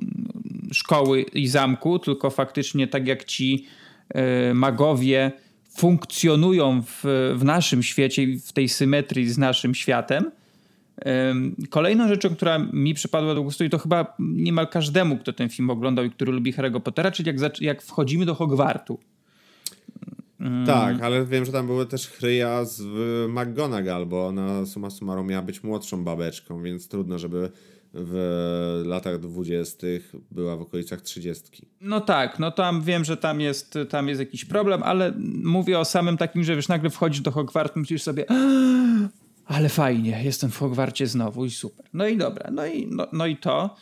szkoły 0.72 1.22
i 1.22 1.48
zamku, 1.48 1.98
tylko 1.98 2.30
faktycznie 2.30 2.86
tak 2.86 3.06
jak 3.06 3.24
ci 3.24 3.66
e, 4.08 4.54
magowie 4.54 5.32
funkcjonują 5.76 6.82
w, 6.82 7.02
w 7.36 7.44
naszym 7.44 7.82
świecie 7.82 8.22
i 8.22 8.40
w 8.40 8.52
tej 8.52 8.68
symetrii 8.68 9.28
z 9.28 9.38
naszym 9.38 9.74
światem. 9.74 10.30
Em, 10.96 11.56
Kolejną 11.70 12.08
rzeczą, 12.08 12.28
która 12.30 12.58
mi 12.58 12.94
przypadła 12.94 13.34
do 13.34 13.42
gustu 13.42 13.64
i 13.64 13.70
to 13.70 13.78
chyba 13.78 14.16
niemal 14.18 14.68
każdemu, 14.68 15.18
kto 15.18 15.32
ten 15.32 15.48
film 15.48 15.70
oglądał 15.70 16.04
i 16.04 16.10
który 16.10 16.32
lubi 16.32 16.52
Harry'ego 16.52 16.80
Pottera, 16.80 17.10
czyli 17.10 17.32
jak, 17.40 17.60
jak 17.60 17.82
wchodzimy 17.82 18.26
do 18.26 18.34
Hogwartu. 18.34 18.98
Mm. 20.41 20.66
Tak, 20.66 21.03
ale 21.03 21.24
wiem, 21.26 21.45
że 21.45 21.53
tam 21.53 21.66
były 21.66 21.87
też 21.87 22.09
chryja 22.09 22.64
z 22.64 22.80
y, 22.80 23.28
McGonagall, 23.28 24.07
bo 24.07 24.26
ona 24.26 24.66
summa 24.66 24.91
summarum 24.91 25.26
miała 25.26 25.43
być 25.43 25.62
młodszą 25.62 26.05
babeczką, 26.05 26.62
więc 26.62 26.89
trudno, 26.89 27.18
żeby 27.18 27.51
w 27.95 28.82
latach 28.87 29.18
dwudziestych 29.20 30.12
była 30.30 30.57
w 30.57 30.61
okolicach 30.62 31.01
trzydziestki. 31.01 31.66
No 31.80 32.01
tak, 32.01 32.39
no 32.39 32.51
tam 32.51 32.82
wiem, 32.82 33.05
że 33.05 33.16
tam 33.16 33.41
jest, 33.41 33.78
tam 33.89 34.09
jest 34.09 34.20
jakiś 34.20 34.45
problem, 34.45 34.82
ale 34.82 35.12
mówię 35.43 35.78
o 35.78 35.84
samym 35.84 36.16
takim, 36.16 36.45
że 36.45 36.57
wiesz, 36.57 36.68
nagle 36.68 36.91
wchodzisz 36.91 37.20
do 37.20 37.30
Hogwartu, 37.30 37.80
myślisz 37.80 38.03
sobie 38.03 38.30
"Aaa, 38.30 39.09
ale 39.47 39.68
fajnie, 39.68 40.20
jestem 40.24 40.51
w 40.51 40.59
Hogwarcie 40.59 41.07
znowu 41.07 41.45
i 41.45 41.51
super. 41.51 41.87
No 41.93 42.09
i 42.09 42.16
dobra, 42.16 42.51
no 42.51 42.66
i, 42.66 42.87
no, 42.91 43.07
no 43.12 43.26
i 43.26 43.37
to. 43.37 43.76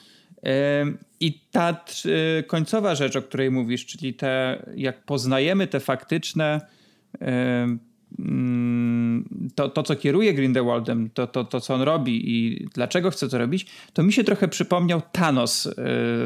I 1.20 1.40
ta 1.51 1.76
y, 2.38 2.42
końcowa 2.42 2.95
rzecz, 2.95 3.16
o 3.16 3.22
której 3.22 3.51
mówisz, 3.51 3.86
czyli 3.86 4.14
te, 4.14 4.62
jak 4.76 5.05
poznajemy 5.05 5.66
te 5.66 5.80
faktyczne 5.80 6.61
mm, 7.20 7.78
to, 9.55 9.68
to, 9.68 9.82
co 9.82 9.97
kieruje 9.97 10.34
Grindelwaldem, 10.34 11.11
to, 11.14 11.26
to, 11.26 11.45
to, 11.45 11.61
co 11.61 11.74
on 11.74 11.82
robi 11.82 12.30
i 12.30 12.66
dlaczego 12.74 13.11
chce 13.11 13.28
to 13.28 13.38
robić, 13.38 13.66
to 13.92 14.03
mi 14.03 14.12
się 14.12 14.24
trochę 14.24 14.49
przypomniał 14.49 15.03
Thanos 15.12 15.66
y, 15.66 15.72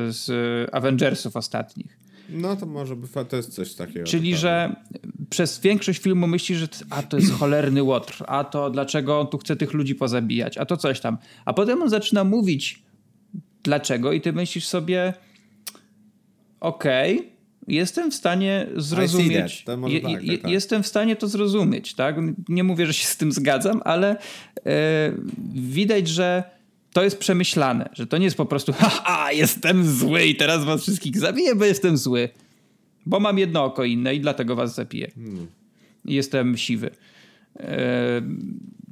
z 0.09 0.31
Avengersów 0.75 1.37
ostatnich. 1.37 1.99
No 2.29 2.57
to 2.57 2.67
może 2.67 2.97
by 2.97 3.09
to 3.29 3.37
jest 3.37 3.55
coś 3.55 3.75
takiego. 3.75 4.07
Czyli, 4.07 4.37
że 4.37 4.77
przez 5.31 5.61
większość 5.61 6.03
filmu 6.03 6.27
myślisz, 6.27 6.59
że 6.59 6.69
a 6.91 7.03
to 7.03 7.17
jest 7.17 7.33
cholerny 7.33 7.83
łotr, 7.83 8.25
a 8.27 8.45
to 8.45 8.71
dlaczego 8.71 9.21
on 9.21 9.27
tu 9.27 9.39
chce 9.39 9.57
tych 9.57 9.73
ludzi 9.73 9.95
pozabijać, 9.95 10.59
a 10.59 10.67
to 10.67 10.77
coś 10.77 11.01
tam. 11.01 11.19
A 11.45 11.53
potem 11.53 11.83
on 11.83 11.91
zaczyna 11.91 12.25
mówić 12.25 12.88
dlaczego 13.69 14.13
i 14.13 14.21
ty 14.21 14.33
myślisz 14.33 14.67
sobie 14.67 15.13
okej, 16.61 17.33
jestem 17.67 18.11
w 18.11 18.15
stanie 18.15 18.67
zrozumieć. 18.77 19.65
that. 19.65 19.79
Je- 19.89 20.01
tak, 20.01 20.25
je- 20.25 20.39
tak. 20.39 20.51
Jestem 20.51 20.83
w 20.83 20.87
stanie 20.87 21.17
to 21.17 21.29
zrozumieć, 21.29 21.95
tak? 21.95 22.17
Nie 22.49 22.65
mówię, 22.65 22.87
że 22.87 22.93
się 22.95 23.07
z 23.07 23.17
tym 23.17 23.33
zgadzam, 23.33 23.81
ale 23.85 24.17
e, 24.67 25.13
widać, 25.55 26.09
że 26.09 26.43
to 26.93 27.05
jest 27.05 27.19
przemyślane, 27.19 27.89
że 27.93 28.07
to 28.07 28.19
nie 28.19 28.25
jest 28.25 28.37
po 28.37 28.47
prostu 28.47 28.73
haha, 28.73 29.33
jestem 29.33 29.87
zły 29.87 30.25
i 30.25 30.37
teraz 30.37 30.65
was 30.65 30.83
wszystkich 30.83 31.19
zabiję, 31.19 31.55
bo 31.55 31.65
jestem 31.65 31.97
zły. 31.97 32.29
Bo 33.07 33.21
mam 33.21 33.39
jedno 33.39 33.65
oko 33.65 33.85
inne 33.85 34.15
i 34.15 34.21
dlatego 34.21 34.57
was 34.57 34.75
zabiję. 34.75 35.11
I 36.05 36.15
Jestem 36.15 36.57
siwy. 36.57 36.91
E, 37.61 38.23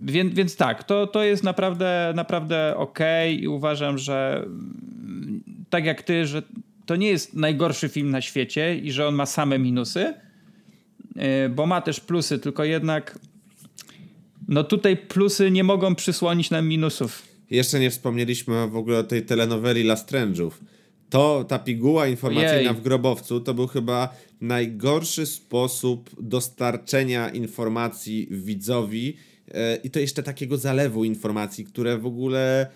więc, 0.03 0.35
więc 0.35 0.57
tak, 0.57 0.85
to, 0.85 1.07
to 1.07 1.25
jest 1.25 1.45
naprawdę, 1.45 2.13
naprawdę 2.17 2.75
okej 2.77 3.43
i 3.43 3.49
uważam, 3.49 3.99
że 3.99 4.43
mm, 4.47 5.43
tak 5.71 5.85
jak 5.85 6.03
ty, 6.03 6.27
że 6.27 6.43
to 6.87 6.97
nie 6.97 7.09
jest 7.09 7.35
najgorszy 7.35 7.89
film 7.89 8.11
na 8.11 8.21
świecie 8.21 8.79
i 8.79 8.93
że 8.93 9.09
on 9.09 9.15
ma 9.15 9.27
same 9.27 9.59
minusy, 9.59 10.15
e, 11.17 11.49
bo 11.49 11.67
ma 11.67 11.81
też 11.81 12.01
plusy, 12.01 12.39
tylko 12.39 12.65
jednak 12.65 13.19
no 14.49 14.65
tutaj 14.65 14.97
plusy 14.97 15.51
nie 15.51 15.65
mogą 15.65 15.95
przysłonić 15.95 16.51
nam 16.51 16.69
minusów. 16.69 17.23
Jeszcze 17.51 17.81
nie 17.81 17.91
wspomnieliśmy 17.91 18.69
w 18.69 18.77
ogóle 18.77 18.99
o 18.99 19.03
tej 19.03 19.23
telenoweli 19.23 19.81
La 19.81 19.95
Strange'ów. 19.95 20.51
To, 21.11 21.45
ta 21.49 21.59
piguła 21.59 22.07
informacyjna 22.07 22.71
Ojej. 22.71 22.75
w 22.75 22.81
grobowcu 22.81 23.41
to 23.41 23.55
był 23.55 23.67
chyba 23.67 24.15
najgorszy 24.41 25.27
sposób 25.27 26.11
dostarczenia 26.23 27.29
informacji 27.29 28.29
widzowi 28.31 29.17
i 29.85 29.91
to 29.91 29.99
jeszcze 30.01 30.23
takiego 30.23 30.59
zalewu 30.59 31.05
informacji, 31.05 31.65
które 31.65 31.99
w 31.99 32.07
ogóle 32.07 32.67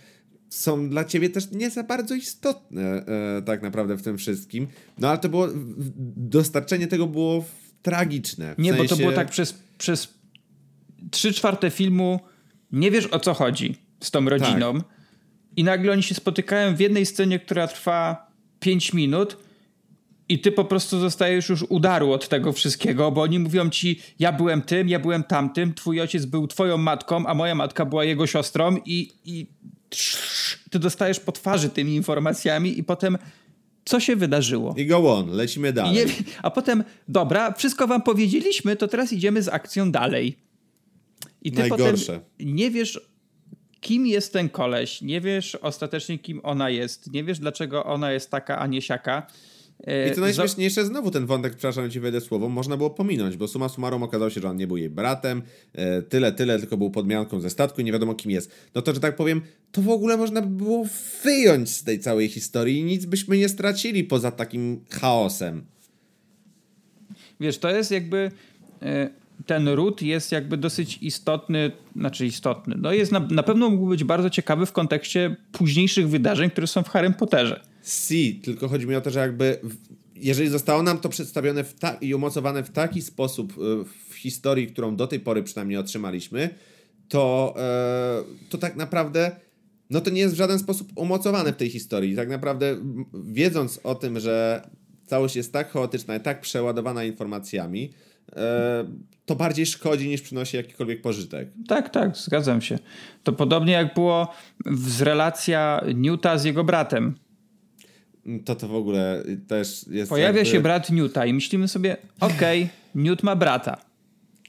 są 0.49 0.89
dla 0.89 1.05
ciebie 1.05 1.31
też 1.31 1.51
nie 1.51 1.71
za 1.71 1.83
bardzo 1.83 2.14
istotne 2.14 2.83
e, 3.39 3.43
tak 3.43 3.62
naprawdę 3.62 3.97
w 3.97 4.03
tym 4.03 4.18
wszystkim. 4.18 4.66
No 4.99 5.09
ale 5.09 5.18
to 5.18 5.29
było, 5.29 5.49
dostarczenie 6.16 6.87
tego 6.87 7.07
było 7.07 7.45
tragiczne. 7.83 8.55
W 8.55 8.59
Nie, 8.59 8.73
bo 8.75 8.83
to 8.83 8.89
sensie- 8.89 9.03
było 9.03 9.12
tak 9.12 9.31
przez, 9.31 9.55
przez 9.79 10.09
trzy 11.11 11.33
czwarte 11.33 11.71
filmu 11.71 12.21
nie 12.73 12.91
wiesz 12.91 13.07
o 13.07 13.21
co 13.21 13.35
chodzi 13.35 13.77
z 14.03 14.11
tą 14.11 14.29
rodziną 14.29 14.75
Tak. 14.75 14.85
i 15.57 15.64
nagle 15.64 15.93
oni 15.93 16.03
się 16.03 16.14
spotykają 16.14 16.77
w 16.77 16.81
jednej 16.81 17.07
scenie, 17.07 17.39
która 17.39 17.68
trwa 17.68 18.31
5 18.61 18.93
minut 18.93 19.37
i 20.31 20.39
ty 20.39 20.53
po 20.53 20.64
prostu 20.64 20.99
zostajesz 20.99 21.49
już 21.49 21.64
udaru 21.68 22.12
od 22.12 22.28
tego 22.28 22.53
wszystkiego, 22.53 23.11
bo 23.11 23.22
oni 23.22 23.39
mówią 23.39 23.70
ci, 23.70 24.01
ja 24.18 24.33
byłem 24.33 24.62
tym, 24.62 24.89
ja 24.89 24.99
byłem 24.99 25.24
tamtym, 25.24 25.74
twój 25.74 26.01
ojciec 26.01 26.24
był 26.24 26.47
twoją 26.47 26.78
matką, 26.78 27.26
a 27.26 27.35
moja 27.35 27.55
matka 27.55 27.85
była 27.85 28.05
jego 28.05 28.26
siostrą 28.26 28.76
i, 28.85 29.12
i 29.24 29.47
ty 30.70 30.78
dostajesz 30.78 31.20
po 31.20 31.33
twarzy 31.33 31.68
tymi 31.68 31.95
informacjami 31.95 32.78
i 32.78 32.85
potem 32.85 33.18
co 33.85 34.01
się 34.01 34.16
wydarzyło? 34.16 34.74
I 34.76 34.87
go 34.87 35.14
on, 35.14 35.31
lecimy 35.31 35.72
dalej. 35.72 35.93
Nie, 35.95 36.05
a 36.43 36.51
potem, 36.51 36.85
dobra, 37.09 37.53
wszystko 37.53 37.87
wam 37.87 38.03
powiedzieliśmy, 38.03 38.76
to 38.76 38.89
teraz 38.89 39.12
idziemy 39.12 39.43
z 39.43 39.49
akcją 39.49 39.93
dalej. 39.93 40.37
I 41.43 41.53
ty 41.53 41.59
Najgorsze. 41.59 42.12
potem 42.12 42.55
nie 42.55 42.70
wiesz, 42.70 43.01
kim 43.81 44.07
jest 44.07 44.33
ten 44.33 44.49
koleś, 44.49 45.03
nie 45.03 45.20
wiesz 45.20 45.55
ostatecznie, 45.55 46.18
kim 46.18 46.41
ona 46.43 46.70
jest, 46.70 47.12
nie 47.12 47.24
wiesz, 47.24 47.39
dlaczego 47.39 47.85
ona 47.85 48.12
jest 48.12 48.31
taka, 48.31 48.59
a 48.59 48.66
nie 48.66 48.83
siaka. 48.83 49.26
E, 49.87 50.07
I 50.07 50.11
to 50.11 50.14
za- 50.14 50.20
najśmieszniejsze, 50.20 50.85
znowu 50.87 51.11
ten 51.11 51.26
wątek, 51.26 51.53
przepraszam, 51.53 51.91
ci 51.91 52.01
wejdę 52.01 52.20
słowo, 52.20 52.49
można 52.49 52.76
było 52.76 52.91
pominąć, 52.91 53.37
bo 53.37 53.49
suma 53.49 53.68
summarum 53.68 54.03
okazało 54.03 54.31
się, 54.31 54.41
że 54.41 54.49
on 54.51 54.57
nie 54.57 54.66
był 54.66 54.76
jej 54.76 54.91
bratem, 54.91 55.43
e, 55.72 56.03
tyle, 56.03 56.33
tyle, 56.33 56.59
tylko 56.59 56.76
był 56.76 56.91
podmianką 56.91 57.41
ze 57.41 57.51
statku 57.51 57.81
i 57.81 57.85
nie 57.85 57.93
wiadomo 57.93 58.14
kim 58.14 58.31
jest. 58.31 58.51
No 58.74 58.83
to, 58.83 58.95
że 58.95 59.01
tak 59.01 59.16
powiem, 59.16 59.43
to 59.72 59.83
w 59.83 59.89
ogóle 59.89 60.16
można 60.16 60.43
by 60.43 60.49
było 60.64 60.87
wyjąć 61.24 61.70
z 61.70 61.85
tej 61.85 61.99
całej 62.01 62.28
historii 62.28 62.78
i 62.81 62.85
nic 62.85 63.05
byśmy 63.05 63.39
nie 63.39 63.49
stracili 63.49 64.05
poza 64.05 64.31
takim 64.31 64.81
chaosem. 64.91 65.64
Wiesz, 67.41 67.59
to 67.59 67.70
jest 67.70 67.91
jakby. 67.91 68.31
e, 68.83 69.11
ten 69.47 69.68
ród 69.68 70.03
jest 70.03 70.33
jakby 70.33 70.57
dosyć 70.57 70.99
istotny, 71.03 71.72
znaczy 71.97 72.26
istotny, 72.26 72.74
no 72.78 72.93
jest 72.93 73.12
na, 73.12 73.20
na 73.20 73.43
pewno 73.43 73.70
mógł 73.70 73.87
być 73.87 74.05
bardzo 74.05 74.31
ciekawy 74.31 74.66
w 74.66 74.72
kontekście 74.72 75.37
późniejszych 75.53 76.09
wydarzeń, 76.09 76.51
które 76.51 76.66
są 76.66 76.83
w 76.83 76.89
Harry 76.89 77.11
Potterze. 77.11 77.61
Si, 77.83 78.41
tylko 78.45 78.68
chodzi 78.68 78.87
mi 78.87 78.95
o 78.95 79.01
to, 79.01 79.11
że 79.11 79.20
jakby 79.20 79.61
jeżeli 80.14 80.49
zostało 80.49 80.83
nam 80.83 80.99
to 80.99 81.09
przedstawione 81.09 81.64
i 82.01 82.14
umocowane 82.14 82.62
w 82.62 82.70
taki 82.70 83.03
sposób 83.03 83.53
y, 83.53 83.85
w 84.11 84.14
historii, 84.14 84.66
którą 84.66 84.97
do 84.97 85.07
tej 85.07 85.20
pory 85.20 85.43
przynajmniej 85.43 85.78
otrzymaliśmy, 85.78 86.51
to, 87.09 87.55
e, 87.59 88.22
to 88.49 88.59
tak 88.59 88.76
naprawdę 88.76 89.37
no 89.91 90.01
to 90.01 90.11
nie 90.11 90.20
jest 90.20 90.35
w 90.35 90.39
żaden 90.39 90.59
sposób 90.59 90.93
umocowane 90.95 91.53
w 91.53 91.57
tej 91.57 91.70
historii. 91.70 92.16
Tak 92.16 92.28
naprawdę 92.28 92.76
wiedząc 93.24 93.81
o 93.85 93.95
tym, 93.95 94.20
że 94.20 94.68
całość 95.07 95.37
jest 95.37 95.53
tak 95.53 95.70
chaotyczna 95.70 96.16
i 96.16 96.20
tak 96.20 96.41
przeładowana 96.41 97.05
informacjami, 97.05 97.93
e, 98.37 98.85
to 99.26 99.37
bardziej 99.37 99.66
szkodzi 99.66 100.09
niż 100.09 100.22
przynosi 100.22 100.57
jakikolwiek 100.57 101.03
pożytek. 101.03 101.49
Tak, 101.68 101.91
tak, 101.91 102.16
zgadzam 102.16 102.61
się. 102.61 102.78
To 103.22 103.33
podobnie 103.33 103.72
jak 103.72 103.95
było 103.95 104.33
z 104.72 105.03
relacja 105.03 105.81
Newta 105.95 106.39
z 106.39 106.45
jego 106.45 106.64
bratem. 106.64 107.14
To 108.45 108.55
to 108.55 108.68
w 108.68 108.75
ogóle 108.75 109.25
też 109.49 109.87
jest. 109.91 110.11
Pojawia 110.11 110.39
jakby... 110.39 110.53
się 110.53 110.61
brat 110.61 110.91
Newta 110.91 111.27
i 111.27 111.35
myślimy 111.35 111.68
sobie, 111.68 111.97
okej, 112.21 112.62
okay, 112.62 113.03
Newt 113.03 113.23
ma 113.23 113.37
brata. 113.37 113.77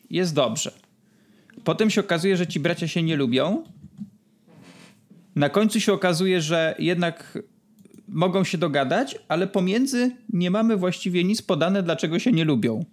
Jest 0.09 0.36
dobrze. 0.36 0.72
Potem 1.63 1.89
się 1.89 2.01
okazuje, 2.01 2.38
że 2.38 2.47
ci 2.47 2.59
bracia 2.59 2.88
się 2.88 3.03
nie 3.03 3.15
lubią. 3.15 3.63
Na 5.36 5.49
końcu 5.49 5.80
się 5.80 5.93
okazuje, 5.93 6.41
że 6.41 6.76
jednak 6.80 7.38
mogą 8.07 8.43
się 8.43 8.57
dogadać, 8.57 9.19
ale 9.28 9.47
pomiędzy 9.47 10.11
nie 10.34 10.51
mamy 10.51 10.78
właściwie 10.78 11.24
nic 11.24 11.41
podane, 11.41 11.84
dlaczego 11.84 12.19
się 12.19 12.32
nie 12.32 12.45
lubią. 12.45 12.86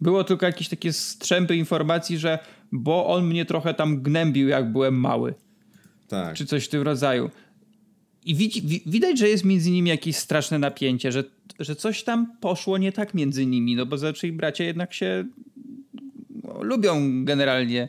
Było 0.00 0.24
tylko 0.24 0.46
jakieś 0.46 0.68
takie 0.68 0.92
strzępy 0.92 1.56
informacji, 1.56 2.18
że 2.18 2.38
bo 2.72 3.06
on 3.06 3.26
mnie 3.26 3.44
trochę 3.44 3.74
tam 3.74 4.02
gnębił, 4.02 4.48
jak 4.48 4.72
byłem 4.72 4.94
mały. 4.94 5.34
Tak. 6.08 6.36
Czy 6.36 6.46
coś 6.46 6.64
w 6.64 6.68
tym 6.68 6.82
rodzaju. 6.82 7.30
I 8.24 8.34
widzi, 8.34 8.82
widać, 8.86 9.18
że 9.18 9.28
jest 9.28 9.44
między 9.44 9.70
nimi 9.70 9.90
jakieś 9.90 10.16
straszne 10.16 10.58
napięcie, 10.58 11.12
że, 11.12 11.24
że 11.58 11.76
coś 11.76 12.02
tam 12.02 12.36
poszło 12.40 12.78
nie 12.78 12.92
tak 12.92 13.14
między 13.14 13.46
nimi, 13.46 13.76
no 13.76 13.86
bo 13.86 13.98
zaczęli 13.98 14.32
bracia 14.32 14.64
jednak 14.64 14.94
się 14.94 15.24
no, 16.44 16.62
lubią 16.62 17.24
generalnie, 17.24 17.88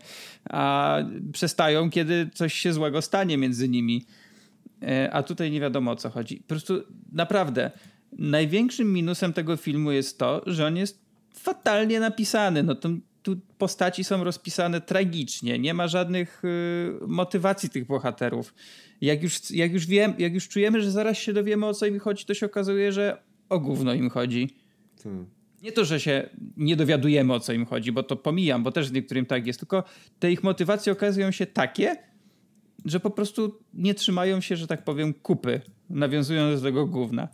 a 0.50 0.98
przestają, 1.34 1.90
kiedy 1.90 2.30
coś 2.34 2.54
się 2.54 2.74
złego 2.74 3.02
stanie 3.02 3.38
między 3.38 3.70
nimi. 3.70 4.06
E, 4.84 5.14
a 5.14 5.24
tutaj 5.24 5.52
nie 5.52 5.60
wiadomo 5.60 5.92
o 5.92 5.96
co 5.96 6.10
chodzi. 6.10 6.38
Po 6.38 6.48
prostu 6.48 6.84
naprawdę 7.12 7.72
największym 8.18 8.94
minusem 8.94 9.34
tego 9.34 9.58
filmu 9.58 9.92
jest 9.92 10.18
to, 10.18 10.42
że 10.46 10.68
on 10.68 10.78
jest 10.78 11.02
fatalnie 11.34 12.00
napisany. 12.00 12.64
No 12.64 12.76
to, 12.76 12.90
tu 13.24 13.40
postaci 13.58 14.04
są 14.04 14.24
rozpisane 14.24 14.82
tragicznie, 14.82 15.60
nie 15.60 15.74
ma 15.74 15.88
żadnych 15.88 16.42
y, 16.46 17.08
motywacji 17.08 17.70
tych 17.70 17.86
bohaterów. 17.86 18.54
Jak 19.02 19.24
już, 19.24 19.52
jak, 19.52 19.74
już 19.74 19.86
wiem, 19.86 20.14
jak 20.18 20.34
już 20.34 20.48
czujemy, 20.48 20.82
że 20.82 20.92
zaraz 20.92 21.18
się 21.18 21.34
dowiemy 21.34 21.66
o 21.66 21.74
co 21.74 21.86
im 21.86 22.00
chodzi, 22.00 22.26
to 22.26 22.34
się 22.34 22.46
okazuje, 22.46 22.92
że 22.92 23.22
o 23.50 23.60
gówno 23.60 23.94
im 23.94 24.10
chodzi. 24.10 24.50
Hmm. 25.04 25.26
Nie 25.62 25.72
to, 25.72 25.86
że 25.86 26.00
się 26.00 26.30
nie 26.58 26.76
dowiadujemy 26.76 27.34
o 27.34 27.40
co 27.40 27.54
im 27.54 27.66
chodzi, 27.66 27.92
bo 27.92 28.04
to 28.04 28.16
pomijam, 28.16 28.64
bo 28.64 28.72
też 28.72 28.88
z 28.88 28.92
niektórym 28.92 29.26
tak 29.26 29.48
jest, 29.48 29.60
tylko 29.60 29.84
te 30.20 30.32
ich 30.32 30.44
motywacje 30.44 30.94
okazują 30.94 31.32
się 31.32 31.46
takie, 31.46 31.96
że 32.86 33.00
po 33.00 33.10
prostu 33.10 33.60
nie 33.74 33.94
trzymają 33.94 34.42
się, 34.42 34.56
że 34.56 34.68
tak 34.68 34.84
powiem, 34.84 35.14
kupy, 35.14 35.62
nawiązując 35.90 36.62
do 36.62 36.68
tego 36.68 36.88
gówna. 36.88 37.28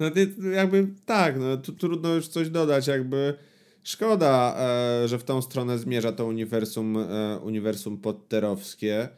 No 0.00 0.06
jakby 0.52 0.88
tak, 1.06 1.38
no 1.38 1.56
tu 1.56 1.72
trudno 1.72 2.14
już 2.14 2.28
coś 2.28 2.50
dodać, 2.50 2.86
jakby 2.86 3.34
szkoda, 3.82 4.56
e, 4.58 5.08
że 5.08 5.18
w 5.18 5.24
tą 5.24 5.42
stronę 5.42 5.78
zmierza 5.78 6.12
to 6.12 6.26
uniwersum, 6.26 6.96
e, 6.96 7.38
uniwersum 7.38 7.98
potterowskie, 7.98 9.08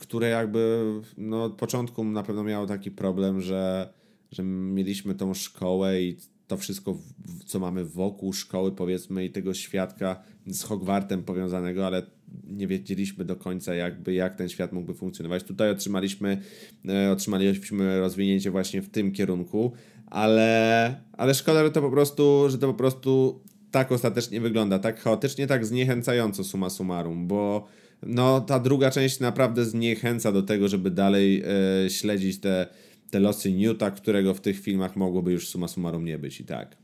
które 0.00 0.28
jakby 0.28 0.92
no 1.18 1.44
od 1.44 1.54
początku 1.54 2.04
na 2.04 2.22
pewno 2.22 2.44
miało 2.44 2.66
taki 2.66 2.90
problem, 2.90 3.40
że, 3.40 3.92
że 4.32 4.42
mieliśmy 4.42 5.14
tą 5.14 5.34
szkołę 5.34 6.02
i 6.02 6.16
to 6.46 6.56
wszystko, 6.56 6.98
co 7.46 7.58
mamy 7.58 7.84
wokół 7.84 8.32
szkoły, 8.32 8.72
powiedzmy, 8.72 9.24
i 9.24 9.30
tego 9.30 9.54
świadka 9.54 10.22
z 10.46 10.62
Hogwartem 10.62 11.22
powiązanego, 11.22 11.86
ale 11.86 12.02
nie 12.44 12.66
wiedzieliśmy 12.66 13.24
do 13.24 13.36
końca, 13.36 13.74
jakby, 13.74 14.14
jak 14.14 14.36
ten 14.36 14.48
świat 14.48 14.72
mógłby 14.72 14.94
funkcjonować. 14.94 15.42
Tutaj 15.42 15.70
otrzymaliśmy, 15.70 16.42
e, 16.88 17.12
otrzymaliśmy 17.12 18.00
rozwinięcie 18.00 18.50
właśnie 18.50 18.82
w 18.82 18.88
tym 18.88 19.12
kierunku, 19.12 19.72
ale, 20.06 20.94
ale 21.12 21.34
szkoda, 21.34 21.64
że 21.64 21.70
to 21.70 21.82
po 21.82 21.90
prostu, 21.90 22.44
że 22.48 22.58
to 22.58 22.66
po 22.66 22.74
prostu 22.74 23.40
tak 23.70 23.92
ostatecznie 23.92 24.40
wygląda, 24.40 24.78
tak 24.78 25.00
chaotycznie, 25.00 25.46
tak 25.46 25.66
zniechęcająco 25.66 26.44
suma 26.44 26.70
summarum, 26.70 27.26
bo 27.26 27.66
no, 28.02 28.40
ta 28.40 28.58
druga 28.58 28.90
część 28.90 29.20
naprawdę 29.20 29.64
zniechęca 29.64 30.32
do 30.32 30.42
tego, 30.42 30.68
żeby 30.68 30.90
dalej 30.90 31.42
e, 31.84 31.90
śledzić 31.90 32.40
te, 32.40 32.66
te 33.10 33.20
losy 33.20 33.52
Newta, 33.52 33.90
którego 33.90 34.34
w 34.34 34.40
tych 34.40 34.60
filmach 34.60 34.96
mogłoby 34.96 35.32
już 35.32 35.48
suma 35.48 35.68
summarum 35.68 36.04
nie 36.04 36.18
być 36.18 36.40
i 36.40 36.44
tak. 36.44 36.76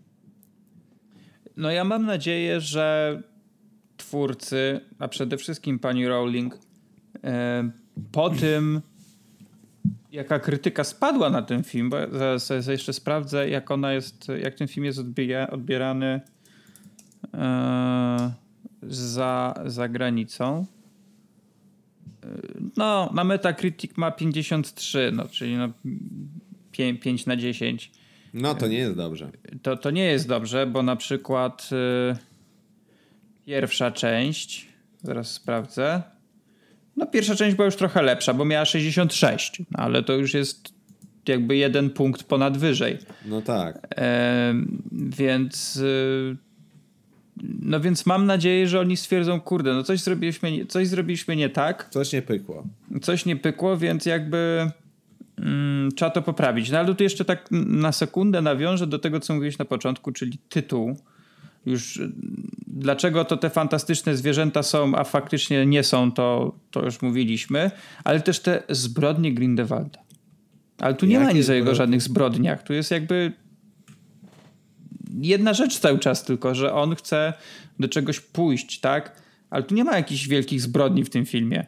No 1.56 1.70
ja 1.70 1.84
mam 1.84 2.06
nadzieję, 2.06 2.60
że 2.60 3.22
twórcy, 3.96 4.80
a 4.98 5.08
przede 5.08 5.36
wszystkim 5.36 5.78
pani 5.78 6.08
Rowling, 6.08 6.58
e, 7.24 7.70
po 8.12 8.30
tym 8.30 8.80
jaka 10.12 10.38
krytyka 10.38 10.84
spadła 10.84 11.30
na 11.30 11.42
ten 11.42 11.64
film, 11.64 11.90
bo 11.90 11.96
zaraz, 12.38 12.66
jeszcze 12.66 12.92
sprawdzę, 12.92 13.48
jak 13.48 13.70
ona 13.70 13.92
jest, 13.92 14.26
jak 14.42 14.54
ten 14.54 14.68
film 14.68 14.86
jest 14.86 14.98
odbierany 15.52 16.20
e, 17.34 18.32
za, 18.82 19.54
za 19.66 19.88
granicą. 19.88 20.66
No, 22.76 23.10
na 23.14 23.24
Metacritic 23.24 23.96
ma 23.96 24.10
53, 24.10 25.10
no, 25.14 25.28
czyli 25.28 25.56
no 25.56 25.68
5, 26.72 27.00
5 27.00 27.26
na 27.26 27.36
10. 27.36 27.90
No, 28.34 28.54
to 28.54 28.66
nie 28.66 28.78
jest 28.78 28.96
dobrze. 28.96 29.30
To, 29.62 29.76
to 29.76 29.90
nie 29.90 30.04
jest 30.04 30.28
dobrze, 30.28 30.66
bo 30.66 30.82
na 30.82 30.96
przykład 30.96 31.70
y, 31.72 32.16
pierwsza 33.46 33.90
część, 33.90 34.66
zaraz 35.02 35.30
sprawdzę, 35.30 36.02
no 36.96 37.06
pierwsza 37.06 37.34
część 37.34 37.56
była 37.56 37.66
już 37.66 37.76
trochę 37.76 38.02
lepsza, 38.02 38.34
bo 38.34 38.44
miała 38.44 38.64
66, 38.64 39.58
no, 39.58 39.78
ale 39.78 40.02
to 40.02 40.12
już 40.12 40.34
jest 40.34 40.74
jakby 41.28 41.56
jeden 41.56 41.90
punkt 41.90 42.22
ponad 42.22 42.58
wyżej. 42.58 42.98
No 43.24 43.42
tak. 43.42 43.94
Więc 44.92 45.76
y, 45.76 46.36
no 47.62 47.80
więc 47.80 48.06
mam 48.06 48.26
nadzieję, 48.26 48.68
że 48.68 48.80
oni 48.80 48.96
stwierdzą, 48.96 49.40
kurde, 49.40 49.74
no 49.74 49.82
coś 49.82 50.00
zrobiliśmy, 50.00 50.66
coś 50.66 50.88
zrobiliśmy 50.88 51.36
nie 51.36 51.48
tak. 51.48 51.88
Coś 51.90 52.12
nie 52.12 52.22
pykło. 52.22 52.64
Coś 53.02 53.26
nie 53.26 53.36
pykło, 53.36 53.76
więc 53.76 54.06
jakby 54.06 54.70
mm, 55.38 55.92
trzeba 55.92 56.10
to 56.10 56.22
poprawić. 56.22 56.70
No 56.70 56.78
ale 56.78 56.94
tu 56.94 57.02
jeszcze 57.02 57.24
tak 57.24 57.48
na 57.50 57.92
sekundę 57.92 58.42
nawiążę 58.42 58.86
do 58.86 58.98
tego, 58.98 59.20
co 59.20 59.34
mówiłeś 59.34 59.58
na 59.58 59.64
początku, 59.64 60.12
czyli 60.12 60.38
tytuł 60.48 60.96
już 61.66 62.00
dlaczego 62.66 63.24
to 63.24 63.36
te 63.36 63.50
fantastyczne 63.50 64.16
zwierzęta 64.16 64.62
są, 64.62 64.94
a 64.94 65.04
faktycznie 65.04 65.66
nie 65.66 65.82
są, 65.82 66.12
to, 66.12 66.54
to 66.70 66.84
już 66.84 67.02
mówiliśmy, 67.02 67.70
ale 68.04 68.20
też 68.20 68.40
te 68.40 68.62
zbrodnie 68.68 69.34
Grindelwalda. 69.34 69.98
Ale 70.78 70.94
tu 70.94 71.06
nie 71.06 71.14
Jakie 71.14 71.26
ma 71.26 71.32
nic 71.32 71.48
o 71.48 71.52
jego 71.52 71.74
żadnych 71.74 72.02
zbrodniach. 72.02 72.62
Tu 72.62 72.72
jest 72.72 72.90
jakby 72.90 73.32
jedna 75.20 75.54
rzecz 75.54 75.78
cały 75.78 75.98
czas 75.98 76.24
tylko, 76.24 76.54
że 76.54 76.74
on 76.74 76.94
chce 76.94 77.32
do 77.78 77.88
czegoś 77.88 78.20
pójść, 78.20 78.80
tak? 78.80 79.22
Ale 79.50 79.62
tu 79.62 79.74
nie 79.74 79.84
ma 79.84 79.96
jakichś 79.96 80.28
wielkich 80.28 80.60
zbrodni 80.60 81.04
w 81.04 81.10
tym 81.10 81.26
filmie. 81.26 81.66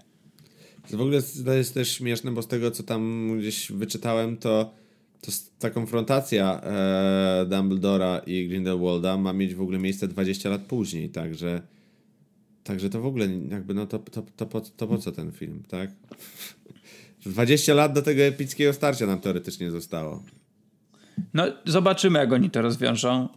W 0.90 1.00
ogóle 1.00 1.22
to 1.44 1.52
jest 1.52 1.74
też 1.74 1.92
śmieszne, 1.92 2.30
bo 2.30 2.42
z 2.42 2.48
tego, 2.48 2.70
co 2.70 2.82
tam 2.82 3.30
gdzieś 3.38 3.72
wyczytałem, 3.72 4.36
to 4.36 4.74
to 5.20 5.32
ta 5.58 5.70
konfrontacja 5.70 6.60
e, 6.60 7.46
Dumbledora 7.48 8.18
i 8.26 8.48
Grindelwalda 8.48 9.16
ma 9.16 9.32
mieć 9.32 9.54
w 9.54 9.60
ogóle 9.60 9.78
miejsce 9.78 10.08
20 10.08 10.48
lat 10.50 10.62
później, 10.62 11.08
także 11.08 11.62
także 12.64 12.90
to 12.90 13.00
w 13.00 13.06
ogóle 13.06 13.28
jakby 13.50 13.74
no 13.74 13.86
to, 13.86 13.98
to, 13.98 14.22
to, 14.36 14.46
po, 14.46 14.60
to 14.60 14.86
po 14.86 14.98
co 14.98 15.12
ten 15.12 15.32
film, 15.32 15.62
tak? 15.68 15.90
20 17.26 17.74
lat 17.74 17.92
do 17.92 18.02
tego 18.02 18.22
epickiego 18.22 18.72
starcia 18.72 19.06
nam 19.06 19.20
teoretycznie 19.20 19.70
zostało. 19.70 20.22
No 21.34 21.44
zobaczymy 21.64 22.18
jak 22.18 22.32
oni 22.32 22.50
to 22.50 22.62
rozwiążą. 22.62 23.28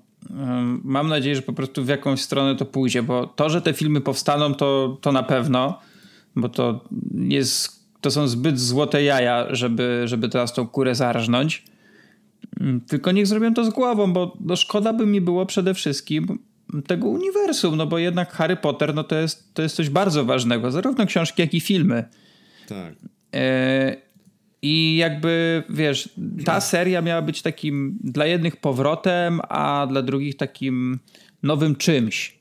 Mam 0.84 1.08
nadzieję, 1.08 1.36
że 1.36 1.42
po 1.42 1.54
prostu 1.54 1.84
w 1.84 1.88
jakąś 1.88 2.22
stronę 2.22 2.56
to 2.56 2.66
pójdzie, 2.66 3.04
bo 3.04 3.28
to, 3.28 3.50
że 3.50 3.62
te 3.62 3.74
filmy 3.74 4.02
powstaną, 4.02 4.54
to, 4.54 4.98
to 5.02 5.12
na 5.12 5.24
pewno, 5.24 5.80
bo 6.36 6.50
to 6.50 6.86
jest, 7.14 7.84
to 8.02 8.12
są 8.12 8.28
zbyt 8.28 8.60
złote 8.60 9.04
jaja, 9.04 9.56
żeby, 9.56 10.02
żeby 10.06 10.30
teraz 10.30 10.54
tą 10.54 10.68
kurę 10.68 10.96
zarżnąć. 10.96 11.64
Mm, 12.60 12.82
tylko 12.82 13.12
niech 13.12 13.28
zrobią 13.28 13.54
to 13.54 13.66
z 13.66 13.70
głową, 13.70 14.14
bo 14.14 14.38
no 14.40 14.56
szkoda 14.56 14.94
by 14.94 15.06
mi 15.06 15.22
było 15.22 15.46
przede 15.46 15.74
wszystkim 15.74 16.40
tego 16.88 17.08
uniwersum, 17.08 17.76
no 17.76 17.88
bo 17.88 17.98
jednak 17.98 18.32
Harry 18.32 18.56
Potter 18.56 18.96
no 18.96 19.04
to, 19.04 19.16
jest, 19.16 19.54
to 19.54 19.62
jest 19.62 19.76
coś 19.76 19.90
bardzo 19.90 20.26
ważnego, 20.26 20.72
zarówno 20.72 21.06
książki, 21.06 21.42
jak 21.42 21.54
i 21.54 21.60
filmy. 21.60 22.04
Tak. 22.68 22.94
E, 23.34 24.07
I 24.70 24.96
jakby, 24.96 25.64
wiesz, 25.70 26.10
ta 26.46 26.62
seria 26.62 27.02
miała 27.02 27.22
być 27.22 27.42
takim 27.42 27.98
dla 28.04 28.26
jednych 28.26 28.56
powrotem, 28.56 29.42
a 29.50 29.88
dla 29.90 30.02
drugich 30.02 30.38
takim 30.38 31.00
nowym 31.44 31.76
czymś. 31.76 32.40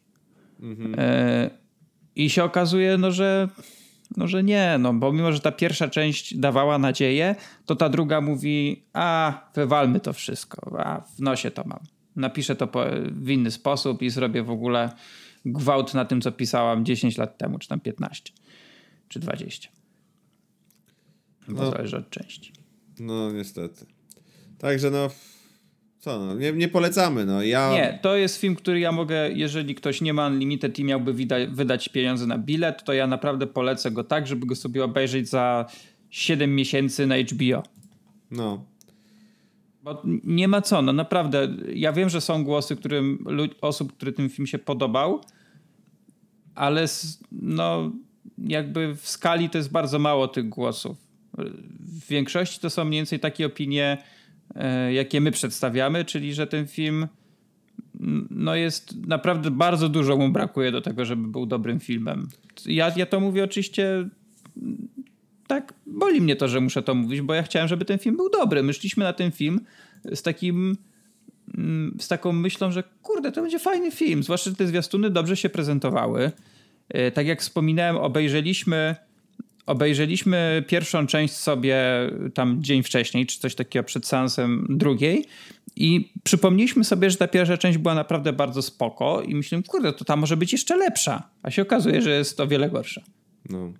Mhm. 0.60 0.94
E, 0.98 1.50
I 2.16 2.30
się 2.30 2.44
okazuje, 2.44 2.98
no, 2.98 3.12
że, 3.12 3.48
no, 4.16 4.28
że 4.28 4.42
nie, 4.42 4.76
no, 4.78 4.94
bo 4.94 5.12
mimo, 5.12 5.32
że 5.32 5.40
ta 5.40 5.52
pierwsza 5.52 5.88
część 5.88 6.36
dawała 6.36 6.78
nadzieję, 6.78 7.34
to 7.66 7.76
ta 7.76 7.88
druga 7.88 8.20
mówi, 8.20 8.82
a 8.92 9.32
wywalmy 9.54 10.00
to 10.00 10.12
wszystko, 10.12 10.80
a 10.80 11.00
w 11.00 11.20
nosie 11.20 11.50
to 11.50 11.64
mam. 11.66 11.80
Napiszę 12.16 12.56
to 12.56 12.66
po, 12.66 12.84
w 13.10 13.30
inny 13.30 13.50
sposób 13.50 14.02
i 14.02 14.10
zrobię 14.10 14.42
w 14.42 14.50
ogóle 14.50 14.90
gwałt 15.44 15.94
na 15.94 16.04
tym, 16.04 16.20
co 16.20 16.32
pisałam 16.32 16.84
10 16.84 17.18
lat 17.18 17.38
temu, 17.38 17.58
czy 17.58 17.68
tam 17.68 17.80
15, 17.80 18.32
czy 19.08 19.20
20. 19.20 19.68
Bo 21.48 21.62
no, 21.62 21.70
zależy 21.70 21.96
od 21.96 22.10
części. 22.10 22.52
No, 22.98 23.32
niestety. 23.32 23.86
Także 24.58 24.90
no, 24.90 25.10
co, 25.98 26.26
no, 26.26 26.34
nie, 26.34 26.52
nie 26.52 26.68
polecamy. 26.68 27.26
No. 27.26 27.42
Ja... 27.42 27.72
Nie, 27.72 27.98
to 28.02 28.16
jest 28.16 28.40
film, 28.40 28.56
który 28.56 28.80
ja 28.80 28.92
mogę, 28.92 29.30
jeżeli 29.32 29.74
ktoś 29.74 30.00
nie 30.00 30.14
ma 30.14 30.26
Unlimited 30.26 30.78
i 30.78 30.84
miałby 30.84 31.14
wydać 31.48 31.88
pieniądze 31.88 32.26
na 32.26 32.38
bilet, 32.38 32.84
to 32.84 32.92
ja 32.92 33.06
naprawdę 33.06 33.46
polecę 33.46 33.90
go 33.90 34.04
tak, 34.04 34.26
żeby 34.26 34.46
go 34.46 34.54
sobie 34.54 34.84
obejrzeć 34.84 35.28
za 35.28 35.66
7 36.10 36.54
miesięcy 36.54 37.06
na 37.06 37.14
HBO. 37.18 37.62
No. 38.30 38.64
Bo 39.82 40.02
nie 40.24 40.48
ma 40.48 40.62
co, 40.62 40.82
no 40.82 40.92
naprawdę. 40.92 41.56
Ja 41.74 41.92
wiem, 41.92 42.08
że 42.08 42.20
są 42.20 42.44
głosy 42.44 42.76
którym, 42.76 43.24
osób, 43.60 43.92
który 43.92 44.12
ten 44.12 44.28
film 44.28 44.46
się 44.46 44.58
podobał, 44.58 45.20
ale 46.54 46.86
no 47.32 47.92
jakby 48.38 48.94
w 48.94 49.08
skali 49.08 49.50
to 49.50 49.58
jest 49.58 49.70
bardzo 49.70 49.98
mało 49.98 50.28
tych 50.28 50.48
głosów. 50.48 51.05
W 51.36 52.08
większości 52.08 52.60
to 52.60 52.70
są 52.70 52.84
mniej 52.84 52.98
więcej 52.98 53.20
takie 53.20 53.46
opinie, 53.46 53.98
e, 54.54 54.92
jakie 54.92 55.20
my 55.20 55.30
przedstawiamy, 55.30 56.04
czyli 56.04 56.34
że 56.34 56.46
ten 56.46 56.66
film 56.66 57.06
no 58.30 58.54
jest 58.54 59.06
naprawdę 59.06 59.50
bardzo 59.50 59.88
dużo 59.88 60.16
mu 60.16 60.28
brakuje 60.28 60.72
do 60.72 60.80
tego, 60.80 61.04
żeby 61.04 61.28
był 61.28 61.46
dobrym 61.46 61.80
filmem. 61.80 62.28
Ja, 62.66 62.92
ja 62.96 63.06
to 63.06 63.20
mówię 63.20 63.44
oczywiście 63.44 64.08
tak, 65.46 65.74
boli 65.86 66.20
mnie 66.20 66.36
to, 66.36 66.48
że 66.48 66.60
muszę 66.60 66.82
to 66.82 66.94
mówić, 66.94 67.20
bo 67.20 67.34
ja 67.34 67.42
chciałem, 67.42 67.68
żeby 67.68 67.84
ten 67.84 67.98
film 67.98 68.16
był 68.16 68.30
dobry. 68.30 68.62
My 68.62 68.72
szliśmy 68.72 69.04
na 69.04 69.12
ten 69.12 69.32
film 69.32 69.60
z 70.14 70.22
takim 70.22 70.76
mm, 71.58 71.96
z 72.00 72.08
taką 72.08 72.32
myślą, 72.32 72.72
że 72.72 72.82
kurde, 73.02 73.32
to 73.32 73.42
będzie 73.42 73.58
fajny 73.58 73.90
film, 73.90 74.22
zwłaszcza, 74.22 74.50
że 74.50 74.56
te 74.56 74.66
zwiastuny 74.66 75.10
dobrze 75.10 75.36
się 75.36 75.48
prezentowały. 75.48 76.32
E, 76.88 77.10
tak 77.10 77.26
jak 77.26 77.40
wspominałem, 77.40 77.96
obejrzeliśmy 77.96 78.96
obejrzeliśmy 79.66 80.64
pierwszą 80.68 81.06
część 81.06 81.34
sobie 81.34 81.76
tam 82.34 82.62
dzień 82.62 82.82
wcześniej, 82.82 83.26
czy 83.26 83.38
coś 83.38 83.54
takiego 83.54 83.84
przed 83.84 84.06
seansem 84.06 84.66
drugiej 84.70 85.24
i 85.76 86.12
przypomnieliśmy 86.24 86.84
sobie, 86.84 87.10
że 87.10 87.16
ta 87.16 87.28
pierwsza 87.28 87.56
część 87.56 87.78
była 87.78 87.94
naprawdę 87.94 88.32
bardzo 88.32 88.62
spoko 88.62 89.22
i 89.22 89.34
myślałem, 89.34 89.62
kurde, 89.62 89.92
to 89.92 90.04
ta 90.04 90.16
może 90.16 90.36
być 90.36 90.52
jeszcze 90.52 90.76
lepsza, 90.76 91.30
a 91.42 91.50
się 91.50 91.62
okazuje, 91.62 92.02
że 92.02 92.10
jest 92.10 92.40
o 92.40 92.46
wiele 92.46 92.70
gorsza. 92.70 93.02
No. 93.50 93.72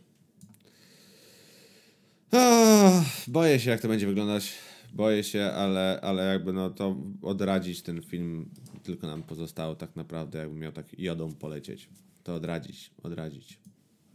Boję 3.28 3.61
się, 3.61 3.70
jak 3.70 3.80
to 3.80 3.89
będzie 3.89 4.07
wyglądać. 4.07 4.53
Boję 4.93 5.24
się, 5.24 5.45
ale, 5.45 6.01
ale 6.03 6.24
jakby 6.24 6.53
no 6.53 6.70
to 6.70 6.97
odradzić 7.22 7.82
ten 7.82 8.03
film 8.03 8.51
tylko 8.82 9.07
nam 9.07 9.22
pozostało 9.22 9.74
tak 9.74 9.97
naprawdę, 9.97 10.39
jakbym 10.39 10.59
miał 10.59 10.72
tak 10.72 10.99
jodą 10.99 11.34
polecieć. 11.34 11.89
To 12.22 12.34
odradzić, 12.34 12.91
odradzić. 13.03 13.59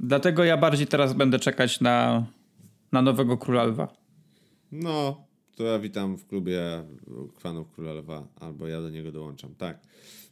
Dlatego 0.03 0.43
ja 0.43 0.57
bardziej 0.57 0.87
teraz 0.87 1.13
będę 1.13 1.39
czekać 1.39 1.81
na, 1.81 2.25
na 2.91 3.01
nowego 3.01 3.37
Króla 3.37 3.63
Lwa. 3.63 3.87
No, 4.71 5.27
to 5.55 5.63
ja 5.63 5.79
witam 5.79 6.17
w 6.17 6.27
klubie 6.27 6.61
fanów 7.39 7.71
Króla 7.71 7.93
Lwa, 7.93 8.27
albo 8.39 8.67
ja 8.67 8.81
do 8.81 8.89
niego 8.89 9.11
dołączam. 9.11 9.55
Tak. 9.55 9.79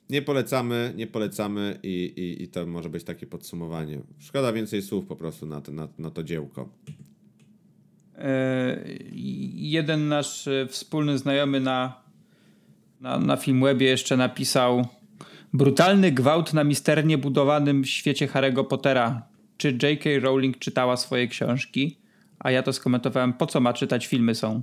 Nie 0.10 0.22
polecamy, 0.22 0.94
nie 0.96 1.08
polecamy 1.08 1.80
i, 1.84 2.14
i, 2.16 2.44
i 2.44 2.48
to 2.48 2.66
może 2.66 2.90
być 2.90 3.04
takie 3.04 3.28
podsumowanie. 3.28 4.00
Szkoda 4.20 4.54
więcej 4.54 4.82
słów 4.82 5.06
po 5.06 5.16
prostu 5.16 5.46
na 5.46 5.62
to, 5.62 5.72
na, 5.72 5.88
na 5.98 6.12
to 6.12 6.24
dziełko. 6.24 6.70
jeden 9.54 10.08
nasz 10.08 10.48
e, 10.48 10.68
wspólny 10.68 11.18
znajomy 11.18 11.60
na, 11.60 12.02
na, 13.02 13.20
na 13.20 13.38
Filmwebie 13.38 13.88
jeszcze 13.88 14.18
napisał 14.18 14.88
brutalny 15.54 16.12
gwałt 16.12 16.54
na 16.54 16.64
misternie 16.64 17.18
budowanym 17.18 17.86
świecie 17.86 18.28
Harry'ego 18.28 18.68
Pottera 18.68 19.30
czy 19.60 19.78
J.K. 19.84 20.10
Rowling 20.22 20.60
czytała 20.60 20.98
swoje 20.98 21.28
książki, 21.28 21.98
a 22.40 22.52
ja 22.52 22.64
to 22.64 22.74
skomentowałem, 22.74 23.34
po 23.34 23.48
co 23.48 23.60
ma 23.60 23.74
czytać, 23.74 24.08
filmy 24.08 24.36
są. 24.36 24.62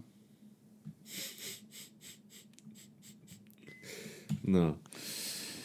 No. 4.45 4.77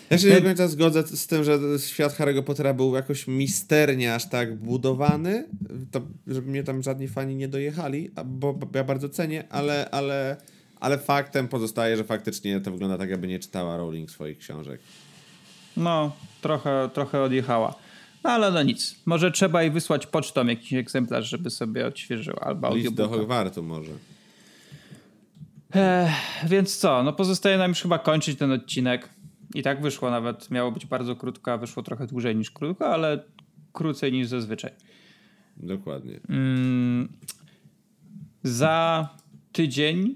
Ja 0.10 0.18
się 0.18 0.28
nie 0.28 0.36
do 0.36 0.42
końca 0.42 0.68
zgodzę 0.68 1.08
z 1.08 1.28
tym, 1.28 1.44
że 1.44 1.60
świat 1.80 2.18
Harry'ego 2.18 2.44
Pottera 2.44 2.74
był 2.74 2.96
jakoś 2.96 3.28
misternie 3.28 4.16
aż 4.16 4.30
tak 4.30 4.56
budowany, 4.56 5.48
to, 5.92 6.02
żeby 6.28 6.52
mnie 6.52 6.64
tam 6.64 6.84
żadni 6.84 7.08
fani 7.08 7.36
nie 7.36 7.48
dojechali, 7.48 8.12
bo, 8.26 8.54
bo 8.54 8.78
ja 8.78 8.84
bardzo 8.84 9.10
cenię, 9.10 9.44
ale, 9.50 9.90
ale, 9.92 10.38
ale 10.80 10.98
faktem 10.98 11.48
pozostaje, 11.48 11.98
że 11.98 12.04
faktycznie 12.04 12.62
to 12.62 12.72
wygląda 12.72 12.98
tak, 12.98 13.10
jakby 13.10 13.28
nie 13.28 13.40
czytała 13.40 13.78
Rowling 13.78 14.12
swoich 14.12 14.38
książek. 14.38 14.82
No, 15.78 16.16
trochę, 16.42 16.90
trochę 16.94 17.22
odjechała. 17.22 17.76
Ale 18.24 18.52
no 18.52 18.64
nic. 18.64 18.96
Może 19.06 19.32
trzeba 19.32 19.62
jej 19.62 19.72
wysłać 19.72 20.08
pocztą 20.08 20.46
jakiś 20.46 20.74
egzemplarz, 20.74 21.30
żeby 21.30 21.50
sobie 21.50 21.88
odświeżył 21.88 22.36
albo 22.42 22.76
List 22.76 22.94
do 22.94 23.10
Hogwartu 23.10 23.64
może. 23.64 23.92
Ech, 25.74 26.12
więc 26.48 26.78
co? 26.78 27.04
No 27.04 27.14
pozostaje 27.14 27.58
nam 27.58 27.72
już 27.72 27.82
chyba 27.82 28.00
kończyć 28.00 28.40
ten 28.40 28.52
odcinek. 28.52 29.10
I 29.56 29.64
tak 29.64 29.82
wyszło 29.82 30.12
nawet. 30.12 30.52
Miało 30.52 30.72
być 30.72 30.86
bardzo 30.86 31.16
krótko, 31.16 31.54
a 31.54 31.58
wyszło 31.58 31.84
trochę 31.84 32.08
dłużej 32.08 32.36
niż 32.36 32.52
krótko, 32.52 32.94
ale 32.94 33.24
krócej 33.74 34.12
niż 34.12 34.28
zazwyczaj. 34.28 34.72
Dokładnie. 35.58 36.20
Mm, 36.30 37.10
za 38.44 39.10
tydzień 39.52 40.16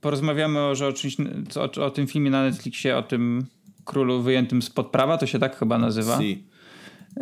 porozmawiamy 0.00 0.58
o, 0.58 0.70
o, 0.70 0.92
czymś, 0.92 1.16
o, 1.56 1.84
o, 1.84 1.90
tym 1.90 2.06
filmie 2.06 2.30
na 2.30 2.42
Netflixie, 2.42 2.96
o 2.96 3.02
tym 3.02 3.46
królu 3.84 4.22
wyjętym 4.22 4.62
spod 4.62 4.90
prawa, 4.90 5.18
to 5.18 5.26
się 5.26 5.38
tak 5.38 5.56
chyba 5.56 5.78
nazywa. 5.78 6.18
Si. 6.18 6.44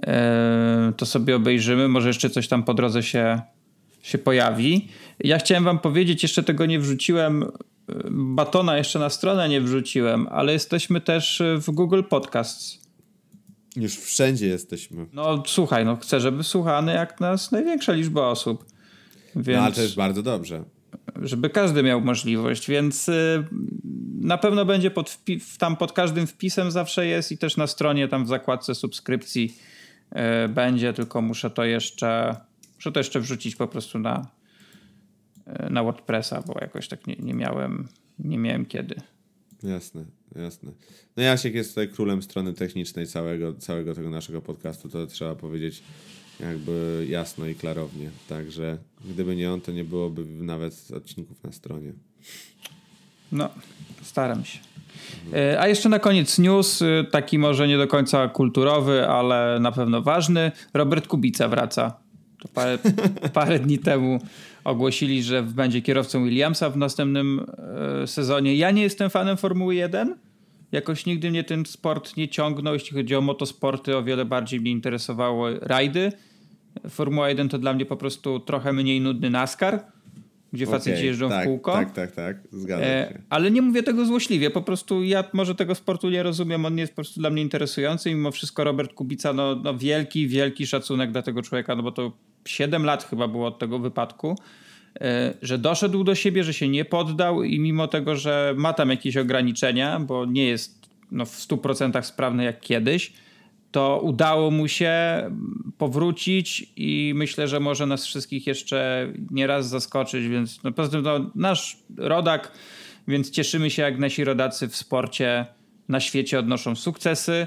E, 0.03 0.93
to 0.97 1.07
sobie 1.07 1.37
obejrzymy. 1.37 1.89
Może 1.89 2.09
jeszcze 2.09 2.31
coś 2.31 2.49
tam 2.49 2.63
po 2.63 2.75
drodze 2.75 3.03
się, 3.03 3.41
się 4.03 4.19
pojawi. 4.19 4.89
Ja 5.21 5.39
chciałem 5.39 5.65
wam 5.65 5.79
powiedzieć, 5.79 6.23
jeszcze 6.23 6.43
tego 6.43 6.67
nie 6.67 6.79
wrzuciłem, 6.79 7.43
e, 7.43 7.49
batona 8.11 8.77
jeszcze 8.77 8.99
na 8.99 9.11
stronę 9.11 9.49
nie 9.49 9.61
wrzuciłem, 9.61 10.29
ale 10.31 10.53
jesteśmy 10.53 11.01
też 11.01 11.43
w 11.57 11.71
Google 11.71 12.03
Podcasts. 12.03 12.85
Już 13.77 13.97
wszędzie 13.97 14.47
jesteśmy. 14.47 15.07
No 15.13 15.43
słuchaj, 15.47 15.85
no 15.85 15.97
chcę, 15.97 16.21
żeby 16.21 16.45
słuchany 16.45 16.95
jak 16.95 17.21
nas 17.21 17.53
największa 17.53 17.93
liczba 17.93 18.29
osób. 18.29 18.65
Więc, 19.37 19.59
no 19.59 19.65
ale 19.65 19.75
to 19.75 19.83
jest 19.83 19.95
bardzo 19.95 20.23
dobrze. 20.23 20.65
Żeby 21.23 21.51
każdy 21.51 21.83
miał 21.83 22.01
możliwość, 22.01 22.69
więc 22.69 23.09
y, 23.09 23.45
na 24.21 24.39
pewno 24.39 24.65
będzie 24.65 24.91
pod 24.91 25.19
tam 25.59 25.77
pod 25.77 25.93
każdym 25.93 26.27
wpisem 26.27 26.71
zawsze 26.71 27.07
jest 27.07 27.33
i 27.33 27.39
też 27.39 27.57
na 27.57 27.67
stronie 27.67 28.09
tam 28.09 28.25
w 28.25 28.29
zakładce 28.29 28.75
subskrypcji 28.75 29.57
E, 29.57 29.74
będzie, 30.49 30.93
tylko 30.93 31.23
muszę 31.23 31.51
to 31.51 31.65
jeszcze 31.65 32.37
muszę 32.77 32.93
to 32.93 33.01
jeszcze 33.01 33.21
wrzucić 33.21 33.57
po 33.57 33.69
prostu 33.69 33.99
na, 33.99 34.31
e, 35.47 35.71
na 35.71 35.83
WordPressa, 35.83 36.43
bo 36.43 36.55
jakoś 36.61 36.89
tak 36.89 37.07
nie, 37.07 37.17
nie 37.17 37.35
miałem 37.35 37.89
nie 38.19 38.39
miałem 38.39 38.67
kiedy. 38.67 38.95
Jasne, 39.63 40.05
jasne. 40.37 40.73
No 41.17 41.23
Jasiek 41.23 41.55
jest 41.55 41.71
tutaj 41.71 41.89
królem 41.89 42.23
strony 42.23 42.55
technicznej 42.55 43.07
całego, 43.07 43.55
całego 43.55 43.95
tego 43.95 44.11
naszego 44.11 44.43
podcastu, 44.43 44.89
to 44.89 45.07
trzeba 45.07 45.35
powiedzieć 45.35 45.83
jakby 46.41 47.07
jasno 47.09 47.47
i 47.47 47.55
klarownie. 47.55 48.11
Także 48.29 48.79
gdyby 49.05 49.37
nie 49.37 49.53
on, 49.53 49.61
to 49.61 49.73
nie 49.73 49.85
byłoby 49.85 50.25
nawet 50.25 50.89
odcinków 50.97 51.45
na 51.45 51.53
stronie. 51.53 51.93
No, 53.35 53.49
staram 54.03 54.45
się. 54.45 54.59
E, 55.33 55.61
a 55.61 55.69
jeszcze 55.69 55.89
na 55.89 55.99
koniec 55.99 56.39
news, 56.39 56.83
e, 56.83 57.05
taki 57.11 57.39
może 57.39 57.69
nie 57.69 57.79
do 57.79 57.87
końca 57.87 58.29
kulturowy, 58.29 59.09
ale 59.09 59.59
na 59.61 59.73
pewno 59.73 60.03
ważny. 60.03 60.53
Robert 60.75 61.07
Kubica 61.07 61.49
wraca. 61.49 61.97
To 62.41 62.49
parę, 62.49 62.79
parę 63.33 63.59
dni 63.59 63.79
temu 63.79 64.19
ogłosili, 64.65 65.23
że 65.23 65.43
będzie 65.43 65.83
kierowcą 65.83 66.25
Williamsa 66.25 66.71
w 66.71 66.77
następnym 66.77 67.47
e, 68.03 68.07
sezonie. 68.07 68.57
Ja 68.57 68.71
nie 68.71 68.83
jestem 68.83 69.11
fanem 69.11 69.37
Formuły 69.37 69.75
1. 69.75 70.17
Jakoś 70.73 71.07
nigdy 71.07 71.31
mnie 71.31 71.45
ten 71.45 71.67
sport 71.67 72.17
nie 72.17 72.29
ciągnął. 72.29 72.75
Jeśli 72.75 72.97
chodzi 72.97 73.17
o 73.17 73.21
motosporty, 73.21 73.97
o 73.97 74.03
wiele 74.03 74.25
bardziej 74.25 74.61
mnie 74.61 74.71
interesowały 74.71 75.59
rajdy. 75.63 76.13
Formuła 76.91 77.29
1 77.29 77.49
to 77.49 77.59
dla 77.59 77.73
mnie 77.73 77.87
po 77.87 77.97
prostu 77.97 78.41
trochę 78.41 78.73
mniej 78.73 79.01
nudny 79.01 79.31
NASCAR 79.31 79.94
gdzie 80.55 80.67
faceci 80.67 80.91
okay, 80.91 81.05
jeżdżą 81.05 81.29
tak, 81.29 81.45
w 81.45 81.47
kółko. 81.47 81.73
Tak, 81.73 81.93
tak, 81.93 82.13
tak, 82.13 82.37
zgadzam 82.53 82.85
e, 82.89 83.09
się. 83.13 83.23
Ale 83.31 83.51
nie 83.51 83.63
mówię 83.63 83.83
tego 83.83 84.05
złośliwie, 84.05 84.51
po 84.51 84.63
prostu 84.63 85.03
ja 85.03 85.25
może 85.33 85.55
tego 85.55 85.75
sportu 85.75 86.11
nie 86.11 86.23
rozumiem, 86.23 86.67
on 86.67 86.75
nie 86.75 86.81
jest 86.81 86.93
po 86.93 86.97
prostu 86.97 87.21
dla 87.21 87.31
mnie 87.31 87.43
interesujący 87.43 88.11
mimo 88.11 88.31
wszystko 88.31 88.65
Robert 88.65 88.95
Kubica, 88.95 89.33
no, 89.33 89.57
no 89.57 89.79
wielki, 89.79 90.29
wielki 90.29 90.67
szacunek 90.67 91.13
dla 91.13 91.23
tego 91.23 91.43
człowieka, 91.43 91.77
no 91.77 91.83
bo 91.83 91.93
to 91.93 92.13
7 92.45 92.85
lat 92.85 93.05
chyba 93.05 93.29
było 93.29 93.47
od 93.47 93.59
tego 93.59 93.79
wypadku 93.79 94.39
e, 95.01 95.35
że 95.43 95.59
doszedł 95.59 96.05
do 96.05 96.15
siebie, 96.15 96.45
że 96.45 96.55
się 96.55 96.69
nie 96.69 96.85
poddał 96.85 97.43
i 97.43 97.61
mimo 97.61 97.89
tego, 97.89 98.17
że 98.17 98.55
ma 98.57 98.73
tam 98.73 98.91
jakieś 98.91 99.17
ograniczenia, 99.17 100.01
bo 100.01 100.27
nie 100.27 100.45
jest 100.45 100.89
no, 101.11 101.27
w 101.27 101.39
100% 101.39 102.03
sprawny 102.03 102.45
jak 102.45 102.61
kiedyś, 102.61 103.13
to 103.75 104.01
udało 104.03 104.51
mu 104.51 104.69
się 104.69 104.95
powrócić 105.79 106.73
i 106.77 107.13
myślę, 107.17 107.49
że 107.49 107.61
może 107.61 107.87
nas 107.87 108.07
wszystkich 108.07 108.47
jeszcze 108.47 109.09
nieraz 109.31 109.69
zaskoczyć, 109.69 110.29
więc 110.29 110.63
no, 110.63 110.73
poza 110.73 110.91
tym 110.91 111.03
no, 111.03 111.31
nasz 111.35 111.79
rodak, 111.97 112.53
więc 113.09 113.31
cieszymy 113.31 113.71
się 113.71 113.83
jak 113.83 113.99
nasi 113.99 114.25
rodacy 114.25 114.69
w 114.69 114.77
sporcie 114.77 115.47
na 115.89 116.01
świecie 116.01 116.39
odnoszą 116.39 116.75
sukcesy. 116.75 117.47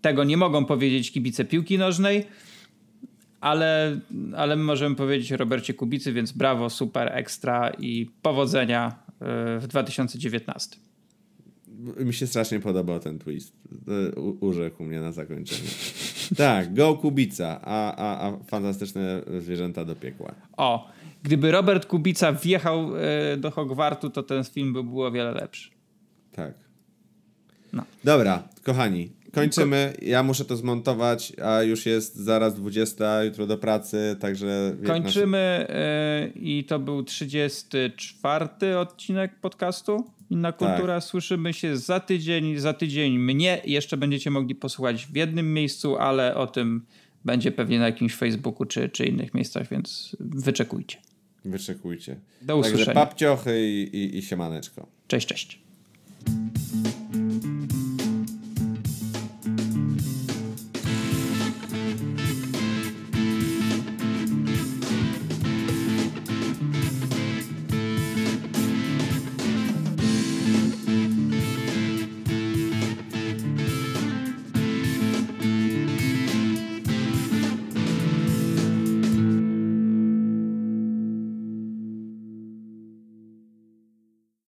Tego 0.00 0.24
nie 0.24 0.36
mogą 0.36 0.64
powiedzieć 0.64 1.12
kibice 1.12 1.44
piłki 1.44 1.78
nożnej, 1.78 2.24
ale, 3.40 4.00
ale 4.36 4.56
my 4.56 4.64
możemy 4.64 4.96
powiedzieć 4.96 5.30
Robercie 5.30 5.74
Kubicy, 5.74 6.12
więc 6.12 6.32
brawo, 6.32 6.70
super, 6.70 7.10
ekstra 7.12 7.70
i 7.70 8.10
powodzenia 8.22 8.96
y, 9.56 9.60
w 9.60 9.66
2019. 9.66 10.85
Mi 11.98 12.14
się 12.14 12.26
strasznie 12.26 12.60
podobał 12.60 13.00
ten 13.00 13.18
twist. 13.18 13.52
Urzekł 14.40 14.84
mnie 14.84 15.00
na 15.00 15.12
zakończenie. 15.12 15.68
tak, 16.36 16.74
go 16.74 16.94
Kubica, 16.94 17.60
a, 17.62 17.96
a, 17.96 18.28
a 18.28 18.36
fantastyczne 18.44 19.22
zwierzęta 19.40 19.84
do 19.84 19.96
piekła. 19.96 20.34
O, 20.56 20.90
gdyby 21.22 21.50
Robert 21.50 21.86
Kubica 21.86 22.32
wjechał 22.32 22.96
y, 22.96 23.36
do 23.36 23.50
Hogwartu, 23.50 24.10
to 24.10 24.22
ten 24.22 24.44
film 24.44 24.72
by 24.72 24.84
był 24.84 25.02
o 25.02 25.10
wiele 25.10 25.32
lepszy. 25.32 25.70
Tak. 26.32 26.54
No. 27.72 27.84
Dobra, 28.04 28.42
kochani, 28.62 29.10
kończymy. 29.32 29.92
Ja 30.02 30.22
muszę 30.22 30.44
to 30.44 30.56
zmontować, 30.56 31.32
a 31.44 31.62
już 31.62 31.86
jest 31.86 32.16
zaraz 32.16 32.54
20, 32.54 33.24
jutro 33.24 33.46
do 33.46 33.58
pracy, 33.58 34.16
także... 34.20 34.76
Kończymy 34.86 35.66
yy, 36.34 36.42
i 36.42 36.64
to 36.64 36.78
był 36.78 37.02
34 37.02 38.76
odcinek 38.78 39.40
podcastu. 39.40 40.04
Inna 40.30 40.52
tak. 40.52 40.58
kultura. 40.58 40.94
Tak. 40.94 41.04
Słyszymy 41.04 41.52
się 41.52 41.76
za 41.76 42.00
tydzień. 42.00 42.58
Za 42.58 42.72
tydzień 42.72 43.18
mnie 43.18 43.62
jeszcze 43.64 43.96
będziecie 43.96 44.30
mogli 44.30 44.54
posłuchać 44.54 45.06
w 45.06 45.16
jednym 45.16 45.54
miejscu, 45.54 45.96
ale 45.96 46.34
o 46.34 46.46
tym 46.46 46.86
będzie 47.24 47.52
pewnie 47.52 47.78
na 47.78 47.86
jakimś 47.86 48.14
Facebooku 48.14 48.66
czy, 48.66 48.88
czy 48.88 49.04
innych 49.04 49.34
miejscach, 49.34 49.68
więc 49.68 50.16
wyczekujcie. 50.20 50.98
Wyczekujcie. 51.44 52.16
Do 52.42 52.56
usłyszenia. 52.56 52.84
Także 52.84 52.94
papciochy 53.00 53.66
i, 53.66 53.96
i, 53.96 54.18
i 54.18 54.22
siemaneczko. 54.22 54.86
Cześć, 55.08 55.26
cześć. 55.26 55.60